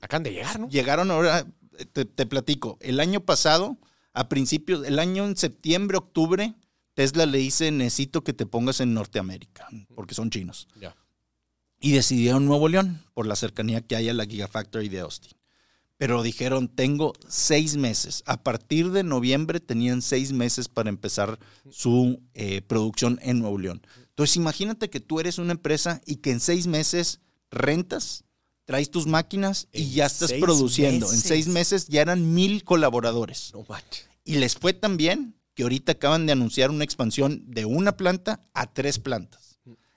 Acaban 0.00 0.22
de, 0.22 0.30
de, 0.30 0.30
llegar, 0.30 0.60
¿no? 0.60 0.68
Llegaron 0.68 1.10
ahora, 1.10 1.46
te, 1.92 2.04
te, 2.04 2.26
platico, 2.26 2.76
el 2.80 3.00
año 3.00 3.20
pasado, 3.20 3.78
a 4.12 4.28
principios, 4.28 4.86
el 4.86 4.98
año 4.98 5.24
en 5.24 5.36
septiembre, 5.36 5.96
octubre, 5.96 6.54
Tesla 6.94 7.26
le 7.26 7.38
dice, 7.38 7.70
necesito 7.70 8.22
que 8.22 8.32
te 8.32 8.46
pongas 8.46 8.80
en 8.80 8.92
Norteamérica, 8.94 9.68
porque 9.94 10.14
son 10.14 10.30
chinos. 10.30 10.68
Ya. 10.78 10.94
Y 11.82 11.92
decidieron 11.92 12.46
Nuevo 12.46 12.68
León, 12.68 13.04
por 13.12 13.26
la 13.26 13.36
cercanía 13.36 13.82
que 13.82 13.96
hay 13.96 14.08
a 14.08 14.14
la 14.14 14.24
Gigafactory 14.24 14.88
de 14.88 15.00
Austin 15.00 15.32
pero 16.02 16.24
dijeron, 16.24 16.66
tengo 16.66 17.12
seis 17.28 17.76
meses. 17.76 18.24
A 18.26 18.42
partir 18.42 18.90
de 18.90 19.04
noviembre 19.04 19.60
tenían 19.60 20.02
seis 20.02 20.32
meses 20.32 20.68
para 20.68 20.88
empezar 20.88 21.38
su 21.70 22.20
eh, 22.34 22.60
producción 22.60 23.20
en 23.22 23.38
Nuevo 23.38 23.56
León. 23.56 23.86
Entonces 24.08 24.34
imagínate 24.34 24.90
que 24.90 24.98
tú 24.98 25.20
eres 25.20 25.38
una 25.38 25.52
empresa 25.52 26.00
y 26.04 26.16
que 26.16 26.32
en 26.32 26.40
seis 26.40 26.66
meses 26.66 27.20
rentas, 27.52 28.24
traes 28.64 28.90
tus 28.90 29.06
máquinas 29.06 29.68
y 29.72 29.90
ya 29.90 30.06
estás 30.06 30.32
produciendo. 30.32 31.08
En 31.08 31.20
seis 31.20 31.46
meses 31.46 31.86
ya 31.86 32.00
eran 32.00 32.34
mil 32.34 32.64
colaboradores. 32.64 33.52
No 33.54 33.64
y 34.24 34.34
les 34.38 34.56
fue 34.56 34.72
tan 34.72 34.96
bien 34.96 35.36
que 35.54 35.62
ahorita 35.62 35.92
acaban 35.92 36.26
de 36.26 36.32
anunciar 36.32 36.70
una 36.70 36.82
expansión 36.82 37.44
de 37.46 37.64
una 37.64 37.96
planta 37.96 38.40
a 38.54 38.72
tres 38.72 38.98
plantas 38.98 39.41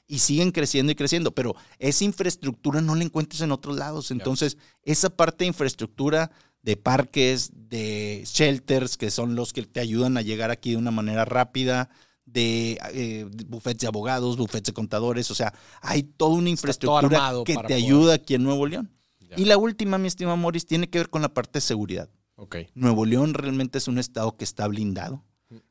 y 0.07 0.19
siguen 0.19 0.51
creciendo 0.51 0.91
y 0.91 0.95
creciendo, 0.95 1.33
pero 1.33 1.55
esa 1.79 2.03
infraestructura 2.03 2.81
no 2.81 2.95
la 2.95 3.03
encuentras 3.03 3.41
en 3.41 3.51
otros 3.51 3.75
lados. 3.77 4.11
Entonces, 4.11 4.57
esa 4.83 5.09
parte 5.09 5.43
de 5.43 5.49
infraestructura 5.49 6.31
de 6.61 6.77
parques, 6.77 7.51
de 7.53 8.23
shelters, 8.25 8.97
que 8.97 9.11
son 9.11 9.35
los 9.35 9.53
que 9.53 9.63
te 9.63 9.79
ayudan 9.79 10.17
a 10.17 10.21
llegar 10.21 10.49
aquí 10.49 10.71
de 10.71 10.77
una 10.77 10.91
manera 10.91 11.23
rápida, 11.23 11.89
de 12.25 12.79
eh, 12.93 13.27
bufetes 13.47 13.81
de 13.81 13.87
abogados, 13.87 14.35
bufetes 14.35 14.67
de 14.67 14.73
contadores, 14.73 15.29
o 15.29 15.35
sea, 15.35 15.53
hay 15.81 16.01
toda 16.01 16.35
una 16.35 16.49
infraestructura 16.49 17.33
que 17.45 17.55
te 17.67 17.75
ayuda 17.75 18.15
aquí 18.15 18.33
en 18.33 18.43
Nuevo 18.43 18.65
León. 18.65 18.91
Y 19.37 19.45
la 19.45 19.57
última, 19.57 19.97
mi 19.97 20.07
estimado 20.07 20.37
Morris, 20.37 20.65
tiene 20.65 20.89
que 20.89 20.97
ver 20.97 21.09
con 21.09 21.21
la 21.21 21.33
parte 21.33 21.57
de 21.57 21.61
seguridad. 21.61 22.09
Okay. 22.35 22.69
Nuevo 22.73 23.05
León 23.05 23.33
realmente 23.33 23.77
es 23.77 23.87
un 23.87 23.97
estado 23.97 24.35
que 24.37 24.43
está 24.43 24.67
blindado 24.67 25.23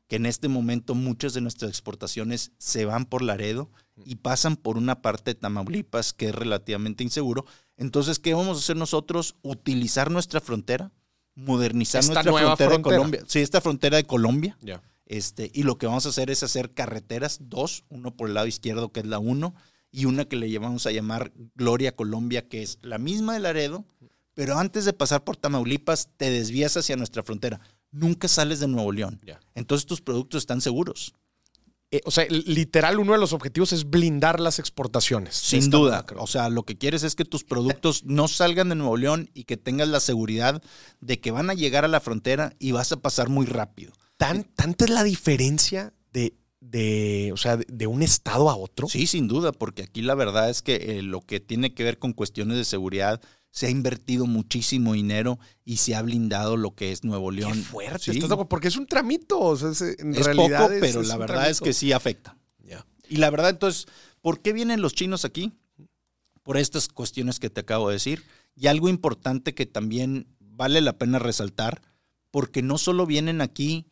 que 0.07 0.15
en 0.17 0.25
este 0.25 0.47
momento 0.47 0.95
muchas 0.95 1.33
de 1.33 1.41
nuestras 1.41 1.69
exportaciones 1.69 2.51
se 2.57 2.85
van 2.85 3.05
por 3.05 3.21
Laredo 3.21 3.69
y 4.03 4.15
pasan 4.15 4.55
por 4.57 4.77
una 4.77 5.01
parte 5.01 5.31
de 5.31 5.35
Tamaulipas 5.35 6.13
que 6.13 6.29
es 6.29 6.35
relativamente 6.35 7.03
inseguro. 7.03 7.45
Entonces, 7.77 8.19
¿qué 8.19 8.33
vamos 8.33 8.57
a 8.57 8.59
hacer 8.59 8.75
nosotros? 8.75 9.35
Utilizar 9.41 10.11
nuestra 10.11 10.41
frontera, 10.41 10.91
modernizar 11.35 12.03
nuestra 12.03 12.23
frontera, 12.23 12.77
de 12.77 12.81
Colombia. 12.81 13.23
Sí, 13.27 13.39
esta 13.39 13.61
frontera 13.61 13.97
de 13.97 14.05
Colombia. 14.05 14.57
Este, 15.05 15.51
y 15.53 15.63
lo 15.63 15.77
que 15.77 15.85
vamos 15.85 16.05
a 16.05 16.09
hacer 16.09 16.29
es 16.31 16.43
hacer 16.43 16.73
carreteras, 16.73 17.37
dos, 17.41 17.85
uno 17.89 18.15
por 18.15 18.27
el 18.27 18.33
lado 18.33 18.47
izquierdo, 18.47 18.91
que 18.91 19.01
es 19.01 19.05
la 19.05 19.19
uno, 19.19 19.53
y 19.91 20.05
una 20.05 20.25
que 20.25 20.35
le 20.35 20.49
llamamos 20.49 20.87
a 20.87 20.91
llamar 20.91 21.31
Gloria 21.53 21.95
Colombia, 21.95 22.47
que 22.47 22.63
es 22.63 22.79
la 22.81 22.97
misma 22.97 23.33
de 23.33 23.39
Laredo, 23.39 23.85
pero 24.33 24.57
antes 24.57 24.83
de 24.83 24.93
pasar 24.93 25.23
por 25.23 25.37
Tamaulipas, 25.37 26.09
te 26.17 26.29
desvías 26.31 26.75
hacia 26.75 26.97
nuestra 26.97 27.23
frontera 27.23 27.61
nunca 27.95 28.27
sales 28.27 28.59
de 28.59 28.67
Nuevo 28.67 28.91
León. 28.91 29.21
Entonces 29.55 29.85
tus 29.85 30.01
productos 30.01 30.43
están 30.43 30.61
seguros. 30.61 31.13
Eh, 31.91 32.01
o 32.05 32.11
sea, 32.11 32.25
literal, 32.29 32.99
uno 32.99 33.13
de 33.13 33.19
los 33.19 33.31
objetivos 33.33 33.71
es 33.71 33.89
blindar 33.89 34.39
las 34.39 34.59
exportaciones. 34.59 35.35
Sin 35.35 35.69
duda. 35.69 36.05
o 36.17 36.27
sea, 36.27 36.49
lo 36.49 36.63
que 36.63 36.77
quieres 36.77 37.03
es 37.03 37.15
que 37.15 37.25
tus 37.25 37.43
productos 37.43 38.03
no 38.05 38.27
salgan 38.27 38.69
de 38.69 38.75
Nuevo 38.75 38.97
León 38.97 39.29
y 39.33 39.43
que 39.43 39.57
tengas 39.57 39.87
la 39.87 39.99
seguridad 39.99 40.61
de 40.99 41.19
que 41.19 41.31
van 41.31 41.49
a 41.49 41.53
llegar 41.53 41.85
a 41.85 41.89
la 41.89 41.99
frontera 41.99 42.53
y 42.59 42.71
vas 42.71 42.91
a 42.91 42.97
pasar 42.97 43.29
muy 43.29 43.45
rápido. 43.45 43.93
¿Tan, 44.17 44.43
¿Tanta 44.43 44.85
es 44.85 44.91
la 44.91 45.03
diferencia 45.03 45.93
de, 46.11 46.33
de, 46.59 47.31
o 47.33 47.37
sea, 47.37 47.57
de 47.57 47.87
un 47.87 48.01
estado 48.01 48.49
a 48.49 48.55
otro? 48.55 48.87
Sí, 48.87 49.07
sin 49.07 49.27
duda, 49.27 49.51
porque 49.51 49.83
aquí 49.83 50.01
la 50.01 50.15
verdad 50.15 50.49
es 50.49 50.61
que 50.61 50.75
eh, 50.75 51.01
lo 51.01 51.21
que 51.21 51.39
tiene 51.39 51.73
que 51.73 51.83
ver 51.83 51.99
con 51.99 52.13
cuestiones 52.13 52.57
de 52.57 52.65
seguridad 52.65 53.21
se 53.55 53.67
ha 53.67 53.69
invertido 53.69 54.27
muchísimo 54.27 54.91
dinero 54.91 55.39
y 55.63 55.77
se 55.77 55.95
ha 55.95 56.01
blindado 56.01 56.57
lo 56.57 56.75
que 56.75 56.91
es 56.91 57.05
Nuevo 57.05 57.31
León. 57.31 57.53
Qué 57.53 57.59
fuerte, 57.59 58.19
porque 58.49 58.67
es 58.67 58.75
un 58.75 58.85
tramito. 58.85 59.53
es, 59.53 59.95
poco, 60.35 60.67
pero 60.81 61.01
la 61.03 61.15
verdad 61.15 61.49
es 61.49 61.61
que 61.61 61.71
sí 61.71 61.93
afecta. 61.93 62.37
Y 63.07 63.17
la 63.17 63.29
verdad, 63.29 63.51
entonces, 63.51 63.85
¿por 64.19 64.41
qué 64.41 64.51
vienen 64.51 64.81
los 64.81 64.93
chinos 64.93 65.23
aquí? 65.23 65.53
Por 66.43 66.57
estas 66.57 66.89
cuestiones 66.89 67.39
que 67.39 67.49
te 67.49 67.61
acabo 67.61 67.87
de 67.87 67.93
decir. 67.93 68.25
Y 68.55 68.67
algo 68.67 68.89
importante 68.89 69.53
que 69.53 69.65
también 69.65 70.27
vale 70.39 70.81
la 70.81 70.97
pena 70.97 71.19
resaltar, 71.19 71.81
porque 72.31 72.61
no 72.61 72.77
solo 72.77 73.05
vienen 73.05 73.39
aquí 73.39 73.85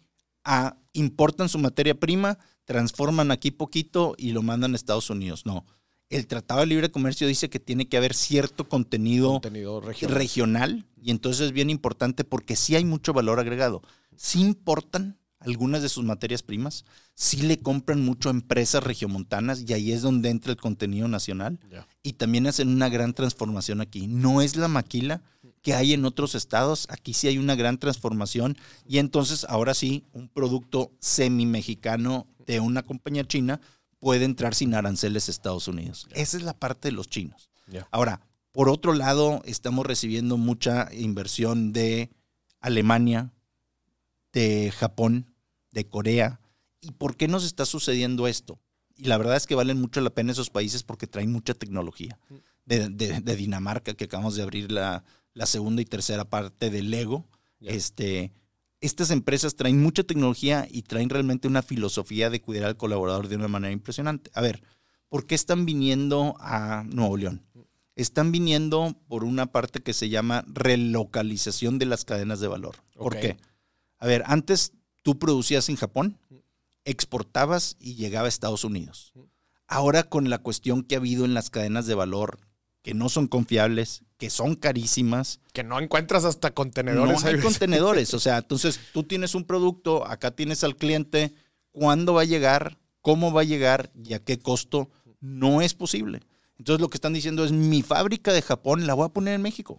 a 0.43 0.76
importan 0.91 1.47
su 1.47 1.60
materia 1.60 1.97
prima, 1.97 2.38
transforman 2.65 3.32
aquí 3.32 3.52
poquito 3.52 4.15
y 4.17 4.32
lo 4.32 4.41
mandan 4.41 4.73
a 4.73 4.76
Estados 4.76 5.10
Unidos. 5.10 5.45
No 5.45 5.65
el 6.09 6.27
Tratado 6.27 6.61
de 6.61 6.67
Libre 6.67 6.91
Comercio 6.91 7.27
dice 7.27 7.49
que 7.49 7.59
tiene 7.59 7.87
que 7.87 7.97
haber 7.97 8.13
cierto 8.13 8.69
contenido, 8.69 9.41
regional. 10.07 10.85
y 11.01 11.11
entonces 11.11 11.47
es 11.47 11.51
bien 11.51 11.69
importante 11.69 12.23
porque 12.23 12.55
sí 12.55 12.75
hay 12.75 12.85
mucho 12.85 13.13
valor 13.13 13.39
agregado. 13.39 13.81
Sí 14.15 14.41
importan 14.41 15.17
algunas 15.39 15.81
de 15.81 15.89
sus 15.89 16.03
materias 16.03 16.41
primas, 16.41 16.85
sí 17.15 17.41
le 17.41 17.59
compran 17.59 18.01
mucho 18.01 18.29
a 18.29 18.31
empresas 18.31 18.83
regiomontanas 18.83 19.63
y 19.67 19.73
ahí 19.73 19.91
es 19.91 20.01
donde 20.01 20.29
entra 20.29 20.51
el 20.51 20.57
contenido 20.57 21.07
nacional 21.07 21.59
y 22.01 22.13
también 22.13 22.47
hacen 22.47 22.69
una 22.69 22.89
gran 22.89 23.13
transformación 23.13 23.81
aquí. 23.81 24.07
No 24.07 24.41
es 24.41 24.55
la 24.55 24.67
maquila 24.67 25.21
que 25.61 25.73
hay 25.73 25.93
en 25.93 26.05
otros 26.05 26.35
estados, 26.35 26.87
aquí 26.89 27.13
sí 27.13 27.27
hay 27.27 27.37
una 27.37 27.55
gran 27.55 27.77
transformación 27.77 28.57
y 28.87 28.99
entonces 28.99 29.45
ahora 29.49 29.73
sí 29.73 30.05
un 30.13 30.29
producto 30.29 30.91
semi 30.99 31.45
mexicano 31.45 32.27
de 32.45 32.59
una 32.59 32.83
compañía 32.83 33.25
china 33.25 33.59
puede 34.03 34.25
entrar 34.25 34.53
sin 34.53 34.75
aranceles 34.75 35.29
a 35.29 35.31
Estados 35.31 35.69
Unidos. 35.69 36.07
Esa 36.11 36.35
es 36.35 36.43
la 36.43 36.53
parte 36.53 36.89
de 36.89 36.91
los 36.91 37.07
chinos. 37.07 37.49
Ahora, 37.89 38.19
por 38.51 38.67
otro 38.67 38.93
lado, 38.93 39.41
estamos 39.45 39.85
recibiendo 39.85 40.35
mucha 40.35 40.93
inversión 40.93 41.71
de 41.71 42.11
Alemania, 42.59 43.31
de 44.33 44.73
Japón, 44.77 45.33
de 45.71 45.87
Corea. 45.87 46.41
¿Y 46.81 46.91
por 46.91 47.15
qué 47.15 47.29
nos 47.29 47.45
está 47.45 47.65
sucediendo 47.65 48.27
esto? 48.27 48.59
Y 48.97 49.05
la 49.05 49.17
verdad 49.17 49.37
es 49.37 49.47
que 49.47 49.55
valen 49.55 49.79
mucho 49.79 50.01
la 50.01 50.09
pena 50.09 50.33
esos 50.33 50.49
países 50.49 50.83
porque 50.83 51.07
traen 51.07 51.31
mucha 51.31 51.53
tecnología. 51.53 52.19
De, 52.65 52.89
Dinamarca, 53.37 53.93
que 53.93 54.03
acabamos 54.03 54.35
de 54.35 54.43
abrir 54.43 54.69
la, 54.69 55.05
segunda 55.45 55.81
y 55.81 55.85
tercera 55.85 56.25
parte 56.25 56.69
del 56.69 56.91
Lego. 56.91 57.25
Este, 57.61 58.33
estas 58.84 59.12
empresas 59.12 59.56
traen 59.56 59.82
mucha 59.82 60.04
tecnología 60.04 60.67
y 60.69 60.82
traen 60.82 61.10
realmente 61.10 61.48
una 61.48 61.62
filosofía 61.62 62.30
de 62.30 62.41
cuidar 62.41 62.65
al 62.65 62.76
colaborador 62.76 63.30
de 63.30 63.38
una 63.38 63.48
manera 63.48 63.72
impresionante. 63.72 64.30
A 64.34 64.41
ver, 64.41 64.62
¿por 65.08 65.26
qué 65.26 65.36
están 65.36 65.65
viniendo 65.65 66.36
a 66.39 66.84
Nuevo 66.84 67.15
León? 67.15 67.41
Están 67.96 68.34
viniendo 68.34 68.93
por 69.08 69.24
una 69.24 69.46
parte 69.46 69.82
que 69.82 69.93
se 69.93 70.10
llama 70.10 70.43
relocalización 70.48 71.80
de 71.80 71.86
las 71.86 72.04
cadenas 72.04 72.41
de 72.41 72.50
valor. 72.50 72.76
¿Por 72.98 73.17
qué? 73.17 73.38
A 74.00 74.08
ver, 74.08 74.24
antes 74.26 74.74
tú 75.02 75.17
producías 75.17 75.69
en 75.69 75.78
Japón, 75.78 76.17
exportabas 76.84 77.78
y 77.80 77.96
llegaba 77.96 78.26
a 78.26 78.30
Estados 78.30 78.65
Unidos. 78.65 79.13
Ahora 79.65 80.04
con 80.04 80.30
la 80.30 80.39
cuestión 80.39 80.84
que 80.84 80.96
ha 80.96 80.98
habido 80.98 81.24
en 81.24 81.34
las 81.34 81.50
cadenas 81.50 81.88
de 81.88 81.96
valor, 81.96 82.39
que 82.82 82.93
no 82.93 83.08
son 83.08 83.28
confiables, 83.28 84.04
que 84.23 84.29
son 84.29 84.55
carísimas. 84.55 85.41
Que 85.51 85.65
no 85.65 85.77
encuentras 85.81 86.23
hasta 86.23 86.53
contenedores. 86.53 87.21
No 87.21 87.27
hay 87.27 87.41
contenedores. 87.41 88.13
O 88.13 88.19
sea, 88.21 88.38
entonces 88.38 88.79
tú 88.93 89.03
tienes 89.03 89.36
un 89.36 89.43
producto, 89.43 90.07
acá 90.07 90.31
tienes 90.31 90.63
al 90.63 90.77
cliente, 90.77 91.33
cuándo 91.73 92.13
va 92.13 92.21
a 92.21 92.23
llegar, 92.23 92.77
cómo 93.01 93.33
va 93.33 93.41
a 93.41 93.43
llegar 93.43 93.91
y 94.01 94.13
a 94.13 94.23
qué 94.23 94.39
costo. 94.39 94.89
No 95.19 95.62
es 95.62 95.73
posible. 95.73 96.21
Entonces 96.57 96.79
lo 96.79 96.88
que 96.88 96.95
están 96.95 97.12
diciendo 97.12 97.43
es, 97.43 97.51
mi 97.51 97.81
fábrica 97.81 98.31
de 98.31 98.41
Japón 98.41 98.88
la 98.88 98.93
voy 98.93 99.07
a 99.07 99.09
poner 99.09 99.33
en 99.33 99.41
México. 99.41 99.77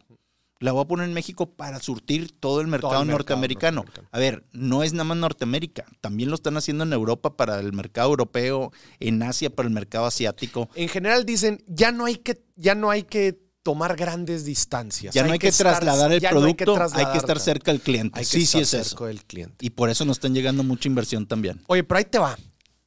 La 0.60 0.72
voy 0.72 0.82
a 0.82 0.88
poner 0.88 1.08
en 1.08 1.14
México 1.14 1.46
para 1.46 1.80
surtir 1.80 2.38
todo 2.38 2.60
el 2.60 2.66
mercado, 2.66 3.02
norteamericano. 3.06 3.86
A 4.12 4.18
ver, 4.18 4.44
no 4.52 4.82
es 4.82 4.92
nada 4.92 5.04
más 5.04 5.16
Norteamérica, 5.16 5.86
también 6.02 6.28
lo 6.28 6.34
están 6.34 6.58
haciendo 6.58 6.84
en 6.84 6.92
Europa 6.92 7.34
para 7.34 7.60
el 7.60 7.72
mercado 7.72 8.10
europeo, 8.10 8.72
en 9.00 9.22
Asia 9.22 9.48
para 9.48 9.68
el 9.68 9.74
mercado 9.74 10.04
asiático. 10.04 10.68
En 10.74 10.90
general 10.90 11.24
dicen, 11.24 11.64
ya 11.66 11.92
no 11.92 12.04
hay 12.04 12.16
que, 12.16 12.44
ya 12.56 12.74
no 12.74 12.90
hay 12.90 13.04
que 13.04 13.43
tomar 13.64 13.96
grandes 13.96 14.44
distancias. 14.44 15.14
Ya 15.14 15.24
no 15.24 15.32
hay 15.32 15.38
que, 15.40 15.50
trasladar 15.50 16.12
el 16.12 16.20
producto, 16.20 16.76
hay 16.92 17.06
que, 17.12 17.18
estar 17.18 17.40
cerca 17.40 17.72
del 17.72 17.80
cliente. 17.80 18.20
Hay 18.20 18.24
sí, 18.24 18.46
sí 18.46 18.60
es 18.60 18.68
cerca 18.68 19.06
del 19.06 19.24
cliente. 19.24 19.64
Y 19.64 19.70
por 19.70 19.88
eso 19.88 20.04
nos 20.04 20.18
están 20.18 20.34
llegando 20.34 20.62
mucha 20.62 20.86
inversión 20.86 21.26
también. 21.26 21.60
Oye, 21.66 21.82
pero 21.82 21.98
ahí 21.98 22.04
te 22.04 22.18
va. 22.18 22.38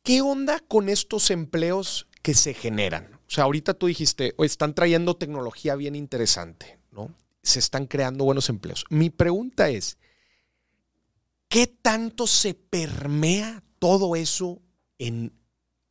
¿Qué 0.03 0.21
onda 0.21 0.61
con 0.67 0.87
estos 0.87 1.31
empleos 1.31 2.07
que 2.21 2.35
se 2.35 2.53
generan? 2.53 3.09
O 3.27 3.29
sea, 3.29 3.45
ahorita 3.45 3.73
tú 3.73 3.87
dijiste, 3.87 4.35
oye, 4.37 4.45
están 4.45 4.75
trayendo 4.75 5.17
tecnología 5.17 5.75
bien 5.75 5.95
interesante, 5.95 6.79
¿no? 6.91 7.13
Se 7.41 7.57
están 7.57 7.87
creando 7.87 8.23
buenos 8.23 8.47
empleos. 8.47 8.85
Mi 8.89 9.09
pregunta 9.09 9.69
es, 9.69 9.97
¿qué 11.49 11.65
tanto 11.65 12.27
se 12.27 12.53
permea 12.53 13.63
todo 13.79 14.15
eso 14.15 14.61
en, 14.99 15.33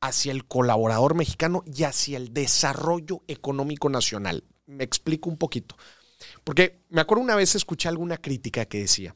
hacia 0.01 0.31
el 0.31 0.47
colaborador 0.47 1.17
mexicano 1.17 1.65
y 1.67 1.83
hacia 1.83 2.19
el 2.19 2.33
desarrollo 2.33 3.23
económico 3.27 3.91
nacional? 3.91 4.45
Me 4.67 4.85
explico 4.85 5.29
un 5.31 5.37
poquito. 5.37 5.77
Porque 6.45 6.85
me 6.89 7.01
acuerdo 7.01 7.23
una 7.23 7.37
vez 7.37 7.55
escuché 7.55 7.89
alguna 7.89 8.17
crítica 8.19 8.65
que 8.65 8.81
decía, 8.81 9.15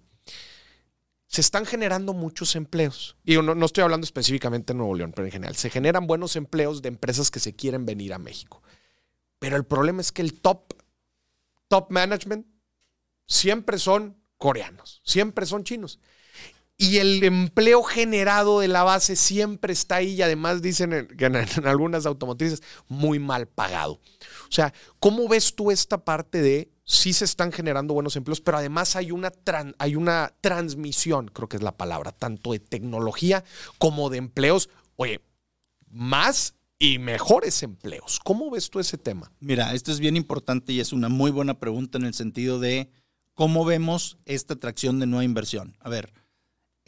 se 1.26 1.40
están 1.40 1.64
generando 1.64 2.12
muchos 2.12 2.56
empleos. 2.56 3.16
Y 3.24 3.36
no, 3.36 3.54
no 3.54 3.66
estoy 3.66 3.82
hablando 3.82 4.04
específicamente 4.04 4.72
de 4.72 4.78
Nuevo 4.78 4.94
León, 4.94 5.12
pero 5.14 5.26
en 5.26 5.32
general, 5.32 5.56
se 5.56 5.70
generan 5.70 6.06
buenos 6.06 6.36
empleos 6.36 6.82
de 6.82 6.88
empresas 6.88 7.30
que 7.30 7.40
se 7.40 7.54
quieren 7.54 7.86
venir 7.86 8.12
a 8.12 8.18
México. 8.18 8.62
Pero 9.38 9.56
el 9.56 9.64
problema 9.64 10.00
es 10.00 10.12
que 10.12 10.22
el 10.22 10.40
top, 10.40 10.74
top 11.68 11.90
management 11.90 12.46
siempre 13.26 13.78
son 13.78 14.16
coreanos, 14.38 15.00
siempre 15.04 15.46
son 15.46 15.64
chinos. 15.64 16.00
Y 16.82 16.96
el 16.96 17.22
empleo 17.22 17.82
generado 17.82 18.60
de 18.60 18.68
la 18.68 18.82
base 18.84 19.14
siempre 19.14 19.74
está 19.74 19.96
ahí 19.96 20.14
y 20.14 20.22
además 20.22 20.62
dicen 20.62 21.08
que 21.18 21.26
en, 21.26 21.36
en 21.36 21.66
algunas 21.66 22.06
automotrices 22.06 22.62
muy 22.88 23.18
mal 23.18 23.46
pagado. 23.46 24.00
O 24.44 24.52
sea, 24.52 24.72
¿cómo 24.98 25.28
ves 25.28 25.54
tú 25.54 25.70
esta 25.70 26.02
parte 26.02 26.40
de 26.40 26.70
sí 26.90 27.12
se 27.12 27.26
están 27.26 27.52
generando 27.52 27.92
buenos 27.92 28.16
empleos, 28.16 28.40
pero 28.40 28.56
además 28.56 28.96
hay 28.96 29.12
una, 29.12 29.30
hay 29.78 29.94
una 29.94 30.34
transmisión, 30.40 31.28
creo 31.28 31.50
que 31.50 31.58
es 31.58 31.62
la 31.62 31.76
palabra, 31.76 32.12
tanto 32.12 32.52
de 32.52 32.60
tecnología 32.60 33.44
como 33.76 34.08
de 34.08 34.16
empleos, 34.16 34.70
oye, 34.96 35.20
más 35.90 36.54
y 36.78 36.98
mejores 36.98 37.62
empleos. 37.62 38.20
¿Cómo 38.24 38.50
ves 38.50 38.70
tú 38.70 38.80
ese 38.80 38.96
tema? 38.96 39.30
Mira, 39.38 39.74
esto 39.74 39.92
es 39.92 40.00
bien 40.00 40.16
importante 40.16 40.72
y 40.72 40.80
es 40.80 40.94
una 40.94 41.10
muy 41.10 41.30
buena 41.30 41.58
pregunta 41.58 41.98
en 41.98 42.06
el 42.06 42.14
sentido 42.14 42.58
de 42.58 42.90
cómo 43.34 43.66
vemos 43.66 44.16
esta 44.24 44.54
atracción 44.54 44.98
de 44.98 45.06
nueva 45.06 45.24
inversión. 45.24 45.76
A 45.80 45.90
ver, 45.90 46.12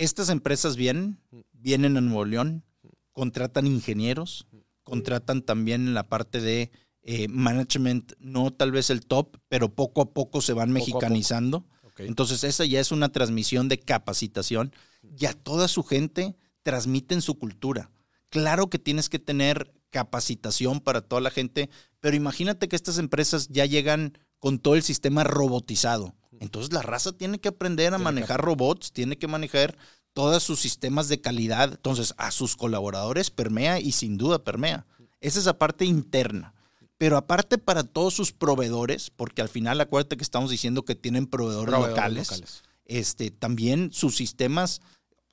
estas 0.04 0.28
empresas 0.30 0.76
vienen, 0.76 1.18
vienen 1.52 1.96
a 1.96 2.00
Nuevo 2.00 2.24
León, 2.24 2.64
contratan 3.12 3.66
ingenieros, 3.66 4.46
contratan 4.82 5.42
también 5.42 5.86
en 5.88 5.94
la 5.94 6.08
parte 6.08 6.40
de 6.40 6.70
eh, 7.02 7.28
management, 7.28 8.12
no 8.18 8.52
tal 8.52 8.72
vez 8.72 8.90
el 8.90 9.06
top, 9.06 9.36
pero 9.48 9.74
poco 9.74 10.02
a 10.02 10.12
poco 10.12 10.40
se 10.40 10.52
van 10.52 10.72
mexicanizando. 10.72 11.66
Entonces 11.98 12.42
esa 12.42 12.64
ya 12.64 12.80
es 12.80 12.90
una 12.90 13.10
transmisión 13.10 13.68
de 13.68 13.78
capacitación. 13.78 14.72
Ya 15.02 15.34
toda 15.34 15.68
su 15.68 15.82
gente 15.84 16.36
transmiten 16.62 17.20
su 17.20 17.38
cultura. 17.38 17.90
Claro 18.28 18.70
que 18.70 18.78
tienes 18.78 19.08
que 19.08 19.18
tener 19.18 19.72
capacitación 19.90 20.80
para 20.80 21.02
toda 21.02 21.20
la 21.20 21.30
gente, 21.30 21.68
pero 22.00 22.16
imagínate 22.16 22.66
que 22.66 22.76
estas 22.76 22.98
empresas 22.98 23.48
ya 23.48 23.66
llegan 23.66 24.18
con 24.42 24.58
todo 24.58 24.74
el 24.74 24.82
sistema 24.82 25.22
robotizado. 25.22 26.16
Entonces 26.40 26.72
la 26.72 26.82
raza 26.82 27.12
tiene 27.12 27.38
que 27.38 27.46
aprender 27.46 27.94
a 27.94 27.98
manejar 27.98 28.40
robots, 28.40 28.90
tiene 28.90 29.16
que 29.16 29.28
manejar 29.28 29.78
todos 30.12 30.42
sus 30.42 30.58
sistemas 30.58 31.06
de 31.06 31.20
calidad. 31.20 31.70
Entonces 31.70 32.12
a 32.16 32.32
sus 32.32 32.56
colaboradores 32.56 33.30
permea 33.30 33.78
y 33.78 33.92
sin 33.92 34.18
duda 34.18 34.42
permea. 34.42 34.84
Esa 35.20 35.38
es 35.38 35.46
la 35.46 35.58
parte 35.58 35.84
interna 35.84 36.54
pero 37.02 37.16
aparte 37.16 37.58
para 37.58 37.82
todos 37.82 38.14
sus 38.14 38.30
proveedores, 38.30 39.10
porque 39.10 39.42
al 39.42 39.48
final 39.48 39.80
acuérdate 39.80 40.16
que 40.16 40.22
estamos 40.22 40.52
diciendo 40.52 40.84
que 40.84 40.94
tienen 40.94 41.26
proveedores, 41.26 41.74
locales, 41.74 42.62
Este, 42.84 43.32
también 43.32 43.92
sus 43.92 44.14
sistemas 44.14 44.82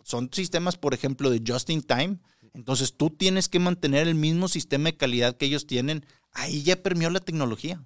son 0.03 0.31
sistemas, 0.33 0.77
por 0.77 0.95
ejemplo, 0.95 1.29
de 1.29 1.43
just 1.47 1.69
in 1.69 1.83
time. 1.83 2.17
Entonces 2.55 2.95
tú 2.97 3.11
tienes 3.11 3.49
que 3.49 3.59
mantener 3.59 4.07
el 4.07 4.15
mismo 4.15 4.47
sistema 4.47 4.85
de 4.85 4.97
calidad 4.97 5.37
que 5.37 5.45
ellos 5.45 5.67
tienen. 5.67 6.07
Ahí 6.31 6.63
ya 6.63 6.81
permeó 6.81 7.11
la 7.11 7.19
tecnología. 7.19 7.85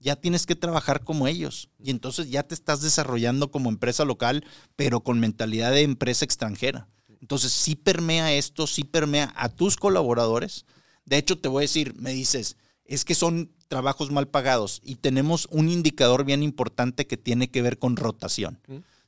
Ya 0.00 0.16
tienes 0.16 0.46
que 0.46 0.56
trabajar 0.56 1.04
como 1.04 1.28
ellos. 1.28 1.68
Y 1.78 1.90
entonces 1.90 2.30
ya 2.30 2.42
te 2.42 2.54
estás 2.54 2.80
desarrollando 2.80 3.50
como 3.50 3.68
empresa 3.68 4.04
local, 4.04 4.44
pero 4.74 5.00
con 5.00 5.20
mentalidad 5.20 5.70
de 5.72 5.82
empresa 5.82 6.24
extranjera. 6.24 6.88
Entonces 7.20 7.52
sí 7.52 7.76
permea 7.76 8.32
esto, 8.32 8.66
sí 8.66 8.82
permea 8.82 9.32
a 9.36 9.48
tus 9.50 9.76
colaboradores. 9.76 10.64
De 11.04 11.18
hecho, 11.18 11.38
te 11.38 11.48
voy 11.48 11.60
a 11.60 11.68
decir, 11.68 11.94
me 11.96 12.12
dices, 12.12 12.56
es 12.84 13.04
que 13.04 13.14
son 13.14 13.52
trabajos 13.68 14.10
mal 14.10 14.26
pagados 14.26 14.80
y 14.82 14.96
tenemos 14.96 15.46
un 15.50 15.68
indicador 15.68 16.24
bien 16.24 16.42
importante 16.42 17.06
que 17.06 17.16
tiene 17.16 17.50
que 17.50 17.62
ver 17.62 17.78
con 17.78 17.96
rotación. 17.96 18.58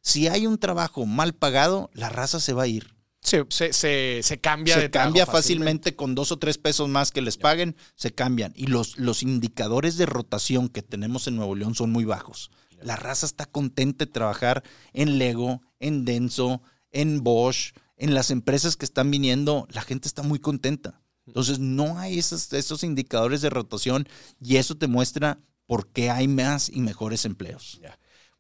Si 0.01 0.29
hay 0.29 0.47
un 0.47 0.59
trabajo 0.59 1.05
mal 1.05 1.35
pagado, 1.35 1.91
la 1.95 2.09
raza 2.09 2.39
se 2.39 2.53
va 2.53 2.65
a 2.65 2.69
ir. 2.69 2.95
Se, 3.23 3.47
se, 3.51 4.41
cambia. 4.41 4.79
Se 4.79 4.91
cambia 4.91 5.27
fácilmente, 5.27 5.95
con 5.95 6.15
dos 6.15 6.33
o 6.33 6.39
tres 6.39 6.59
pesos 6.59 6.89
más 6.89 7.13
que 7.13 7.23
les 7.23 7.37
paguen, 7.37 7.77
se 7.95 8.13
cambian. 8.13 8.53
Y 8.57 8.67
los, 8.67 8.99
los 8.99 9.23
indicadores 9.23 9.97
de 9.97 10.07
rotación 10.07 10.69
que 10.69 10.83
tenemos 10.83 11.29
en 11.29 11.37
Nuevo 11.37 11.55
León 11.55 11.75
son 11.75 11.91
muy 11.93 12.05
bajos. 12.05 12.51
La 12.83 12.97
raza 12.97 13.27
está 13.27 13.47
contenta 13.47 14.05
de 14.05 14.11
trabajar 14.11 14.65
en 14.93 15.19
Lego, 15.19 15.63
en 15.79 16.05
Denso, 16.05 16.63
en 16.91 17.23
Bosch, 17.23 17.75
en 17.97 18.13
las 18.15 18.33
empresas 18.33 18.77
que 18.77 18.85
están 18.85 19.11
viniendo. 19.11 19.69
La 19.71 19.83
gente 19.83 20.09
está 20.09 20.23
muy 20.23 20.41
contenta. 20.41 21.01
Entonces 21.27 21.61
no 21.61 21.99
hay 21.99 22.19
esos, 22.19 22.53
esos 22.53 22.83
indicadores 22.83 23.41
de 23.41 23.51
rotación 23.51 24.09
y 24.41 24.57
eso 24.57 24.77
te 24.77 24.89
muestra 24.89 25.39
por 25.67 25.89
qué 25.89 26.11
hay 26.11 26.27
más 26.27 26.69
y 26.69 26.81
mejores 26.81 27.25
empleos. 27.25 27.81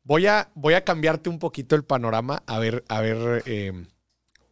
Voy, 0.03 0.27
a, 0.27 0.51
voy 0.55 0.75
a 0.75 0.85
cambiarte 0.85 1.31
un 1.31 1.39
poquito 1.39 1.77
el 1.77 1.85
panorama 1.85 2.43
a 2.47 2.59
ver, 2.59 2.85
a 2.89 3.01
ver 3.01 3.45
em, 3.47 3.87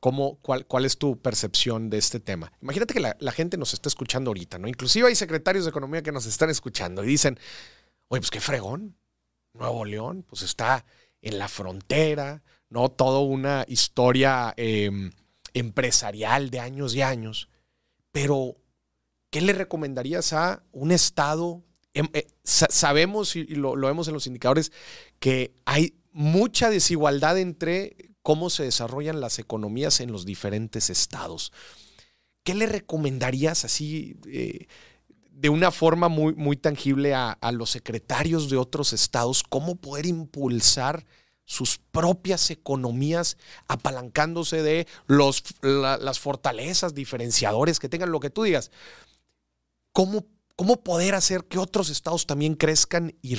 cómo, 0.01 0.39
cuál, 0.41 0.67
cuál 0.67 0.87
es 0.87 0.97
tu 0.99 1.21
percepción 1.21 1.91
de 1.91 1.99
este 1.99 2.19
tema. 2.19 2.53
Imagínate 2.63 2.95
que 2.95 3.01
la, 3.01 3.33
gente 3.33 3.59
nos 3.59 3.75
está 3.75 3.89
escuchando 3.89 4.31
ahorita, 4.31 4.59
¿no? 4.59 4.67
Inclusive 4.67 5.09
hay 5.09 5.15
secretarios 5.15 5.65
de 5.65 5.71
economía 5.71 6.03
que 6.03 6.11
nos 6.11 6.27
están 6.27 6.51
escuchando 6.51 7.05
y 7.05 7.07
dicen, 7.07 7.39
oye, 8.09 8.21
pues 8.21 8.31
qué 8.31 8.41
fregón, 8.41 8.97
Nuevo 9.53 9.85
León, 9.85 10.25
pues 10.27 10.43
está 10.43 10.85
en 11.21 11.39
la 11.39 11.49
frontera, 11.49 12.43
¿no? 12.71 12.89
Toda 12.89 13.21
una 13.21 13.65
historia 13.69 14.55
em, 14.57 15.13
empresarial 15.53 16.51
de 16.51 16.61
años 16.61 16.95
y 16.95 17.03
años. 17.03 17.49
Pero, 18.11 18.57
¿qué 19.31 19.43
le 19.43 19.53
recomendarías 19.53 20.33
a 20.33 20.63
un 20.73 20.93
Estado? 20.93 21.63
Em, 21.93 22.09
eh, 22.15 22.27
sabemos, 22.43 23.37
y 23.37 23.45
lo, 23.55 23.75
vemos 23.77 24.09
en 24.09 24.15
los 24.15 24.27
indicadores, 24.27 24.73
que 25.19 25.53
hay 25.67 25.95
mucha 26.13 26.71
desigualdad 26.71 27.39
entre 27.39 28.10
cómo 28.23 28.51
se 28.51 28.65
desarrollan 28.65 29.21
las 29.21 29.39
economías 29.39 30.01
en 30.01 30.13
los 30.13 30.25
diferentes 30.25 30.91
estados. 30.91 31.53
¿Qué 32.45 32.55
le 32.55 32.67
recomendarías 32.67 33.65
así 33.65 34.17
eh, 34.27 34.67
de 35.31 35.49
una 35.49 35.71
forma 35.71 36.09
muy, 36.09 36.35
muy 36.35 36.57
tangible 36.57 37.15
a, 37.15 37.39
los 37.53 37.71
secretarios 37.71 38.51
de 38.51 38.57
otros 38.57 38.93
estados? 38.93 39.43
¿Cómo 39.43 39.77
poder 39.77 40.07
impulsar 40.07 41.05
sus 41.45 41.79
propias 41.91 42.51
economías 42.51 43.37
apalancándose 43.67 44.63
de 44.63 44.87
los, 45.09 45.43
las 45.63 46.21
fortalezas, 46.21 46.95
diferenciadores 46.95 47.81
que 47.81 47.89
tengan, 47.89 48.13
lo 48.13 48.21
que 48.21 48.31
tú 48.31 48.45
digas. 48.45 48.71
¿Cómo 49.93 50.27
¿Cómo 50.61 50.85
poder 50.85 51.15
hacer 51.15 51.45
que 51.45 51.57
otros 51.57 51.89
estados 51.89 52.27
también 52.27 52.55
crezcan 52.55 53.15
y, 53.23 53.35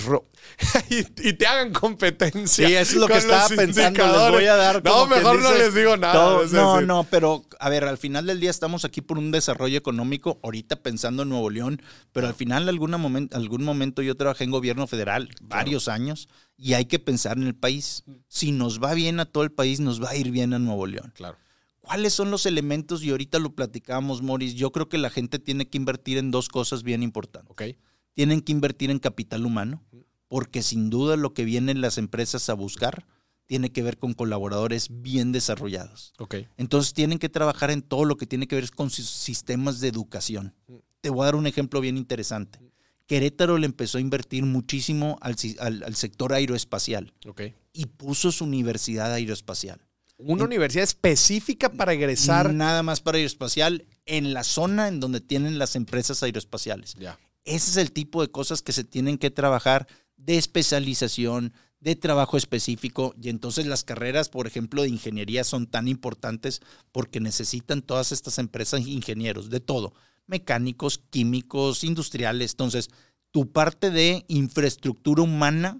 y, 0.89 1.33
te 1.33 1.45
hagan 1.45 1.71
competencia? 1.71 2.67
Sí, 2.67 2.73
eso 2.73 2.93
es 2.93 2.95
lo 2.95 3.05
que 3.05 3.17
estaba 3.17 3.47
pensando. 3.47 4.01
Les 4.01 4.31
voy 4.31 4.45
a 4.45 4.55
dar. 4.55 4.83
No, 4.83 5.05
mejor 5.05 5.39
no 5.39 5.53
les 5.53 5.71
digo 5.75 5.97
nada. 5.97 6.47
no, 6.51 6.81
no, 6.81 7.03
pero 7.03 7.45
a 7.59 7.69
ver, 7.69 7.83
al 7.83 7.99
final 7.99 8.25
del 8.25 8.39
día 8.39 8.49
estamos 8.49 8.85
aquí 8.85 9.01
por 9.01 9.19
un 9.19 9.29
desarrollo 9.29 9.77
económico, 9.77 10.39
ahorita 10.41 10.77
pensando 10.77 11.21
en 11.21 11.29
Nuevo 11.29 11.51
León, 11.51 11.83
pero 12.11 12.25
al 12.25 12.33
final, 12.33 12.67
algún 12.67 12.89
momento, 12.89 13.37
algún 13.37 13.63
momento 13.63 14.01
yo 14.01 14.17
trabajé 14.17 14.45
en 14.45 14.49
gobierno 14.49 14.87
federal 14.87 15.29
varios 15.43 15.89
años 15.89 16.27
y 16.57 16.73
hay 16.73 16.85
que 16.85 16.97
pensar 16.97 17.37
en 17.37 17.45
el 17.45 17.53
país. 17.53 18.03
Si 18.29 18.51
nos 18.51 18.81
va 18.81 18.95
bien 18.95 19.19
a 19.19 19.25
todo 19.25 19.43
el 19.43 19.51
país, 19.51 19.79
nos 19.79 20.01
va 20.01 20.09
a 20.09 20.15
ir 20.15 20.31
bien 20.31 20.55
a 20.55 20.57
Nuevo 20.57 20.87
León. 20.87 21.13
Claro. 21.15 21.37
¿Cuáles 21.81 22.13
son 22.13 22.31
los 22.31 22.45
elementos? 22.45 23.03
Y 23.03 23.09
ahorita 23.09 23.39
lo 23.39 23.53
platicamos, 23.55 24.21
Morris. 24.21 24.53
Yo 24.53 24.71
creo 24.71 24.87
que 24.87 24.97
la 24.97 25.09
gente 25.09 25.39
tiene 25.39 25.67
que 25.67 25.77
invertir 25.77 26.17
en 26.17 26.31
dos 26.31 26.47
cosas 26.47 26.83
bien 26.83 27.03
importantes. 27.03 27.51
Okay. 27.51 27.77
Tienen 28.13 28.41
que 28.41 28.51
invertir 28.51 28.91
en 28.91 28.99
capital 28.99 29.45
humano, 29.45 29.83
porque 30.27 30.61
sin 30.61 30.89
duda 30.89 31.17
lo 31.17 31.33
que 31.33 31.43
vienen 31.43 31.81
las 31.81 31.97
empresas 31.97 32.49
a 32.49 32.53
buscar 32.53 33.07
tiene 33.47 33.71
que 33.71 33.83
ver 33.83 33.97
con 33.97 34.13
colaboradores 34.13 34.87
bien 34.89 35.31
desarrollados. 35.31 36.13
Okay. 36.19 36.47
Entonces 36.55 36.93
tienen 36.93 37.19
que 37.19 37.29
trabajar 37.29 37.71
en 37.71 37.81
todo 37.81 38.05
lo 38.05 38.15
que 38.15 38.27
tiene 38.27 38.47
que 38.47 38.55
ver 38.55 38.69
con 38.71 38.89
sus 38.89 39.09
sistemas 39.09 39.79
de 39.81 39.89
educación. 39.89 40.55
Te 41.01 41.09
voy 41.09 41.23
a 41.23 41.25
dar 41.25 41.35
un 41.35 41.47
ejemplo 41.47 41.81
bien 41.81 41.97
interesante. 41.97 42.59
Querétaro 43.07 43.57
le 43.57 43.65
empezó 43.65 43.97
a 43.97 44.01
invertir 44.01 44.45
muchísimo 44.45 45.17
al, 45.19 45.35
al 45.59 45.95
sector 45.95 46.31
aeroespacial 46.31 47.13
okay. 47.27 47.55
y 47.73 47.87
puso 47.87 48.31
su 48.31 48.45
universidad 48.45 49.11
aeroespacial. 49.11 49.81
Una 50.23 50.43
universidad 50.43 50.83
específica 50.83 51.69
para 51.69 51.93
egresar. 51.93 52.53
Nada 52.53 52.83
más 52.83 53.01
para 53.01 53.17
aeroespacial 53.17 53.85
en 54.05 54.33
la 54.33 54.43
zona 54.43 54.87
en 54.87 54.99
donde 54.99 55.21
tienen 55.21 55.59
las 55.59 55.75
empresas 55.75 56.21
aeroespaciales. 56.23 56.95
Ese 57.43 57.71
es 57.71 57.77
el 57.77 57.91
tipo 57.91 58.21
de 58.21 58.29
cosas 58.29 58.61
que 58.61 58.71
se 58.71 58.83
tienen 58.83 59.17
que 59.17 59.31
trabajar 59.31 59.87
de 60.17 60.37
especialización, 60.37 61.53
de 61.79 61.95
trabajo 61.95 62.37
específico. 62.37 63.15
Y 63.21 63.29
entonces 63.29 63.65
las 63.65 63.83
carreras, 63.83 64.29
por 64.29 64.47
ejemplo, 64.47 64.83
de 64.83 64.89
ingeniería 64.89 65.43
son 65.43 65.65
tan 65.67 65.87
importantes 65.87 66.61
porque 66.91 67.19
necesitan 67.19 67.81
todas 67.81 68.11
estas 68.11 68.37
empresas 68.37 68.81
ingenieros, 68.81 69.49
de 69.49 69.59
todo. 69.59 69.93
Mecánicos, 70.27 70.99
químicos, 71.09 71.83
industriales. 71.83 72.51
Entonces, 72.51 72.89
tu 73.31 73.51
parte 73.51 73.89
de 73.89 74.23
infraestructura 74.27 75.23
humana 75.23 75.79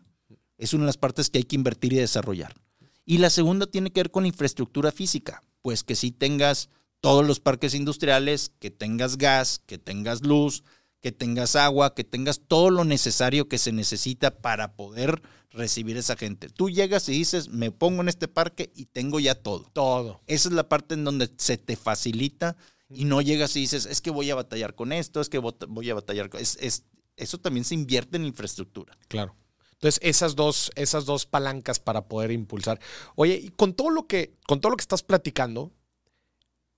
es 0.57 0.73
una 0.73 0.83
de 0.83 0.87
las 0.87 0.97
partes 0.97 1.29
que 1.29 1.39
hay 1.39 1.43
que 1.43 1.55
invertir 1.55 1.93
y 1.93 1.97
desarrollar. 1.97 2.53
Y 3.05 3.17
la 3.17 3.29
segunda 3.29 3.67
tiene 3.67 3.91
que 3.91 4.01
ver 4.01 4.11
con 4.11 4.25
infraestructura 4.25 4.91
física, 4.91 5.41
pues 5.61 5.83
que 5.83 5.95
si 5.95 6.11
tengas 6.11 6.69
todos 6.99 7.25
los 7.25 7.39
parques 7.39 7.73
industriales, 7.73 8.51
que 8.59 8.71
tengas 8.71 9.17
gas, 9.17 9.61
que 9.65 9.77
tengas 9.77 10.21
luz, 10.21 10.63
que 11.01 11.11
tengas 11.11 11.55
agua, 11.55 11.95
que 11.95 12.03
tengas 12.03 12.41
todo 12.47 12.69
lo 12.69 12.85
necesario 12.85 13.47
que 13.47 13.57
se 13.57 13.71
necesita 13.71 14.37
para 14.39 14.75
poder 14.75 15.21
recibir 15.49 15.97
a 15.97 15.99
esa 15.99 16.15
gente. 16.15 16.47
Tú 16.47 16.69
llegas 16.69 17.09
y 17.09 17.13
dices, 17.13 17.49
me 17.49 17.71
pongo 17.71 18.01
en 18.01 18.09
este 18.09 18.27
parque 18.27 18.71
y 18.75 18.85
tengo 18.85 19.19
ya 19.19 19.35
todo. 19.35 19.69
Todo. 19.73 20.21
Esa 20.27 20.49
es 20.49 20.53
la 20.55 20.69
parte 20.69 20.93
en 20.93 21.03
donde 21.03 21.29
se 21.37 21.57
te 21.57 21.75
facilita 21.75 22.55
y 22.87 23.05
no 23.05 23.21
llegas 23.21 23.55
y 23.55 23.61
dices, 23.61 23.85
es 23.87 23.99
que 23.99 24.11
voy 24.11 24.29
a 24.29 24.35
batallar 24.35 24.75
con 24.75 24.91
esto, 24.91 25.21
es 25.21 25.29
que 25.29 25.39
voy 25.39 25.89
a 25.89 25.95
batallar 25.95 26.29
con... 26.29 26.39
Es, 26.39 26.85
eso 27.17 27.37
también 27.39 27.65
se 27.65 27.75
invierte 27.75 28.17
en 28.17 28.25
infraestructura. 28.25 28.97
Claro. 29.07 29.35
Entonces, 29.82 29.99
esas 30.03 30.36
dos, 30.36 30.69
esas 30.75 31.05
dos 31.05 31.25
palancas 31.25 31.79
para 31.79 32.05
poder 32.05 32.32
impulsar. 32.32 32.79
Oye, 33.15 33.39
y 33.43 33.49
con 33.49 33.73
todo 33.73 33.89
lo 33.89 34.05
que, 34.05 34.36
con 34.45 34.61
todo 34.61 34.69
lo 34.69 34.77
que 34.77 34.84
estás 34.84 35.01
platicando, 35.01 35.71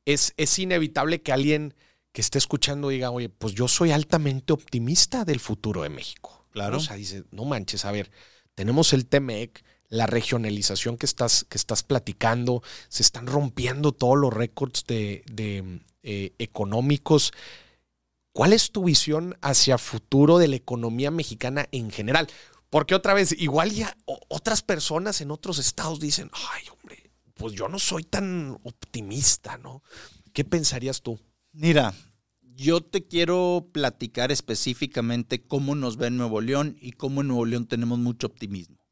es, 0.05 0.33
es 0.37 0.57
inevitable 0.57 1.21
que 1.21 1.33
alguien 1.33 1.73
que 2.13 2.21
esté 2.21 2.37
escuchando 2.37 2.87
diga, 2.87 3.11
oye, 3.11 3.27
pues 3.27 3.55
yo 3.55 3.67
soy 3.67 3.91
altamente 3.91 4.53
optimista 4.53 5.25
del 5.25 5.41
futuro 5.41 5.83
de 5.83 5.89
México. 5.89 6.45
Claro. 6.51 6.77
O 6.77 6.79
sea, 6.79 6.95
dice, 6.95 7.25
no 7.31 7.43
manches, 7.43 7.83
a 7.83 7.91
ver, 7.91 8.09
tenemos 8.55 8.93
el 8.93 9.05
TEMEC, 9.05 9.65
la 9.89 10.07
regionalización 10.07 10.97
que 10.97 11.05
estás, 11.05 11.43
que 11.49 11.57
estás 11.57 11.83
platicando, 11.83 12.63
se 12.87 13.03
están 13.03 13.27
rompiendo 13.27 13.91
todos 13.91 14.17
los 14.17 14.33
récords 14.33 14.85
de, 14.87 15.25
eh, 16.03 16.33
económicos. 16.39 17.33
¿Cuál 18.31 18.53
es 18.53 18.71
tu 18.71 18.85
visión 18.85 19.37
hacia 19.41 19.77
futuro 19.77 20.37
de 20.37 20.47
la 20.47 20.55
economía 20.55 21.11
mexicana 21.11 21.67
en 21.71 21.91
general? 21.91 22.27
Porque 22.73 22.95
otra 22.95 23.13
vez, 23.13 23.35
igual 23.37 23.69
ya 23.69 23.95
otras 24.29 24.63
personas 24.63 25.21
en 25.21 25.29
otros 25.29 25.59
estados 25.59 25.99
dicen, 25.99 26.31
ay, 26.33 26.63
hombre, 26.71 27.11
pues 27.35 27.53
yo 27.53 27.67
no 27.67 27.77
soy 27.77 28.01
tan 28.01 28.57
optimista, 28.63 29.59
¿no? 29.59 29.83
¿Qué 30.33 30.43
pensarías 30.43 31.03
tú? 31.03 31.19
Mira, 31.51 31.93
yo 32.41 32.81
te 32.81 33.07
quiero 33.07 33.69
platicar 33.71 34.31
específicamente 34.31 35.45
cómo 35.45 35.75
nos 35.75 35.97
ve 35.97 36.09
Nuevo 36.09 36.41
León 36.41 36.75
y 36.81 36.93
cómo 36.93 37.21
en 37.21 37.27
Nuevo 37.27 37.45
León 37.45 37.67
tenemos 37.67 37.99
mucho 37.99 38.25
optimismo. 38.25 38.83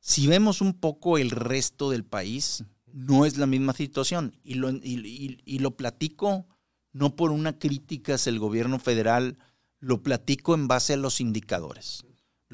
Si 0.00 0.26
vemos 0.26 0.60
un 0.60 0.74
poco 0.74 1.16
el 1.16 1.30
resto 1.30 1.88
del 1.88 2.04
país, 2.04 2.64
no 2.92 3.24
es 3.24 3.38
la 3.38 3.46
misma 3.46 3.72
situación. 3.72 4.38
Y 4.44 4.56
lo, 4.56 4.68
y, 4.68 5.58
lo 5.60 5.70
platico 5.78 6.46
no 6.92 7.16
por 7.16 7.30
una 7.30 7.58
crítica 7.58 8.16
hacia 8.16 8.28
el 8.28 8.38
gobierno 8.38 8.78
federal, 8.78 9.38
lo 9.80 10.02
platico 10.02 10.54
en 10.54 10.68
base 10.68 10.92
a 10.92 10.98
los 10.98 11.22
indicadores. 11.22 12.04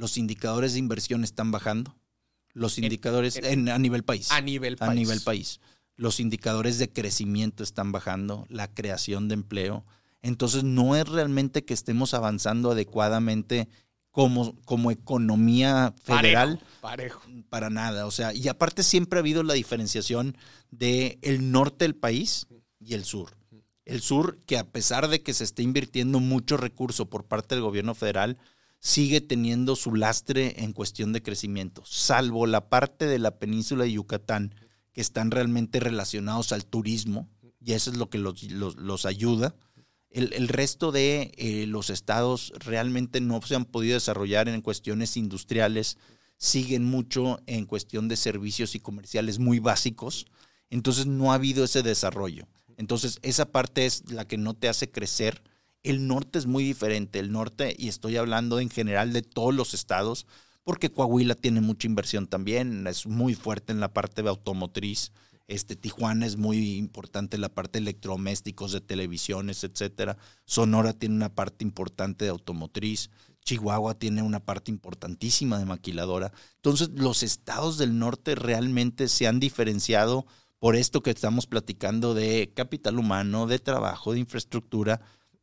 Los 0.00 0.16
indicadores 0.16 0.72
de 0.72 0.78
inversión 0.78 1.24
están 1.24 1.50
bajando. 1.50 1.96
Los 2.52 2.78
indicadores 2.78 3.36
a 3.36 3.78
nivel 3.78 4.02
país. 4.02 4.32
A 4.32 4.40
nivel 4.40 4.76
país. 4.76 4.90
A 4.90 4.94
nivel 4.94 5.20
país 5.20 5.60
los 6.00 6.18
indicadores 6.18 6.78
de 6.78 6.90
crecimiento 6.90 7.62
están 7.62 7.92
bajando, 7.92 8.46
la 8.48 8.72
creación 8.72 9.28
de 9.28 9.34
empleo. 9.34 9.84
Entonces 10.22 10.64
no 10.64 10.96
es 10.96 11.06
realmente 11.06 11.66
que 11.66 11.74
estemos 11.74 12.14
avanzando 12.14 12.70
adecuadamente 12.70 13.68
como, 14.10 14.58
como 14.64 14.90
economía 14.90 15.92
federal. 16.02 16.58
Parejo, 16.80 17.20
Para 17.50 17.68
nada. 17.68 18.06
O 18.06 18.10
sea, 18.10 18.32
y 18.32 18.48
aparte 18.48 18.82
siempre 18.82 19.18
ha 19.18 19.20
habido 19.20 19.42
la 19.42 19.52
diferenciación 19.52 20.38
de 20.70 21.18
el 21.20 21.52
norte 21.52 21.84
del 21.84 21.94
país 21.94 22.46
y 22.78 22.94
el 22.94 23.04
sur. 23.04 23.36
El 23.84 24.00
sur, 24.00 24.38
que 24.46 24.56
a 24.56 24.64
pesar 24.64 25.08
de 25.08 25.20
que 25.22 25.34
se 25.34 25.44
esté 25.44 25.62
invirtiendo 25.62 26.18
mucho 26.18 26.56
recurso 26.56 27.10
por 27.10 27.26
parte 27.26 27.54
del 27.54 27.62
gobierno 27.62 27.94
federal, 27.94 28.38
sigue 28.80 29.20
teniendo 29.20 29.76
su 29.76 29.94
lastre 29.94 30.64
en 30.64 30.72
cuestión 30.72 31.12
de 31.12 31.22
crecimiento, 31.22 31.82
salvo 31.84 32.46
la 32.46 32.68
parte 32.68 33.06
de 33.06 33.18
la 33.18 33.38
península 33.38 33.84
de 33.84 33.92
Yucatán, 33.92 34.54
que 34.92 35.00
están 35.00 35.30
realmente 35.30 35.78
relacionados 35.78 36.52
al 36.52 36.64
turismo, 36.64 37.28
y 37.64 37.74
eso 37.74 37.90
es 37.90 37.98
lo 37.98 38.08
que 38.08 38.18
los, 38.18 39.06
ayuda. 39.06 39.54
El, 40.10 40.48
resto 40.48 40.90
de 40.90 41.30
eh, 41.36 41.66
los 41.66 41.90
estados 41.90 42.52
realmente 42.58 43.20
no 43.20 43.40
se 43.42 43.54
han 43.54 43.66
podido 43.66 43.94
desarrollar 43.94 44.48
en 44.48 44.62
cuestiones 44.62 45.16
industriales, 45.16 45.98
siguen 46.36 46.84
mucho 46.84 47.38
en 47.46 47.66
cuestión 47.66 48.08
de 48.08 48.16
servicios 48.16 48.74
y 48.74 48.80
comerciales 48.80 49.38
muy 49.38 49.58
básicos, 49.58 50.26
entonces 50.70 51.06
no 51.06 51.30
ha 51.30 51.34
habido 51.34 51.64
ese 51.64 51.82
desarrollo. 51.82 52.48
Entonces 52.76 53.18
esa 53.22 53.52
parte 53.52 53.84
es 53.84 54.10
la 54.10 54.26
que 54.26 54.38
no 54.38 54.54
te 54.54 54.68
hace 54.68 54.90
crecer. 54.90 55.42
El 55.82 56.06
norte 56.06 56.38
es 56.38 56.46
muy 56.46 56.64
diferente, 56.64 57.18
el 57.18 57.32
norte, 57.32 57.74
y 57.78 57.88
estoy 57.88 58.16
hablando 58.16 58.60
en 58.60 58.68
general 58.68 59.12
de 59.12 59.22
todos 59.22 59.54
los 59.54 59.72
estados, 59.72 60.26
porque 60.62 60.90
Coahuila 60.90 61.34
tiene 61.34 61.60
mucha 61.62 61.86
inversión 61.86 62.26
también, 62.26 62.86
es 62.86 63.06
muy 63.06 63.34
fuerte 63.34 63.72
en 63.72 63.80
la 63.80 63.92
parte 63.92 64.22
de 64.22 64.28
automotriz. 64.28 65.12
Este, 65.48 65.74
Tijuana 65.74 66.26
es 66.26 66.36
muy 66.36 66.76
importante 66.76 67.36
en 67.36 67.40
la 67.40 67.48
parte 67.48 67.78
de 67.78 67.84
electrodomésticos, 67.84 68.70
de 68.70 68.80
televisiones, 68.80 69.64
etcétera. 69.64 70.16
Sonora 70.44 70.92
tiene 70.92 71.16
una 71.16 71.34
parte 71.34 71.64
importante 71.64 72.24
de 72.24 72.30
automotriz. 72.30 73.10
Chihuahua 73.44 73.98
tiene 73.98 74.22
una 74.22 74.38
parte 74.38 74.70
importantísima 74.70 75.58
de 75.58 75.64
maquiladora. 75.64 76.32
Entonces, 76.56 76.90
los 76.94 77.24
estados 77.24 77.78
del 77.78 77.98
norte 77.98 78.36
realmente 78.36 79.08
se 79.08 79.26
han 79.26 79.40
diferenciado 79.40 80.24
por 80.60 80.76
esto 80.76 81.02
que 81.02 81.10
estamos 81.10 81.46
platicando 81.46 82.14
de 82.14 82.52
capital 82.54 82.98
humano, 82.98 83.48
de 83.48 83.58
trabajo, 83.58 84.12
de 84.12 84.20
infraestructura, 84.20 85.00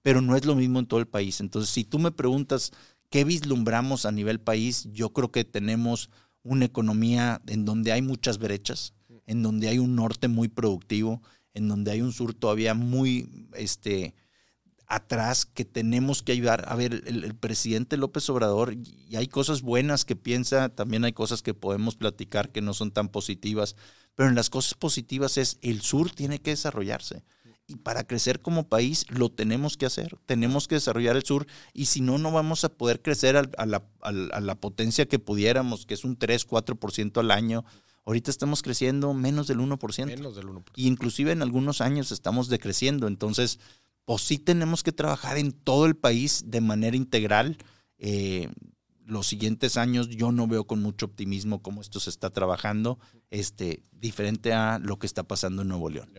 pero 0.07 0.21
no 0.21 0.37
es 0.37 0.45
lo 0.45 0.55
mismo 0.55 0.79
en 0.79 0.85
todo 0.85 1.01
el 1.01 1.07
país. 1.07 1.41
Entonces, 1.41 1.69
si 1.69 1.83
tú 1.83 1.99
me 1.99 2.11
preguntas 2.11 2.71
¿Qué 3.09 3.23
vislumbramos 3.23 4.05
a 4.05 4.11
nivel 4.11 4.39
país? 4.39 4.87
Yo 4.91 5.13
creo 5.13 5.31
que 5.31 5.45
tenemos 5.45 6.09
una 6.43 6.65
economía 6.65 7.41
en 7.47 7.63
donde 7.63 7.93
hay 7.93 8.01
muchas 8.01 8.37
brechas, 8.37 8.93
en 9.25 9.43
donde 9.43 9.69
hay 9.69 9.79
un 9.79 9.95
norte 9.95 10.27
muy 10.27 10.49
productivo, 10.49 11.21
en 11.53 11.69
donde 11.69 11.91
hay 11.91 12.01
un 12.01 12.11
sur 12.11 12.33
todavía 12.33 12.73
muy 12.73 13.47
este, 13.53 14.13
atrás 14.87 15.45
que 15.45 15.63
tenemos 15.63 16.21
que 16.21 16.33
ayudar. 16.33 16.65
A 16.67 16.75
ver, 16.75 17.03
el, 17.05 17.33
presidente 17.35 17.95
López 17.95 18.29
Obrador, 18.29 18.73
y 18.73 19.15
hay 19.15 19.27
cosas 19.27 19.61
buenas 19.61 20.03
que 20.03 20.17
piensa, 20.17 20.67
también 20.67 21.05
hay 21.05 21.13
cosas 21.13 21.41
que 21.41 21.53
podemos 21.53 21.95
platicar 21.95 22.51
que 22.51 22.61
no 22.61 22.73
son 22.73 22.91
tan 22.91 23.07
positivas, 23.07 23.77
pero 24.15 24.27
en 24.27 24.35
las 24.35 24.49
cosas 24.49 24.73
positivas 24.73 25.37
es 25.37 25.59
el 25.61 25.81
sur 25.81 26.11
tiene 26.11 26.39
que 26.39 26.51
desarrollarse 26.51 27.23
y 27.67 27.75
para 27.75 28.05
crecer 28.05 28.41
como 28.41 28.69
país 28.69 29.05
lo 29.09 29.29
tenemos 29.29 29.75
que 29.75 29.85
hacer, 29.85 30.17
tenemos 30.25 30.67
que 30.67 30.75
desarrollar 30.75 31.17
el 31.17 31.23
sur 31.23 31.45
y 31.73 31.87
si 31.87 31.99
no, 31.99 32.17
no 32.17 32.31
vamos 32.31 32.63
a 32.63 32.69
poder 32.69 33.01
crecer 33.01 33.35
a, 33.35 33.65
la, 33.65 34.55
potencia 34.55 35.05
que 35.05 35.19
pudiéramos, 35.19 35.85
que 35.85 35.93
es 35.93 36.05
un 36.05 36.15
3, 36.15 36.47
4% 36.47 37.19
al 37.19 37.31
año. 37.31 37.65
Ahorita 38.05 38.31
estamos 38.31 38.61
creciendo 38.61 39.13
menos 39.13 39.47
del 39.47 39.59
1%. 39.59 40.05
Menos 40.05 40.35
del 40.37 40.47
1%. 40.47 40.63
Y 40.75 40.87
inclusive 40.87 41.33
en 41.33 41.41
algunos 41.41 41.81
años 41.81 42.13
estamos 42.13 42.47
decreciendo. 42.47 43.07
Entonces, 43.07 43.59
pues 44.05 44.21
sí 44.21 44.39
tenemos 44.39 44.81
que 44.81 44.93
trabajar 44.93 45.37
en 45.37 45.51
todo 45.51 45.85
el 45.85 45.97
país 45.97 46.45
de 46.47 46.61
manera 46.61 46.95
integral. 46.95 47.57
Eh, 47.97 48.49
los 49.05 49.27
siguientes 49.27 49.75
años 49.75 50.07
yo 50.07 50.31
no 50.31 50.47
veo 50.47 50.65
con 50.65 50.81
mucho 50.81 51.05
optimismo 51.05 51.61
cómo 51.61 51.81
esto 51.81 51.99
se 51.99 52.09
está 52.09 52.29
trabajando, 52.29 52.97
este, 53.29 53.83
diferente 53.91 54.53
a 54.53 54.79
lo 54.79 54.99
que 54.99 55.07
está 55.07 55.23
pasando 55.23 55.63
en 55.63 55.67
Nuevo 55.67 55.89
León. 55.89 56.09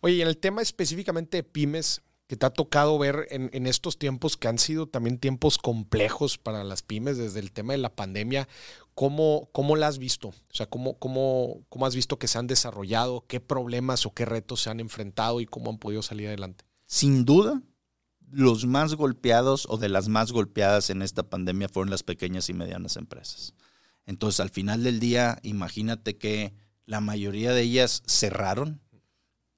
Oye, 0.00 0.16
y 0.16 0.22
en 0.22 0.28
el 0.28 0.38
tema 0.38 0.62
específicamente 0.62 1.38
de 1.38 1.42
pymes, 1.44 2.02
que 2.32 2.36
te 2.36 2.46
ha 2.46 2.50
tocado 2.50 2.98
ver 2.98 3.26
en, 3.30 3.66
estos 3.66 3.98
tiempos 3.98 4.38
que 4.38 4.48
han 4.48 4.58
sido 4.58 4.86
también 4.86 5.18
tiempos 5.18 5.58
complejos 5.58 6.38
para 6.38 6.64
las 6.64 6.82
pymes 6.82 7.18
desde 7.18 7.40
el 7.40 7.52
tema 7.52 7.74
de 7.74 7.78
la 7.78 7.94
pandemia, 7.94 8.48
¿cómo, 8.94 9.50
cómo 9.52 9.76
la 9.76 9.88
has 9.88 9.98
visto? 9.98 10.28
O 10.28 10.54
sea, 10.54 10.64
¿cómo, 10.64 10.98
cómo, 10.98 11.60
¿cómo 11.68 11.84
has 11.84 11.94
visto 11.94 12.18
que 12.18 12.28
se 12.28 12.38
han 12.38 12.46
desarrollado? 12.46 13.26
¿Qué 13.26 13.40
problemas 13.40 14.06
o 14.06 14.14
qué 14.14 14.24
retos 14.24 14.62
se 14.62 14.70
han 14.70 14.80
enfrentado 14.80 15.42
y 15.42 15.46
cómo 15.46 15.68
han 15.68 15.76
podido 15.76 16.00
salir 16.00 16.28
adelante? 16.28 16.64
Sin 16.86 17.26
duda, 17.26 17.60
los 18.30 18.64
más 18.64 18.94
golpeados 18.94 19.66
o 19.68 19.76
de 19.76 19.90
las 19.90 20.08
más 20.08 20.32
golpeadas 20.32 20.88
en 20.88 21.02
esta 21.02 21.24
pandemia 21.24 21.68
fueron 21.68 21.90
las 21.90 22.02
pequeñas 22.02 22.48
y 22.48 22.54
medianas 22.54 22.96
empresas. 22.96 23.52
Entonces, 24.06 24.40
al 24.40 24.48
final 24.48 24.82
del 24.82 25.00
día, 25.00 25.38
imagínate 25.42 26.16
que 26.16 26.54
la 26.86 27.02
mayoría 27.02 27.52
de 27.52 27.60
ellas 27.60 28.02
cerraron, 28.06 28.80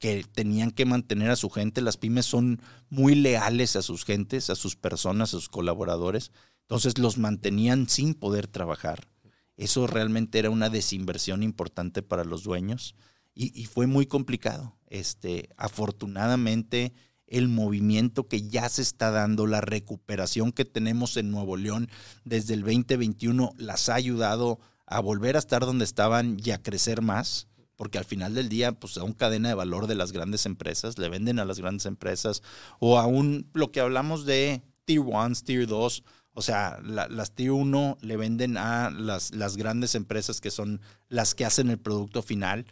que 0.04 0.22
tenían 0.22 0.70
que 0.70 0.84
mantener 0.84 1.30
a 1.30 1.36
su 1.36 1.48
gente. 1.48 1.80
Las 1.80 1.96
pymes 1.96 2.26
son 2.26 2.60
muy 2.90 3.14
leales 3.14 3.74
a 3.74 3.80
sus 3.80 4.04
gentes, 4.04 4.50
a 4.50 4.54
sus 4.54 4.76
personas, 4.76 5.30
a 5.30 5.38
sus 5.38 5.48
colaboradores. 5.48 6.30
Entonces 6.60 6.98
los 6.98 7.16
mantenían 7.16 7.88
sin 7.88 8.12
poder 8.12 8.46
trabajar. 8.46 9.08
Eso 9.56 9.86
realmente 9.86 10.38
era 10.38 10.50
una 10.50 10.68
desinversión 10.68 11.42
importante 11.42 12.02
para 12.02 12.22
los 12.22 12.42
dueños 12.42 12.94
y, 13.34 13.64
fue 13.64 13.86
muy 13.86 14.04
complicado. 14.04 14.76
Este, 14.88 15.48
afortunadamente, 15.56 16.92
el 17.26 17.48
movimiento 17.48 18.28
que 18.28 18.46
ya 18.46 18.68
se 18.68 18.82
está 18.82 19.10
dando, 19.10 19.46
la 19.46 19.62
recuperación 19.62 20.52
que 20.52 20.66
tenemos 20.66 21.16
en 21.16 21.30
Nuevo 21.30 21.56
León 21.56 21.88
desde 22.26 22.52
el 22.52 22.60
2021, 22.60 23.54
las 23.56 23.88
ha 23.88 23.94
ayudado 23.94 24.60
a 24.84 25.00
volver 25.00 25.36
a 25.36 25.38
estar 25.38 25.64
donde 25.64 25.86
estaban 25.86 26.36
y 26.44 26.50
a 26.50 26.62
crecer 26.62 27.00
más 27.00 27.48
porque 27.84 27.98
al 27.98 28.06
final 28.06 28.32
del 28.32 28.48
día, 28.48 28.72
pues 28.72 28.96
a 28.96 29.02
un 29.02 29.12
cadena 29.12 29.50
de 29.50 29.54
valor 29.54 29.86
de 29.86 29.94
las 29.94 30.10
grandes 30.10 30.46
empresas, 30.46 30.96
le 30.96 31.10
venden 31.10 31.38
a 31.38 31.44
las 31.44 31.60
grandes 31.60 31.84
empresas, 31.84 32.42
o 32.78 32.98
aún 32.98 33.50
lo 33.52 33.72
que 33.72 33.80
hablamos 33.80 34.24
de 34.24 34.62
Tier 34.86 35.00
1, 35.00 35.34
Tier 35.44 35.66
2, 35.66 36.02
O 36.32 36.40
sea, 36.40 36.78
las 36.82 37.34
Tier 37.34 37.50
1 37.50 37.98
le 38.00 38.16
venden 38.16 38.56
a 38.56 38.88
las, 38.88 39.34
las, 39.34 39.58
grandes 39.58 39.94
empresas 39.94 40.40
que 40.40 40.50
son 40.50 40.80
las 41.10 41.34
que 41.34 41.44
hacen 41.44 41.68
el 41.68 41.76
producto 41.76 42.22
final. 42.22 42.64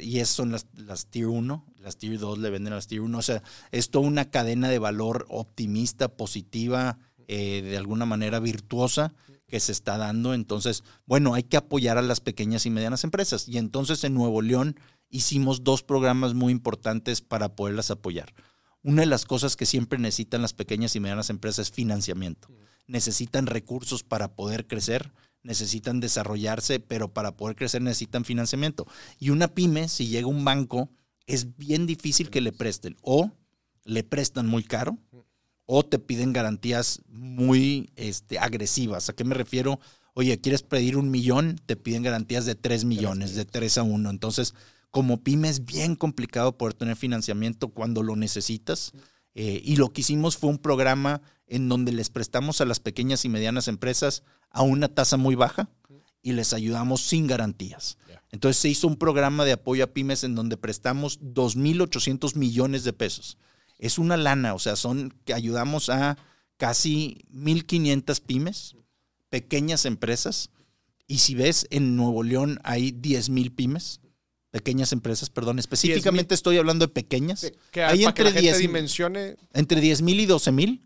y 0.00 0.20
esas 0.20 0.34
son 0.34 0.50
las, 0.50 0.66
las 0.78 1.08
Tier 1.08 1.26
1. 1.26 1.66
Las 1.76 1.98
Tier 1.98 2.18
2 2.18 2.38
le 2.38 2.48
venden 2.48 2.72
a 2.72 2.76
las 2.76 2.86
Tier 2.86 3.02
1. 3.02 3.18
O 3.18 3.22
sea, 3.22 3.42
es 3.70 3.90
toda 3.90 4.08
una 4.08 4.30
cadena 4.30 4.70
de 4.70 4.78
valor 4.78 5.26
optimista, 5.28 6.08
positiva, 6.08 6.96
eh, 7.28 7.60
de 7.60 7.76
alguna 7.76 8.06
manera 8.06 8.40
virtuosa 8.40 9.12
que 9.52 9.60
se 9.60 9.70
está 9.70 9.98
dando. 9.98 10.32
Entonces, 10.32 10.82
bueno, 11.06 11.34
hay 11.34 11.44
que 11.44 11.58
apoyar 11.58 11.98
a 11.98 12.02
las 12.02 12.20
pequeñas 12.20 12.66
y 12.66 12.70
medianas 12.70 13.04
empresas. 13.04 13.46
Y 13.46 13.58
entonces 13.58 14.02
en 14.02 14.14
Nuevo 14.14 14.42
León 14.42 14.80
hicimos 15.10 15.62
dos 15.62 15.82
programas 15.82 16.34
muy 16.34 16.52
importantes 16.52 17.20
para 17.20 17.54
poderlas 17.54 17.90
apoyar. 17.90 18.32
Una 18.82 19.02
de 19.02 19.06
las 19.06 19.26
cosas 19.26 19.54
que 19.54 19.66
siempre 19.66 19.98
necesitan 19.98 20.42
las 20.42 20.54
pequeñas 20.54 20.96
y 20.96 21.00
medianas 21.00 21.30
empresas 21.30 21.68
es 21.68 21.72
financiamiento 21.72 22.48
necesitan 22.86 23.46
recursos 23.46 24.02
para 24.02 24.34
poder 24.34 24.66
crecer, 24.66 25.12
necesitan 25.42 26.00
desarrollarse, 26.00 26.80
pero 26.80 27.12
para 27.12 27.36
poder 27.36 27.56
crecer 27.56 27.82
necesitan 27.82 28.24
financiamiento. 28.24 28.86
Y 29.18 29.30
una 29.30 29.48
pyme, 29.48 29.88
si 29.88 30.08
llega 30.08 30.26
un 30.26 30.44
banco, 30.44 30.90
es 31.26 31.56
bien 31.56 31.86
difícil 31.86 32.30
que 32.30 32.40
le 32.40 32.52
presten. 32.52 32.96
O 33.02 33.32
le 33.84 34.04
prestan 34.04 34.46
muy 34.46 34.62
caro, 34.62 34.98
o 35.66 35.84
te 35.84 35.98
piden 35.98 36.32
garantías 36.32 37.00
muy 37.08 37.90
este, 37.96 38.38
agresivas. 38.38 39.08
¿A 39.08 39.12
qué 39.12 39.24
me 39.24 39.34
refiero? 39.34 39.80
Oye, 40.14 40.40
¿quieres 40.40 40.62
pedir 40.62 40.96
un 40.96 41.10
millón? 41.10 41.60
Te 41.66 41.76
piden 41.76 42.02
garantías 42.02 42.44
de 42.44 42.54
tres 42.54 42.84
millones, 42.84 43.34
de 43.34 43.44
tres 43.44 43.78
a 43.78 43.82
uno. 43.82 44.10
Entonces, 44.10 44.54
como 44.90 45.22
pyme 45.22 45.48
es 45.48 45.64
bien 45.64 45.96
complicado 45.96 46.58
poder 46.58 46.74
tener 46.74 46.96
financiamiento 46.96 47.68
cuando 47.68 48.02
lo 48.02 48.16
necesitas. 48.16 48.92
Eh, 49.34 49.62
y 49.64 49.76
lo 49.76 49.92
que 49.92 50.02
hicimos 50.02 50.36
fue 50.36 50.50
un 50.50 50.58
programa 50.58 51.22
en 51.46 51.68
donde 51.68 51.92
les 51.92 52.10
prestamos 52.10 52.60
a 52.60 52.66
las 52.66 52.80
pequeñas 52.80 53.24
y 53.24 53.30
medianas 53.30 53.68
empresas 53.68 54.22
a 54.50 54.62
una 54.62 54.88
tasa 54.88 55.16
muy 55.16 55.34
baja 55.34 55.70
y 56.22 56.32
les 56.32 56.52
ayudamos 56.52 57.02
sin 57.02 57.26
garantías. 57.26 57.98
Entonces 58.30 58.60
se 58.60 58.68
hizo 58.68 58.86
un 58.86 58.96
programa 58.96 59.44
de 59.44 59.52
apoyo 59.52 59.84
a 59.84 59.88
pymes 59.88 60.24
en 60.24 60.34
donde 60.34 60.56
prestamos 60.56 61.20
2.800 61.20 62.36
millones 62.36 62.84
de 62.84 62.92
pesos. 62.92 63.38
Es 63.82 63.98
una 63.98 64.16
lana, 64.16 64.54
o 64.54 64.58
sea, 64.58 64.76
son 64.76 65.12
que 65.24 65.34
ayudamos 65.34 65.88
a 65.88 66.16
casi 66.56 67.24
1.500 67.34 68.20
pymes, 68.20 68.76
pequeñas 69.28 69.84
empresas. 69.84 70.50
Y 71.06 71.18
si 71.18 71.34
ves, 71.34 71.66
en 71.70 71.96
Nuevo 71.96 72.22
León 72.22 72.60
hay 72.62 72.92
10.000 72.92 73.54
pymes 73.54 74.00
pequeñas 74.52 74.92
empresas, 74.92 75.30
perdón, 75.30 75.58
específicamente 75.58 76.34
estoy 76.34 76.58
hablando 76.58 76.86
de 76.86 76.92
pequeñas. 76.92 77.50
hay 77.74 78.04
entre 78.04 78.12
que 78.12 78.30
la 78.30 78.32
gente 78.32 78.58
dimensione. 78.58 79.36
Entre 79.54 79.80
10 79.80 80.02
mil 80.02 80.20
y 80.20 80.26
12 80.26 80.52
mil. 80.52 80.82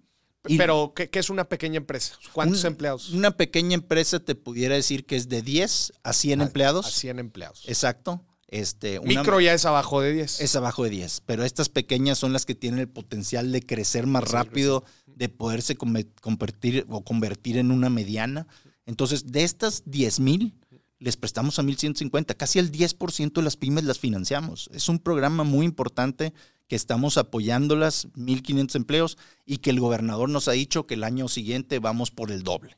Pero, 0.57 0.93
¿qué, 0.95 1.11
es 1.13 1.29
una 1.29 1.49
pequeña 1.49 1.79
empresa? 1.79 2.17
¿Cuántos 2.33 2.65
empleados? 2.65 3.11
Una 3.11 3.33
pequeña 3.33 3.75
empresa 3.75 4.21
te 4.21 4.37
pudiera 4.37 4.77
decir 4.77 5.05
que 5.05 5.17
es 5.17 5.29
de 5.29 5.43
10 5.43 5.95
a 6.05 6.13
100 6.13 6.41
empleados. 6.41 6.87
A 6.87 6.91
100 6.91 7.19
empleados. 7.19 7.65
Exacto. 7.67 8.25
Este, 8.49 9.01
Micro 9.01 9.41
ya 9.41 9.55
es 9.55 9.65
abajo 9.65 10.01
de 10.01 10.13
10. 10.13 10.41
Es 10.41 10.57
abajo 10.57 10.85
de 10.85 10.91
10, 10.91 11.23
pero 11.27 11.45
estas 11.45 11.69
pequeñas 11.69 12.19
son 12.19 12.33
las 12.33 12.47
que 12.47 12.55
tienen 12.55 12.81
el 12.81 12.89
potencial 12.89 13.51
de 13.51 13.61
crecer 13.61 14.07
más 14.07 14.31
rápido, 14.31 14.85
de 15.07 15.29
poderse 15.29 15.77
convertir 15.77 16.87
o 16.89 17.03
convertir 17.03 17.59
en 17.59 17.71
una 17.71 17.91
mediana. 17.91 18.47
Entonces, 18.85 19.33
de 19.33 19.43
estas 19.43 19.83
10 19.87 20.21
mil, 20.21 20.55
les 20.99 21.17
prestamos 21.17 21.59
a 21.59 21.63
1.150. 21.63 22.37
Casi 22.37 22.59
el 22.59 22.71
10% 22.71 23.33
de 23.33 23.43
las 23.43 23.57
pymes 23.57 23.85
las 23.85 23.99
financiamos. 23.99 24.71
Es 24.73 24.89
un 24.89 24.99
programa 24.99 25.45
muy 25.45 25.67
importante 25.67 26.33
que 26.69 26.77
estamos 26.77 27.17
apoyándolas, 27.17 28.09
1.500 28.15 28.75
empleos, 28.77 29.19
y 29.45 29.59
que 29.59 29.71
el 29.71 29.81
gobernador 29.81 30.29
nos 30.29 30.49
ha 30.49 30.53
dicho 30.53 30.87
que 30.87 30.95
el 30.95 31.05
año 31.05 31.29
siguiente 31.29 31.79
vamos 31.79 32.11
por 32.11 32.31
el 32.31 32.43
doble. 32.43 32.77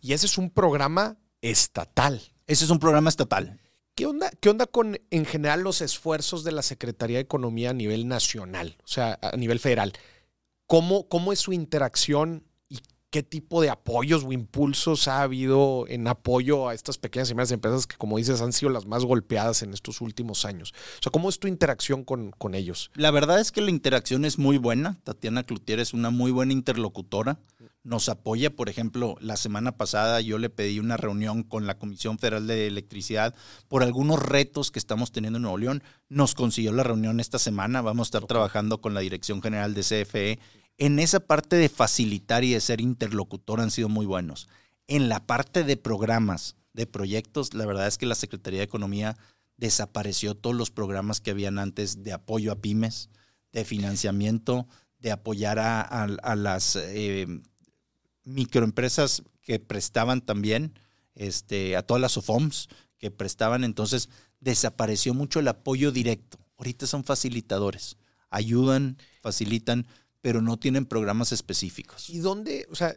Y 0.00 0.12
ese 0.12 0.26
es 0.26 0.38
un 0.38 0.50
programa 0.50 1.16
estatal. 1.40 2.20
Ese 2.46 2.64
es 2.64 2.70
un 2.70 2.78
programa 2.78 3.08
estatal. 3.08 3.60
¿Qué 3.94 4.06
onda, 4.06 4.30
¿Qué 4.40 4.48
onda 4.50 4.66
con, 4.66 4.98
en 5.10 5.24
general, 5.24 5.60
los 5.60 5.80
esfuerzos 5.80 6.42
de 6.42 6.50
la 6.50 6.62
Secretaría 6.62 7.18
de 7.18 7.22
Economía 7.22 7.70
a 7.70 7.74
nivel 7.74 8.08
nacional, 8.08 8.76
o 8.82 8.88
sea, 8.88 9.18
a 9.22 9.36
nivel 9.36 9.60
federal? 9.60 9.92
¿Cómo, 10.66 11.08
cómo 11.08 11.32
es 11.32 11.38
su 11.38 11.52
interacción 11.52 12.44
qué 13.14 13.22
tipo 13.22 13.62
de 13.62 13.70
apoyos 13.70 14.24
o 14.24 14.32
impulsos 14.32 15.06
ha 15.06 15.22
habido 15.22 15.84
en 15.86 16.08
apoyo 16.08 16.68
a 16.68 16.74
estas 16.74 16.98
pequeñas 16.98 17.30
y 17.30 17.34
medianas 17.34 17.52
empresas 17.52 17.86
que, 17.86 17.96
como 17.96 18.18
dices, 18.18 18.40
han 18.40 18.52
sido 18.52 18.72
las 18.72 18.86
más 18.86 19.04
golpeadas 19.04 19.62
en 19.62 19.72
estos 19.72 20.00
últimos 20.00 20.44
años. 20.44 20.74
O 20.98 21.02
sea, 21.04 21.12
¿cómo 21.12 21.28
es 21.28 21.38
tu 21.38 21.46
interacción 21.46 22.02
con, 22.02 22.32
con 22.32 22.56
ellos? 22.56 22.90
La 22.94 23.12
verdad 23.12 23.38
es 23.38 23.52
que 23.52 23.60
la 23.60 23.70
interacción 23.70 24.24
es 24.24 24.36
muy 24.36 24.58
buena. 24.58 24.98
Tatiana 25.04 25.44
Cloutier 25.44 25.78
es 25.78 25.94
una 25.94 26.10
muy 26.10 26.32
buena 26.32 26.54
interlocutora. 26.54 27.38
Nos 27.84 28.08
apoya, 28.08 28.50
por 28.50 28.68
ejemplo, 28.68 29.14
la 29.20 29.36
semana 29.36 29.76
pasada 29.76 30.20
yo 30.20 30.38
le 30.38 30.50
pedí 30.50 30.80
una 30.80 30.96
reunión 30.96 31.44
con 31.44 31.68
la 31.68 31.78
Comisión 31.78 32.18
Federal 32.18 32.48
de 32.48 32.66
Electricidad 32.66 33.32
por 33.68 33.84
algunos 33.84 34.20
retos 34.20 34.72
que 34.72 34.80
estamos 34.80 35.12
teniendo 35.12 35.36
en 35.36 35.42
Nuevo 35.42 35.58
León. 35.58 35.84
Nos 36.08 36.34
consiguió 36.34 36.72
la 36.72 36.82
reunión 36.82 37.20
esta 37.20 37.38
semana. 37.38 37.80
Vamos 37.80 38.06
a 38.06 38.08
estar 38.08 38.26
trabajando 38.26 38.80
con 38.80 38.92
la 38.92 39.00
Dirección 39.00 39.40
General 39.40 39.72
de 39.72 39.82
CFE 39.82 40.40
en 40.78 40.98
esa 40.98 41.20
parte 41.20 41.56
de 41.56 41.68
facilitar 41.68 42.44
y 42.44 42.52
de 42.52 42.60
ser 42.60 42.80
interlocutor 42.80 43.60
han 43.60 43.70
sido 43.70 43.88
muy 43.88 44.06
buenos. 44.06 44.48
En 44.86 45.08
la 45.08 45.26
parte 45.26 45.64
de 45.64 45.76
programas, 45.76 46.56
de 46.72 46.86
proyectos, 46.86 47.54
la 47.54 47.66
verdad 47.66 47.86
es 47.86 47.98
que 47.98 48.06
la 48.06 48.14
Secretaría 48.14 48.60
de 48.60 48.64
Economía 48.64 49.16
desapareció 49.56 50.34
todos 50.34 50.56
los 50.56 50.70
programas 50.70 51.20
que 51.20 51.30
habían 51.30 51.58
antes 51.58 52.02
de 52.02 52.12
apoyo 52.12 52.52
a 52.52 52.56
pymes, 52.56 53.08
de 53.52 53.64
financiamiento, 53.64 54.66
de 54.98 55.12
apoyar 55.12 55.58
a, 55.58 56.34
las 56.36 56.76
eh, 56.76 57.26
microempresas 58.24 59.22
que 59.42 59.60
prestaban 59.60 60.20
también, 60.22 60.78
este, 61.14 61.76
a 61.76 61.82
todas 61.82 62.00
las 62.00 62.16
OFOMs 62.16 62.68
que 62.98 63.10
prestaban. 63.10 63.62
Entonces, 63.62 64.08
desapareció 64.40 65.14
mucho 65.14 65.40
el 65.40 65.48
apoyo 65.48 65.92
directo. 65.92 66.38
Ahorita 66.56 66.86
son 66.86 67.04
facilitadores, 67.04 67.96
ayudan, 68.30 68.98
facilitan, 69.20 69.86
pero 70.24 70.40
no 70.40 70.56
tienen 70.56 70.86
programas 70.86 71.32
específicos. 71.32 72.08
¿Y 72.08 72.20
dónde? 72.20 72.66
O 72.70 72.74
sea, 72.74 72.96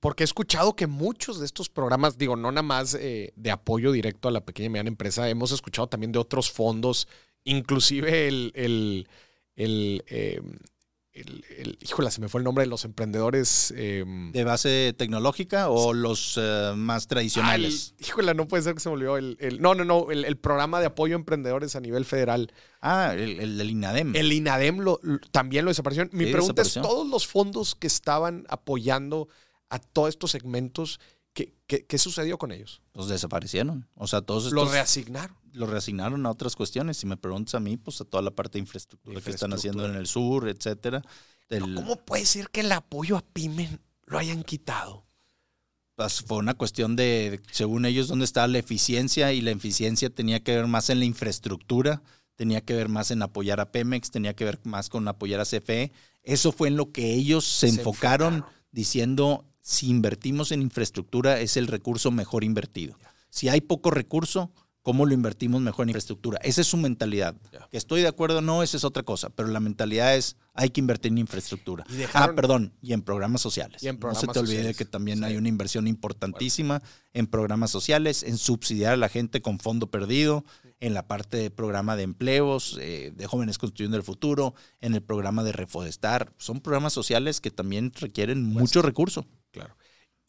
porque 0.00 0.22
he 0.22 0.26
escuchado 0.26 0.76
que 0.76 0.86
muchos 0.86 1.40
de 1.40 1.46
estos 1.46 1.70
programas, 1.70 2.18
digo, 2.18 2.36
no 2.36 2.52
nada 2.52 2.62
más 2.62 2.92
eh, 2.92 3.32
de 3.36 3.50
apoyo 3.50 3.90
directo 3.90 4.28
a 4.28 4.32
la 4.32 4.44
pequeña 4.44 4.66
y 4.66 4.68
mediana 4.68 4.90
empresa, 4.90 5.30
hemos 5.30 5.50
escuchado 5.50 5.88
también 5.88 6.12
de 6.12 6.18
otros 6.18 6.50
fondos, 6.50 7.08
inclusive 7.44 8.28
el, 8.28 8.52
el, 8.54 9.08
el, 9.56 10.04
em, 11.20 11.74
híjole, 11.80 12.10
se 12.10 12.20
me 12.20 12.28
fue 12.28 12.40
el 12.40 12.44
nombre 12.44 12.64
de 12.64 12.70
los 12.70 12.84
emprendedores. 12.84 13.72
Em, 13.76 14.32
¿De 14.32 14.44
base 14.44 14.94
tecnológica 14.96 15.68
o 15.68 15.92
los 15.92 16.38
eh, 16.40 16.72
más 16.76 17.06
tradicionales? 17.06 17.94
Ah, 17.98 18.04
híjole, 18.06 18.34
no 18.34 18.48
puede 18.48 18.62
ser 18.62 18.74
que 18.74 18.80
se 18.80 18.88
me 18.88 18.94
olvidó. 18.94 19.16
El, 19.16 19.36
no, 19.60 19.74
no, 19.74 19.84
no, 19.84 20.10
el, 20.10 20.36
programa 20.36 20.80
de 20.80 20.86
apoyo 20.86 21.14
a 21.14 21.18
emprendedores 21.18 21.76
a 21.76 21.80
nivel 21.80 22.04
federal. 22.04 22.52
Ah, 22.80 23.14
el, 23.16 23.58
del 23.58 23.70
INADEM. 23.70 24.14
El 24.14 24.32
INADEM 24.32 24.80
lo, 24.80 25.00
también 25.30 25.64
lo 25.64 25.70
desapareció. 25.70 26.08
Mi 26.12 26.26
pregunta 26.26 26.62
es, 26.62 26.74
¿todos 26.74 27.08
los 27.08 27.26
fondos 27.26 27.74
que 27.74 27.86
estaban 27.86 28.46
apoyando 28.48 29.28
a 29.70 29.78
todos 29.78 30.10
estos 30.10 30.30
segmentos, 30.30 31.00
¿qué, 31.32 31.54
qué, 31.66 31.98
sucedió 31.98 32.38
con 32.38 32.52
ellos? 32.52 32.82
Los 32.94 33.08
desaparecieron. 33.08 33.88
O 33.94 34.06
sea, 34.06 34.22
todos 34.22 34.44
estos... 34.44 34.54
Los 34.54 34.70
reasignaron 34.70 35.36
lo 35.58 35.66
reasignaron 35.66 36.24
a 36.24 36.30
otras 36.30 36.56
cuestiones. 36.56 36.96
Si 36.96 37.06
me 37.06 37.16
preguntas 37.16 37.54
a 37.54 37.60
mí, 37.60 37.76
pues 37.76 38.00
a 38.00 38.04
toda 38.04 38.22
la 38.22 38.30
parte 38.30 38.54
de 38.54 38.60
infraestructura, 38.60 39.20
que 39.20 39.30
están 39.30 39.52
haciendo 39.52 39.84
en 39.86 39.94
el 39.94 40.06
sur, 40.06 40.48
etcétera. 40.48 41.02
¿Cómo 41.48 41.96
puede 41.96 42.26
ser 42.26 42.48
que 42.50 42.60
el 42.60 42.72
apoyo 42.72 43.16
a 43.16 43.22
PYME 43.22 43.78
lo 44.06 44.18
hayan 44.18 44.42
quitado? 44.42 45.06
Pues 45.94 46.22
fue 46.22 46.38
una 46.38 46.54
cuestión 46.54 46.94
de, 46.94 47.40
según 47.50 47.84
ellos, 47.84 48.06
dónde 48.08 48.24
estaba 48.24 48.46
la 48.46 48.58
eficiencia 48.58 49.32
y 49.32 49.40
la 49.40 49.50
eficiencia 49.50 50.10
tenía 50.10 50.44
que 50.44 50.54
ver 50.54 50.66
más 50.66 50.90
en 50.90 51.00
la 51.00 51.06
infraestructura, 51.06 52.02
tenía 52.36 52.60
que 52.60 52.74
ver 52.74 52.88
más 52.88 53.10
en 53.10 53.22
apoyar 53.22 53.58
a 53.58 53.72
Pemex, 53.72 54.12
tenía 54.12 54.34
que 54.34 54.44
ver 54.44 54.60
más 54.62 54.88
con 54.88 55.08
apoyar 55.08 55.40
a 55.40 55.44
CFE. 55.44 55.90
Eso 56.22 56.52
fue 56.52 56.68
en 56.68 56.76
lo 56.76 56.92
que 56.92 57.14
ellos 57.14 57.44
se, 57.44 57.68
enfocaron, 57.68 58.44
diciendo, 58.70 59.44
si 59.60 59.88
invertimos 59.88 60.52
en 60.52 60.62
infraestructura 60.62 61.40
es 61.40 61.56
el 61.56 61.66
recurso 61.66 62.12
mejor 62.12 62.44
invertido. 62.44 62.96
Si 63.28 63.48
hay 63.48 63.60
poco 63.60 63.90
recurso, 63.90 64.52
cómo 64.88 65.04
lo 65.04 65.12
invertimos 65.12 65.60
mejor 65.60 65.82
en 65.82 65.90
infraestructura. 65.90 66.38
Esa 66.42 66.62
es 66.62 66.66
su 66.66 66.78
mentalidad. 66.78 67.36
Que 67.70 67.76
estoy 67.76 68.00
de 68.00 68.08
acuerdo 68.08 68.38
o 68.38 68.40
no, 68.40 68.62
esa 68.62 68.78
es 68.78 68.84
otra 68.84 69.02
cosa, 69.02 69.28
pero 69.28 69.50
la 69.50 69.60
mentalidad 69.60 70.16
es 70.16 70.38
hay 70.54 70.70
que 70.70 70.80
invertir 70.80 71.12
en 71.12 71.18
infraestructura. 71.18 71.84
ah, 72.14 72.32
perdón, 72.34 72.72
y 72.80 72.94
en 72.94 73.02
programas 73.02 73.42
sociales. 73.42 73.82
no 73.82 74.14
se 74.14 74.26
te 74.28 74.38
olvide 74.38 74.72
que 74.72 74.86
también 74.86 75.24
hay 75.24 75.36
una 75.36 75.50
inversión 75.50 75.86
importantísima 75.88 76.82
en 77.12 77.26
programas 77.26 77.70
sociales, 77.70 78.22
en 78.22 78.38
subsidiar 78.38 78.94
a 78.94 78.96
la 78.96 79.10
gente 79.10 79.42
con 79.42 79.58
fondo 79.58 79.90
perdido, 79.90 80.46
en 80.80 80.94
la 80.94 81.06
parte 81.06 81.36
de 81.36 81.50
programa 81.50 81.94
de 81.94 82.04
empleos, 82.04 82.78
eh, 82.80 83.12
de 83.14 83.26
jóvenes 83.26 83.58
construyendo 83.58 83.98
el 83.98 84.02
futuro, 84.02 84.54
en 84.80 84.94
el 84.94 85.02
programa 85.02 85.44
de 85.44 85.52
reforestar. 85.52 86.32
Son 86.38 86.60
programas 86.60 86.94
sociales 86.94 87.42
que 87.42 87.50
también 87.50 87.92
requieren 87.92 88.42
mucho 88.42 88.80
recurso. 88.80 89.26
Claro. 89.50 89.76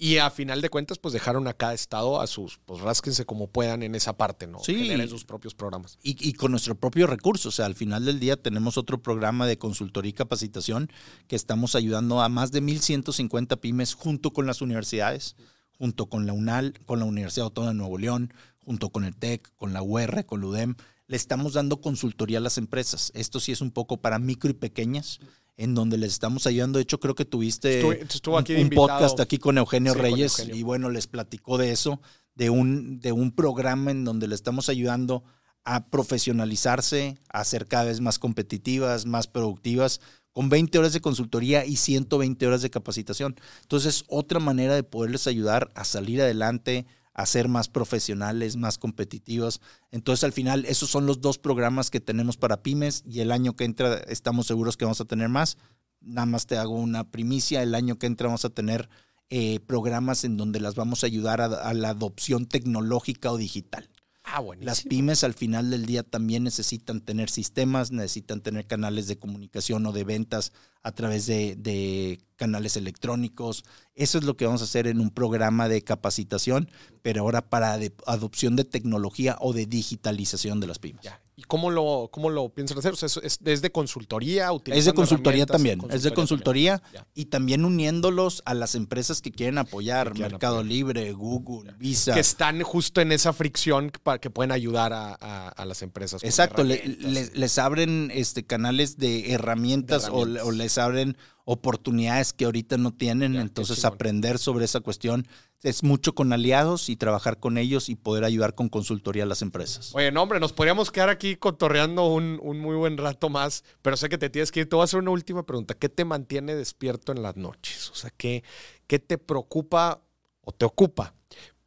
Y 0.02 0.16
a 0.16 0.30
final 0.30 0.62
de 0.62 0.70
cuentas, 0.70 0.98
pues 0.98 1.14
dejaron 1.14 1.46
a 1.50 1.54
cada 1.54 1.74
estado 1.74 2.22
a 2.22 2.28
sus, 2.28 2.58
pues 2.66 2.80
rásquense 2.80 3.26
como 3.26 3.48
puedan 3.48 3.84
en 3.84 3.96
esa 3.96 4.16
parte, 4.16 4.48
¿no? 4.48 4.60
Sí. 4.60 4.74
Generen 4.74 5.10
sus 5.10 5.26
propios 5.26 5.54
programas. 5.54 6.00
Y, 6.02 6.16
y, 6.26 6.32
con 6.34 6.52
nuestro 6.52 6.76
propio 6.76 7.06
recurso. 7.06 7.50
O 7.50 7.52
sea, 7.52 7.66
al 7.66 7.76
final 7.76 8.06
del 8.06 8.18
día 8.18 8.42
tenemos 8.42 8.78
otro 8.78 9.04
programa 9.04 9.46
de 9.46 9.58
consultoría 9.58 10.12
y 10.12 10.14
capacitación 10.14 10.90
que 11.28 11.36
estamos 11.36 11.76
ayudando 11.76 12.22
a 12.22 12.30
más 12.30 12.54
de 12.54 12.64
1.150 12.64 13.60
pymes 13.60 13.94
junto 13.94 14.32
con 14.32 14.46
las 14.46 14.62
universidades, 14.62 15.36
junto 15.78 16.06
con 16.06 16.26
la 16.26 16.32
UNAL, 16.32 16.80
con 16.86 17.00
la 17.00 17.06
Universidad 17.06 17.48
Autónoma 17.48 17.74
de 17.74 17.78
Nuevo 17.80 17.98
León, 17.98 18.34
junto 18.64 18.92
con 18.92 19.04
el 19.04 19.18
TEC, 19.18 19.54
con 19.58 19.74
la 19.74 19.82
UR, 19.82 20.26
con 20.26 20.40
la 20.40 20.48
UDEM. 20.48 20.76
Le 21.08 21.18
estamos 21.18 21.54
dando 21.54 21.82
consultoría 21.82 22.38
a 22.38 22.42
las 22.42 22.58
empresas. 22.58 23.12
Esto 23.16 23.42
sí 23.42 23.52
es 23.52 23.60
un 23.60 23.72
poco 23.72 23.98
para 23.98 24.18
micro 24.18 24.50
y 24.50 24.54
pequeñas 24.54 25.20
en 25.60 25.76
donde 25.76 25.98
les 25.98 26.14
estamos 26.14 26.48
ayudando. 26.48 26.78
De 26.80 26.84
hecho, 26.84 27.00
creo 27.02 27.16
que 27.16 27.26
tuviste 27.26 28.02
estuvo 28.02 28.38
aquí 28.38 28.56
un, 28.56 28.62
un 28.64 28.70
podcast 28.70 29.20
aquí 29.20 29.38
con 29.38 29.58
Eugenio 29.58 29.92
Sí, 29.92 29.98
con 29.98 30.04
Reyes 30.04 30.40
Eugenio. 30.40 30.56
y 30.56 30.64
bueno, 30.64 30.90
les 30.90 31.08
platicó 31.08 31.58
de 31.58 31.72
eso, 31.72 32.02
de 32.34 32.50
un, 32.50 33.02
de 33.02 33.12
un 33.12 33.32
programa 33.32 33.92
en 33.92 34.06
donde 34.06 34.28
le 34.30 34.36
estamos 34.36 34.70
ayudando 34.70 35.24
a 35.66 35.88
profesionalizarse, 35.88 37.18
a 37.28 37.44
ser 37.44 37.68
cada 37.68 37.84
vez 37.84 38.00
más 38.00 38.20
competitivas, 38.20 39.06
más 39.06 39.28
productivas, 39.28 40.00
con 40.32 40.48
20 40.48 40.80
horas 40.80 40.94
de 40.94 41.02
consultoría 41.02 41.66
y 41.66 41.76
120 41.76 42.48
horas 42.48 42.62
de 42.62 42.70
capacitación. 42.70 43.36
Entonces, 43.64 44.06
otra 44.08 44.40
manera 44.40 44.76
de 44.76 44.84
poderles 44.84 45.28
ayudar 45.28 45.70
a 45.76 45.84
salir 45.84 46.22
adelante, 46.22 46.86
a 47.14 47.26
ser 47.26 47.48
más 47.48 47.68
profesionales, 47.68 48.56
más 48.56 48.78
competitivos. 48.78 49.62
Entonces, 49.92 50.24
al 50.24 50.32
final, 50.32 50.66
esos 50.66 50.90
son 50.90 51.06
los 51.06 51.22
dos 51.22 51.38
programas 51.38 51.90
que 51.90 52.00
tenemos 52.00 52.38
para 52.38 52.64
pymes 52.64 53.04
y 53.06 53.20
el 53.20 53.32
año 53.32 53.56
que 53.56 53.66
entra 53.66 53.96
estamos 54.08 54.48
seguros 54.48 54.78
que 54.78 54.86
vamos 54.86 55.02
a 55.02 55.06
tener 55.06 55.30
más. 55.30 55.58
Nada 56.02 56.26
más 56.26 56.48
te 56.48 56.58
hago 56.58 56.76
una 56.76 57.10
primicia, 57.12 57.62
el 57.62 57.76
año 57.76 57.98
que 57.98 58.08
entra 58.08 58.28
vamos 58.28 58.46
a 58.46 58.50
tener 58.50 58.90
eh, 59.30 59.60
programas 59.60 60.24
en 60.24 60.38
donde 60.38 60.60
las 60.60 60.76
vamos 60.76 61.04
a 61.04 61.08
ayudar 61.08 61.42
a, 61.42 61.46
a 61.46 61.74
la 61.74 61.90
adopción 61.90 62.46
tecnológica 62.46 63.32
o 63.32 63.38
digital. 63.38 63.90
Ah. 64.32 64.66
Las 64.66 64.82
pymes 64.84 65.24
al 65.24 65.34
final 65.34 65.70
del 65.70 65.86
día 65.86 66.04
también 66.04 66.44
necesitan 66.44 67.02
tener 67.02 67.30
sistemas, 67.30 67.92
necesitan 67.92 68.42
tener 68.42 68.68
canales 68.68 69.08
de 69.08 69.18
comunicación 69.18 69.86
o 69.86 69.92
de 69.92 70.04
ventas 70.04 70.52
a 70.84 70.92
través 70.92 71.26
de, 71.26 71.56
de 71.56 72.20
canales 72.36 72.78
electrónicos. 72.78 73.64
Eso 73.96 74.18
es 74.18 74.24
lo 74.24 74.38
que 74.38 74.46
vamos 74.46 74.62
a 74.62 74.66
hacer 74.66 74.88
en 74.88 75.00
un 75.00 75.10
programa 75.10 75.68
de 75.68 75.82
capacitación, 75.84 76.70
pero 77.02 77.22
ahora 77.22 77.50
para 77.50 77.78
de- 77.78 77.94
adopción 78.06 78.56
de 78.56 78.64
tecnología 78.66 79.38
o 79.42 79.54
de 79.54 79.66
digitalización 79.66 80.60
de 80.60 80.68
las 80.68 80.80
pymes. 80.80 81.04
Ya. 81.04 81.22
¿Y 81.40 81.44
cómo 81.44 81.72
lo, 81.72 82.10
cómo 82.12 82.30
lo 82.30 82.50
piensan 82.50 82.78
hacer? 82.80 82.92
O 82.92 82.96
sea, 82.98 83.08
¿es, 83.24 83.40
es- 83.46 83.62
de 83.62 83.72
consultoría? 83.72 84.50
Es 84.66 84.84
de 84.84 84.94
consultoría 84.94 85.46
también, 85.46 85.80
es 85.90 86.04
de 86.04 86.14
consultoría 86.14 86.80
también. 86.80 87.06
Y 87.16 87.26
también 87.26 87.64
uniéndolos 87.64 88.42
a 88.46 88.54
las 88.54 88.76
empresas 88.76 89.22
que 89.22 89.32
quieren 89.32 89.58
apoyar, 89.58 90.08
Que 90.10 90.14
quieren 90.16 90.34
Mercado 90.34 90.56
apoyar. 90.58 90.70
Libre, 90.74 91.14
Google, 91.14 91.74
Visa. 91.80 92.14
Que 92.14 92.20
están 92.20 92.62
justo 92.64 93.00
en 93.00 93.14
esa 93.14 93.32
fricción 93.32 93.90
para 94.04 94.20
que 94.20 94.30
pueden 94.30 94.52
ayudar 94.52 94.92
a, 94.92 95.18
a- 95.22 95.48
a 95.48 95.66
las 95.66 95.82
empresas. 95.82 96.24
Exacto, 96.26 96.66
le- 96.66 96.86
les, 96.86 97.34
les 97.34 97.58
abren 97.58 98.12
este 98.14 98.46
canales 98.46 98.98
de 98.98 99.32
herramientas, 99.32 100.04
De 100.08 100.10
o- 100.12 100.22
herramientas. 100.24 100.46
O, 100.46 100.52
les 100.52 100.78
abren 100.78 101.18
oportunidades 101.46 102.34
que 102.34 102.46
ahorita 102.46 102.78
no 102.78 102.94
tienen, 102.94 103.34
Ya, 103.34 103.42
entonces 103.42 103.86
aprender 103.86 104.38
sobre 104.38 104.66
esa 104.66 104.82
cuestión 104.82 105.28
es 105.64 105.84
mucho 105.84 106.16
con 106.16 106.32
aliados 106.32 106.90
y 106.90 106.96
trabajar 106.96 107.40
con 107.40 107.58
ellos 107.58 107.90
y 107.90 107.96
poder 107.96 108.24
ayudar 108.24 108.56
con 108.56 108.70
consultoría 108.70 109.24
a 109.24 109.26
las 109.26 109.42
empresas. 109.42 109.94
Oye, 109.94 110.12
no, 110.12 110.24
hombre, 110.24 110.40
nos 110.40 110.54
podríamos 110.54 110.92
quedar 110.92 111.10
aquí 111.10 111.36
cotorreando 111.36 112.06
un, 112.08 112.40
un 112.42 112.60
muy 112.60 112.76
buen 112.76 112.98
rato 112.98 113.30
más, 113.30 113.64
pero 113.82 113.98
sé 113.98 114.10
que 114.10 114.18
te 114.18 114.30
tienes 114.30 114.52
que 114.52 114.62
ir. 114.62 114.70
Te 114.70 114.76
voy 114.76 114.84
a 114.84 114.86
hacer 114.86 115.00
una 115.00 115.12
última 115.12 115.46
pregunta. 115.46 115.74
¿Qué 115.74 115.90
te 115.90 116.06
mantiene 116.06 116.56
despierto 116.56 117.12
en 117.12 117.22
las 117.22 117.36
noches? 117.36 117.90
O 117.90 117.96
sea, 117.96 118.10
¿qué, 118.16 118.44
qué 118.88 119.00
te 119.00 119.18
preocupa 119.18 120.02
o 120.42 120.52
te 120.52 120.66
ocupa? 120.66 121.14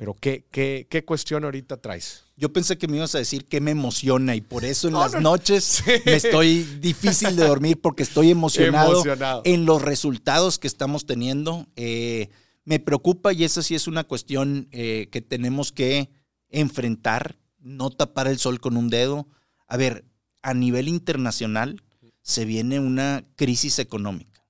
Pero 0.03 0.15
¿qué, 0.15 0.45
qué, 0.51 0.89
qué 0.91 1.05
cuestión 1.05 1.45
ahorita 1.45 1.77
traes? 1.77 2.25
Yo 2.37 2.53
pensé 2.53 2.77
que 2.77 2.89
me 2.89 2.97
ibas 2.97 3.15
a 3.15 3.19
decir 3.19 3.45
que 3.45 3.61
me 3.61 3.71
emociona 3.71 4.35
y 4.35 4.41
por 4.41 4.65
eso 4.65 4.89
en 4.89 4.95
las 4.95 5.13
no, 5.13 5.21
noches 5.21 5.63
Sí. 5.63 5.93
me 6.05 6.15
estoy 6.17 6.65
difícil 6.81 7.37
de 7.37 7.47
dormir 7.47 7.81
porque 7.81 8.03
estoy 8.03 8.31
emocionado, 8.33 8.95
Emocionado. 8.95 9.43
en 9.45 9.65
los 9.65 9.81
resultados 9.81 10.59
que 10.59 10.67
estamos 10.67 11.07
teniendo. 11.07 11.69
Eh, 11.77 12.31
me 12.65 12.81
preocupa 12.81 13.33
y 13.33 13.45
esa 13.45 13.63
sí 13.63 13.77
es 13.77 13.87
una 13.87 14.03
cuestión 14.03 14.67
eh, 14.73 15.07
que 15.13 15.21
tenemos 15.21 15.71
que 15.71 16.11
enfrentar, 16.49 17.37
no 17.61 17.91
tapar 17.91 18.27
el 18.27 18.41
sol 18.41 18.59
con 18.59 18.77
un 18.77 18.91
dedo. 18.91 19.29
A 19.69 19.77
ver, 19.77 20.05
a 20.43 20.53
nivel 20.53 20.89
internacional 20.89 21.81
se 22.23 22.45
viene 22.45 22.81
una 22.81 23.25
crisis 23.37 23.79
económica. 23.79 24.45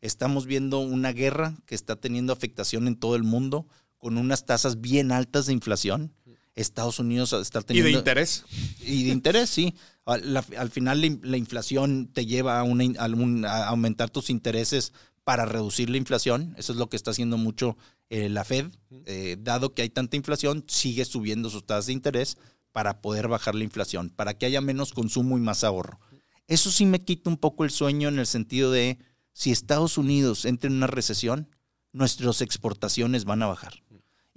Estamos 0.00 0.46
viendo 0.46 0.78
una 0.78 1.12
guerra 1.12 1.54
que 1.66 1.74
está 1.74 1.96
teniendo 1.96 2.32
afectación 2.32 2.86
en 2.86 2.96
todo 2.96 3.14
el 3.14 3.24
mundo 3.24 3.66
con 4.06 4.18
unas 4.18 4.46
tasas 4.46 4.80
bien 4.80 5.10
altas 5.10 5.46
de 5.46 5.52
inflación. 5.52 6.12
Estados 6.54 7.00
Unidos 7.00 7.32
está 7.32 7.58
¿Y 7.58 7.62
teniendo... 7.64 7.88
de 7.90 7.98
interés? 7.98 8.44
Y 8.80 9.02
de 9.02 9.10
interés, 9.10 9.50
sí. 9.50 9.74
Al, 10.04 10.70
final 10.70 11.00
la, 11.00 11.06
in- 11.08 11.20
la 11.24 11.36
inflación 11.36 12.06
te 12.12 12.24
lleva 12.24 12.60
a, 12.60 12.62
una 12.62 12.84
in- 12.84 12.96
a 13.00 13.06
un- 13.06 13.44
a 13.44 13.66
aumentar 13.66 14.08
tus 14.08 14.30
intereses 14.30 14.92
para 15.24 15.44
reducir 15.44 15.90
la 15.90 15.96
inflación. 15.96 16.54
Eso 16.56 16.72
es 16.72 16.78
lo 16.78 16.88
que 16.88 16.94
está 16.94 17.10
haciendo 17.10 17.36
mucho 17.36 17.76
eh, 18.08 18.28
la 18.28 18.44
Fed. 18.44 18.66
Eh, 19.06 19.38
dado 19.40 19.74
que 19.74 19.82
hay 19.82 19.90
tanta 19.90 20.16
inflación, 20.16 20.62
sigue 20.68 21.04
subiendo 21.04 21.50
sus 21.50 21.66
tasas 21.66 21.86
de 21.86 21.94
interés 21.94 22.38
para 22.70 23.00
poder 23.02 23.26
bajar 23.26 23.56
la 23.56 23.64
inflación, 23.64 24.10
para 24.10 24.38
que 24.38 24.46
haya 24.46 24.60
menos 24.60 24.92
consumo 24.92 25.36
y 25.36 25.40
más 25.40 25.64
ahorro. 25.64 25.98
Eso 26.46 26.70
sí 26.70 26.86
me 26.86 27.02
quita 27.02 27.28
un 27.28 27.38
poco 27.38 27.64
el 27.64 27.70
sueño 27.72 28.08
en 28.08 28.20
el 28.20 28.26
sentido 28.28 28.70
de 28.70 28.98
si 29.32 29.50
Estados 29.50 29.98
Unidos 29.98 30.44
entra 30.44 30.70
en 30.70 30.76
una 30.76 30.86
recesión, 30.86 31.48
nuestras 31.92 32.42
exportaciones 32.42 33.24
van 33.24 33.42
a 33.42 33.46
bajar. 33.46 33.82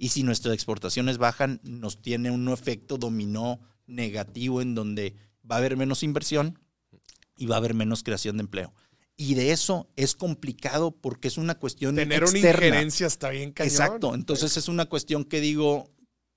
Y 0.02 0.08
si 0.08 0.22
nuestras 0.22 0.54
exportaciones 0.54 1.18
bajan, 1.18 1.60
nos 1.62 2.00
tiene 2.00 2.30
un 2.30 2.48
efecto 2.48 2.96
dominó 2.96 3.60
negativo 3.86 4.62
en 4.62 4.74
donde 4.74 5.14
va 5.48 5.56
a 5.56 5.58
haber 5.58 5.76
menos 5.76 6.02
inversión 6.02 6.58
y 7.36 7.44
va 7.44 7.56
a 7.56 7.58
haber 7.58 7.74
menos 7.74 8.02
creación 8.02 8.38
de 8.38 8.44
empleo. 8.44 8.72
Y 9.18 9.34
de 9.34 9.52
eso 9.52 9.90
es 9.96 10.14
complicado 10.14 10.92
porque 10.92 11.28
es 11.28 11.36
una 11.36 11.54
cuestión 11.56 11.96
Tener 11.96 12.24
una 12.24 12.38
injerencia 12.38 13.06
está 13.06 13.28
bien 13.28 13.52
cañón. 13.52 13.70
Exacto. 13.70 14.14
Entonces 14.14 14.56
es 14.56 14.68
una 14.68 14.86
cuestión 14.86 15.22
que 15.22 15.42
digo, 15.42 15.90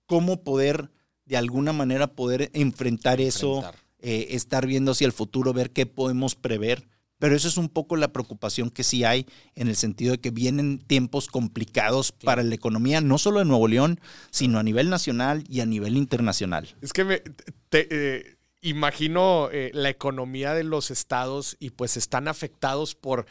¿cómo 0.08 0.44
poder, 0.44 0.92
de 1.24 1.38
alguna 1.38 1.72
manera, 1.72 2.08
poder 2.08 2.52
enfrentar 2.54 3.22
eso? 3.22 3.64
Eh, 4.00 4.36
estar 4.36 4.68
viendo 4.68 4.92
hacia 4.92 5.08
el 5.08 5.14
futuro, 5.14 5.54
ver 5.54 5.72
qué 5.72 5.86
podemos 5.86 6.36
prever. 6.36 6.90
Pero 7.20 7.36
eso 7.36 7.48
es 7.48 7.58
un 7.58 7.70
poco 7.70 7.96
la 7.96 8.12
preocupación 8.12 8.70
que 8.70 8.84
sí 8.84 9.04
hay 9.04 9.26
en 9.56 9.68
el 9.68 9.76
sentido 9.76 10.12
de 10.12 10.20
que 10.20 10.32
vienen 10.32 10.80
tiempos 10.80 11.28
complicados 11.28 12.12
para 12.12 12.44
la 12.44 12.56
economía, 12.56 13.02
no 13.02 13.18
solo 13.18 13.40
de 13.40 13.46
Nuevo 13.46 13.68
León, 13.68 14.00
sino 14.32 14.60
a 14.60 14.64
nivel 14.64 14.90
nacional 14.90 15.44
y 15.48 15.62
a 15.62 15.66
nivel 15.66 15.96
internacional. 15.96 16.76
Es 16.82 16.92
que 16.92 17.04
me 17.06 17.22
te, 17.70 17.88
eh, 17.90 18.36
imagino 18.62 19.50
eh, 19.52 19.72
la 19.74 19.90
economía 19.90 20.54
de 20.54 20.64
los 20.64 20.90
estados 20.90 21.58
y 21.60 21.72
pues 21.72 21.98
están 21.98 22.28
afectados 22.28 22.96
por, 22.96 23.26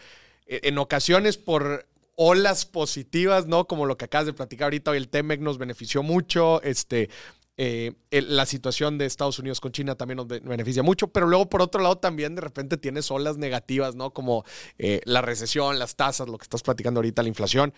eh, 0.47 0.61
en 0.65 0.79
ocasiones 0.79 1.39
por 1.39 1.87
olas 2.15 2.67
positivas, 2.67 3.47
¿no? 3.47 3.67
Como 3.67 3.87
lo 3.87 3.97
que 3.97 4.05
acabas 4.05 4.27
de 4.27 4.35
platicar 4.35 4.67
ahorita, 4.67 4.91
hoy 4.91 4.99
el 4.99 5.09
TEMEC 5.09 5.41
nos 5.41 5.59
benefició 5.59 6.03
mucho, 6.03 6.63
este, 6.63 7.09
eh, 7.57 7.93
la 8.11 8.47
situación 8.47 8.99
de 8.99 9.07
Estados 9.07 9.39
Unidos 9.39 9.61
con 9.61 9.73
China 9.73 9.95
también 9.95 10.17
nos 10.17 10.27
be- 10.27 10.41
beneficia 10.41 10.83
mucho, 10.83 11.09
pero 11.09 11.27
luego 11.27 11.49
por 11.49 11.63
otro 11.63 11.83
lado 11.83 11.99
también 11.99 12.35
de 12.35 12.41
repente 12.41 12.77
tienes 12.77 13.11
olas 13.11 13.37
negativas, 13.37 13.95
¿no? 13.95 14.13
Como 14.13 14.45
eh, 14.79 15.01
la 15.05 15.21
recesión, 15.23 15.79
las 15.79 15.97
tasas, 15.97 16.29
lo 16.29 16.39
que 16.39 16.45
estás 16.45 16.63
platicando 16.63 16.99
ahorita, 16.99 17.23
la 17.23 17.29
inflación, 17.29 17.75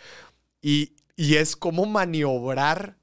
y, 0.63 0.93
y 1.17 1.35
es 1.37 1.57
como 1.57 1.87
maniobrar 1.87 2.99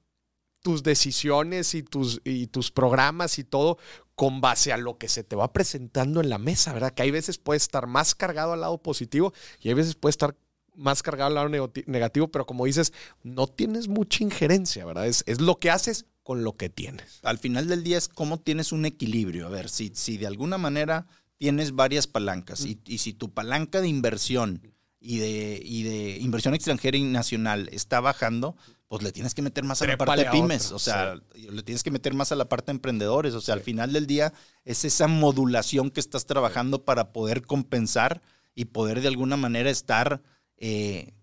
tus 0.61 0.83
decisiones 0.83 1.73
y 1.73 1.83
tus, 1.83 2.21
y 2.23 2.47
tus 2.47 2.71
programas 2.71 3.39
y 3.39 3.43
todo 3.43 3.77
con 4.15 4.41
base 4.41 4.71
a 4.71 4.77
lo 4.77 4.97
que 4.97 5.07
se 5.09 5.23
te 5.23 5.35
va 5.35 5.51
presentando 5.51 6.21
en 6.21 6.29
la 6.29 6.37
mesa, 6.37 6.71
¿verdad? 6.73 6.93
Que 6.93 7.01
hay 7.01 7.11
veces 7.11 7.39
puede 7.39 7.57
estar 7.57 7.87
más 7.87 8.13
cargado 8.13 8.53
al 8.53 8.61
lado 8.61 8.77
positivo 8.77 9.33
y 9.59 9.69
hay 9.69 9.73
veces 9.73 9.95
puede 9.95 10.11
estar 10.11 10.35
más 10.75 11.01
cargado 11.01 11.27
al 11.27 11.33
lado 11.33 11.49
negati- 11.49 11.85
negativo, 11.87 12.27
pero 12.29 12.45
como 12.45 12.65
dices, 12.65 12.93
no 13.23 13.47
tienes 13.47 13.87
mucha 13.87 14.23
injerencia, 14.23 14.85
¿verdad? 14.85 15.07
Es 15.07 15.41
lo 15.41 15.59
que 15.59 15.71
haces 15.71 16.05
con 16.23 16.43
lo 16.43 16.55
que 16.55 16.69
tienes. 16.69 17.19
Al 17.23 17.37
final 17.37 17.67
del 17.67 17.83
día 17.83 17.97
es 17.97 18.07
cómo 18.07 18.39
tienes 18.39 18.71
un 18.71 18.85
equilibrio. 18.85 19.47
A 19.47 19.49
ver, 19.49 19.69
si, 19.69 19.91
si 19.93 20.17
de 20.17 20.27
alguna 20.27 20.57
manera 20.57 21.07
tienes 21.37 21.73
varias 21.73 22.07
palancas 22.07 22.65
y, 22.65 22.79
y 22.85 22.99
si 22.99 23.13
tu 23.13 23.33
palanca 23.33 23.81
de 23.81 23.87
inversión 23.87 24.61
y 24.99 25.17
de, 25.17 25.59
y 25.63 25.83
de 25.83 26.17
inversión 26.17 26.53
extranjera 26.53 26.95
y 26.95 27.03
nacional 27.03 27.69
está 27.71 27.99
bajando, 27.99 28.55
pues 28.87 29.01
le 29.01 29.11
tienes 29.11 29.33
que 29.33 29.41
meter 29.41 29.63
más 29.63 29.81
a 29.81 29.87
la 29.87 29.97
parte 29.97 30.25
de 30.25 30.29
pymes. 30.29 30.65
otra, 30.65 30.75
o 30.75 30.79
sea, 30.79 31.15
le 31.33 31.63
tienes 31.63 31.81
que 31.81 31.91
meter 31.91 32.13
más 32.13 32.31
a 32.31 32.35
la 32.35 32.47
parte 32.47 32.67
de 32.67 32.73
emprendedores. 32.73 33.33
O 33.33 33.41
sea, 33.41 33.55
al 33.55 33.61
final 33.61 33.93
del 33.93 34.05
día 34.05 34.33
es 34.63 34.85
esa 34.85 35.07
modulación 35.07 35.89
que 35.89 35.99
estás 36.01 36.25
trabajando 36.25 36.85
para 36.85 37.11
poder 37.13 37.41
compensar 37.41 38.21
y 38.53 38.65
poder 38.65 39.01
de 39.01 39.07
alguna 39.07 39.37
manera 39.37 39.69
estar 39.69 40.21
eh, 40.57 41.13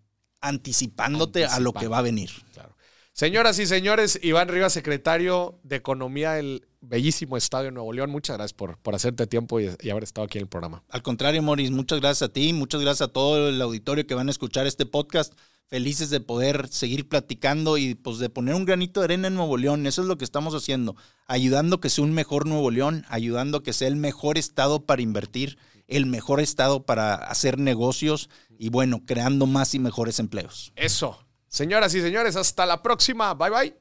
anticipándote 0.40 1.44
a 1.44 1.60
lo 1.60 1.72
que 1.72 1.88
va 1.88 1.98
a 1.98 2.02
venir. 2.02 2.30
Claro. 2.54 2.74
Señoras 3.18 3.58
y 3.58 3.66
señores, 3.66 4.20
Iván 4.22 4.46
Rivas, 4.46 4.72
secretario 4.72 5.58
de 5.64 5.74
Economía 5.74 6.34
del 6.34 6.68
bellísimo 6.80 7.36
Estadio 7.36 7.64
de 7.64 7.72
Nuevo 7.72 7.92
León, 7.92 8.10
muchas 8.10 8.36
gracias 8.36 8.52
por, 8.52 8.78
por 8.78 8.94
hacerte 8.94 9.26
tiempo 9.26 9.58
y, 9.58 9.70
y 9.80 9.90
haber 9.90 10.04
estado 10.04 10.26
aquí 10.26 10.38
en 10.38 10.42
el 10.42 10.48
programa. 10.48 10.84
Al 10.88 11.02
contrario, 11.02 11.42
Moris, 11.42 11.72
muchas 11.72 11.98
gracias 11.98 12.30
a 12.30 12.32
ti, 12.32 12.52
muchas 12.52 12.80
gracias 12.80 13.08
a 13.08 13.12
todo 13.12 13.48
el 13.48 13.60
auditorio 13.60 14.06
que 14.06 14.14
van 14.14 14.28
a 14.28 14.30
escuchar 14.30 14.68
este 14.68 14.86
podcast. 14.86 15.34
felices 15.66 16.10
de 16.10 16.20
poder 16.20 16.68
seguir 16.68 17.08
platicando 17.08 17.76
y 17.76 17.96
pues 17.96 18.18
de 18.18 18.30
poner 18.30 18.54
un 18.54 18.64
granito 18.64 19.00
de 19.00 19.06
arena 19.06 19.26
en 19.26 19.34
Nuevo 19.34 19.56
León. 19.56 19.84
Eso 19.88 20.02
es 20.02 20.06
lo 20.06 20.16
que 20.16 20.24
estamos 20.24 20.54
haciendo, 20.54 20.94
ayudando 21.26 21.76
a 21.76 21.80
que 21.80 21.90
sea 21.90 22.04
un 22.04 22.12
mejor 22.12 22.46
Nuevo 22.46 22.70
León, 22.70 23.04
ayudando 23.08 23.58
a 23.58 23.62
que 23.64 23.72
sea 23.72 23.88
el 23.88 23.96
mejor 23.96 24.38
estado 24.38 24.86
para 24.86 25.02
invertir, 25.02 25.58
el 25.88 26.06
mejor 26.06 26.38
estado 26.38 26.86
para 26.86 27.16
hacer 27.16 27.58
negocios 27.58 28.30
y 28.58 28.68
bueno, 28.68 29.02
creando 29.04 29.46
más 29.46 29.74
y 29.74 29.80
mejores 29.80 30.20
empleos. 30.20 30.72
Eso. 30.76 31.18
Señoras 31.48 31.94
y 31.94 32.00
señores, 32.00 32.36
hasta 32.36 32.66
la 32.66 32.82
próxima. 32.82 33.34
Bye 33.34 33.50
bye. 33.50 33.78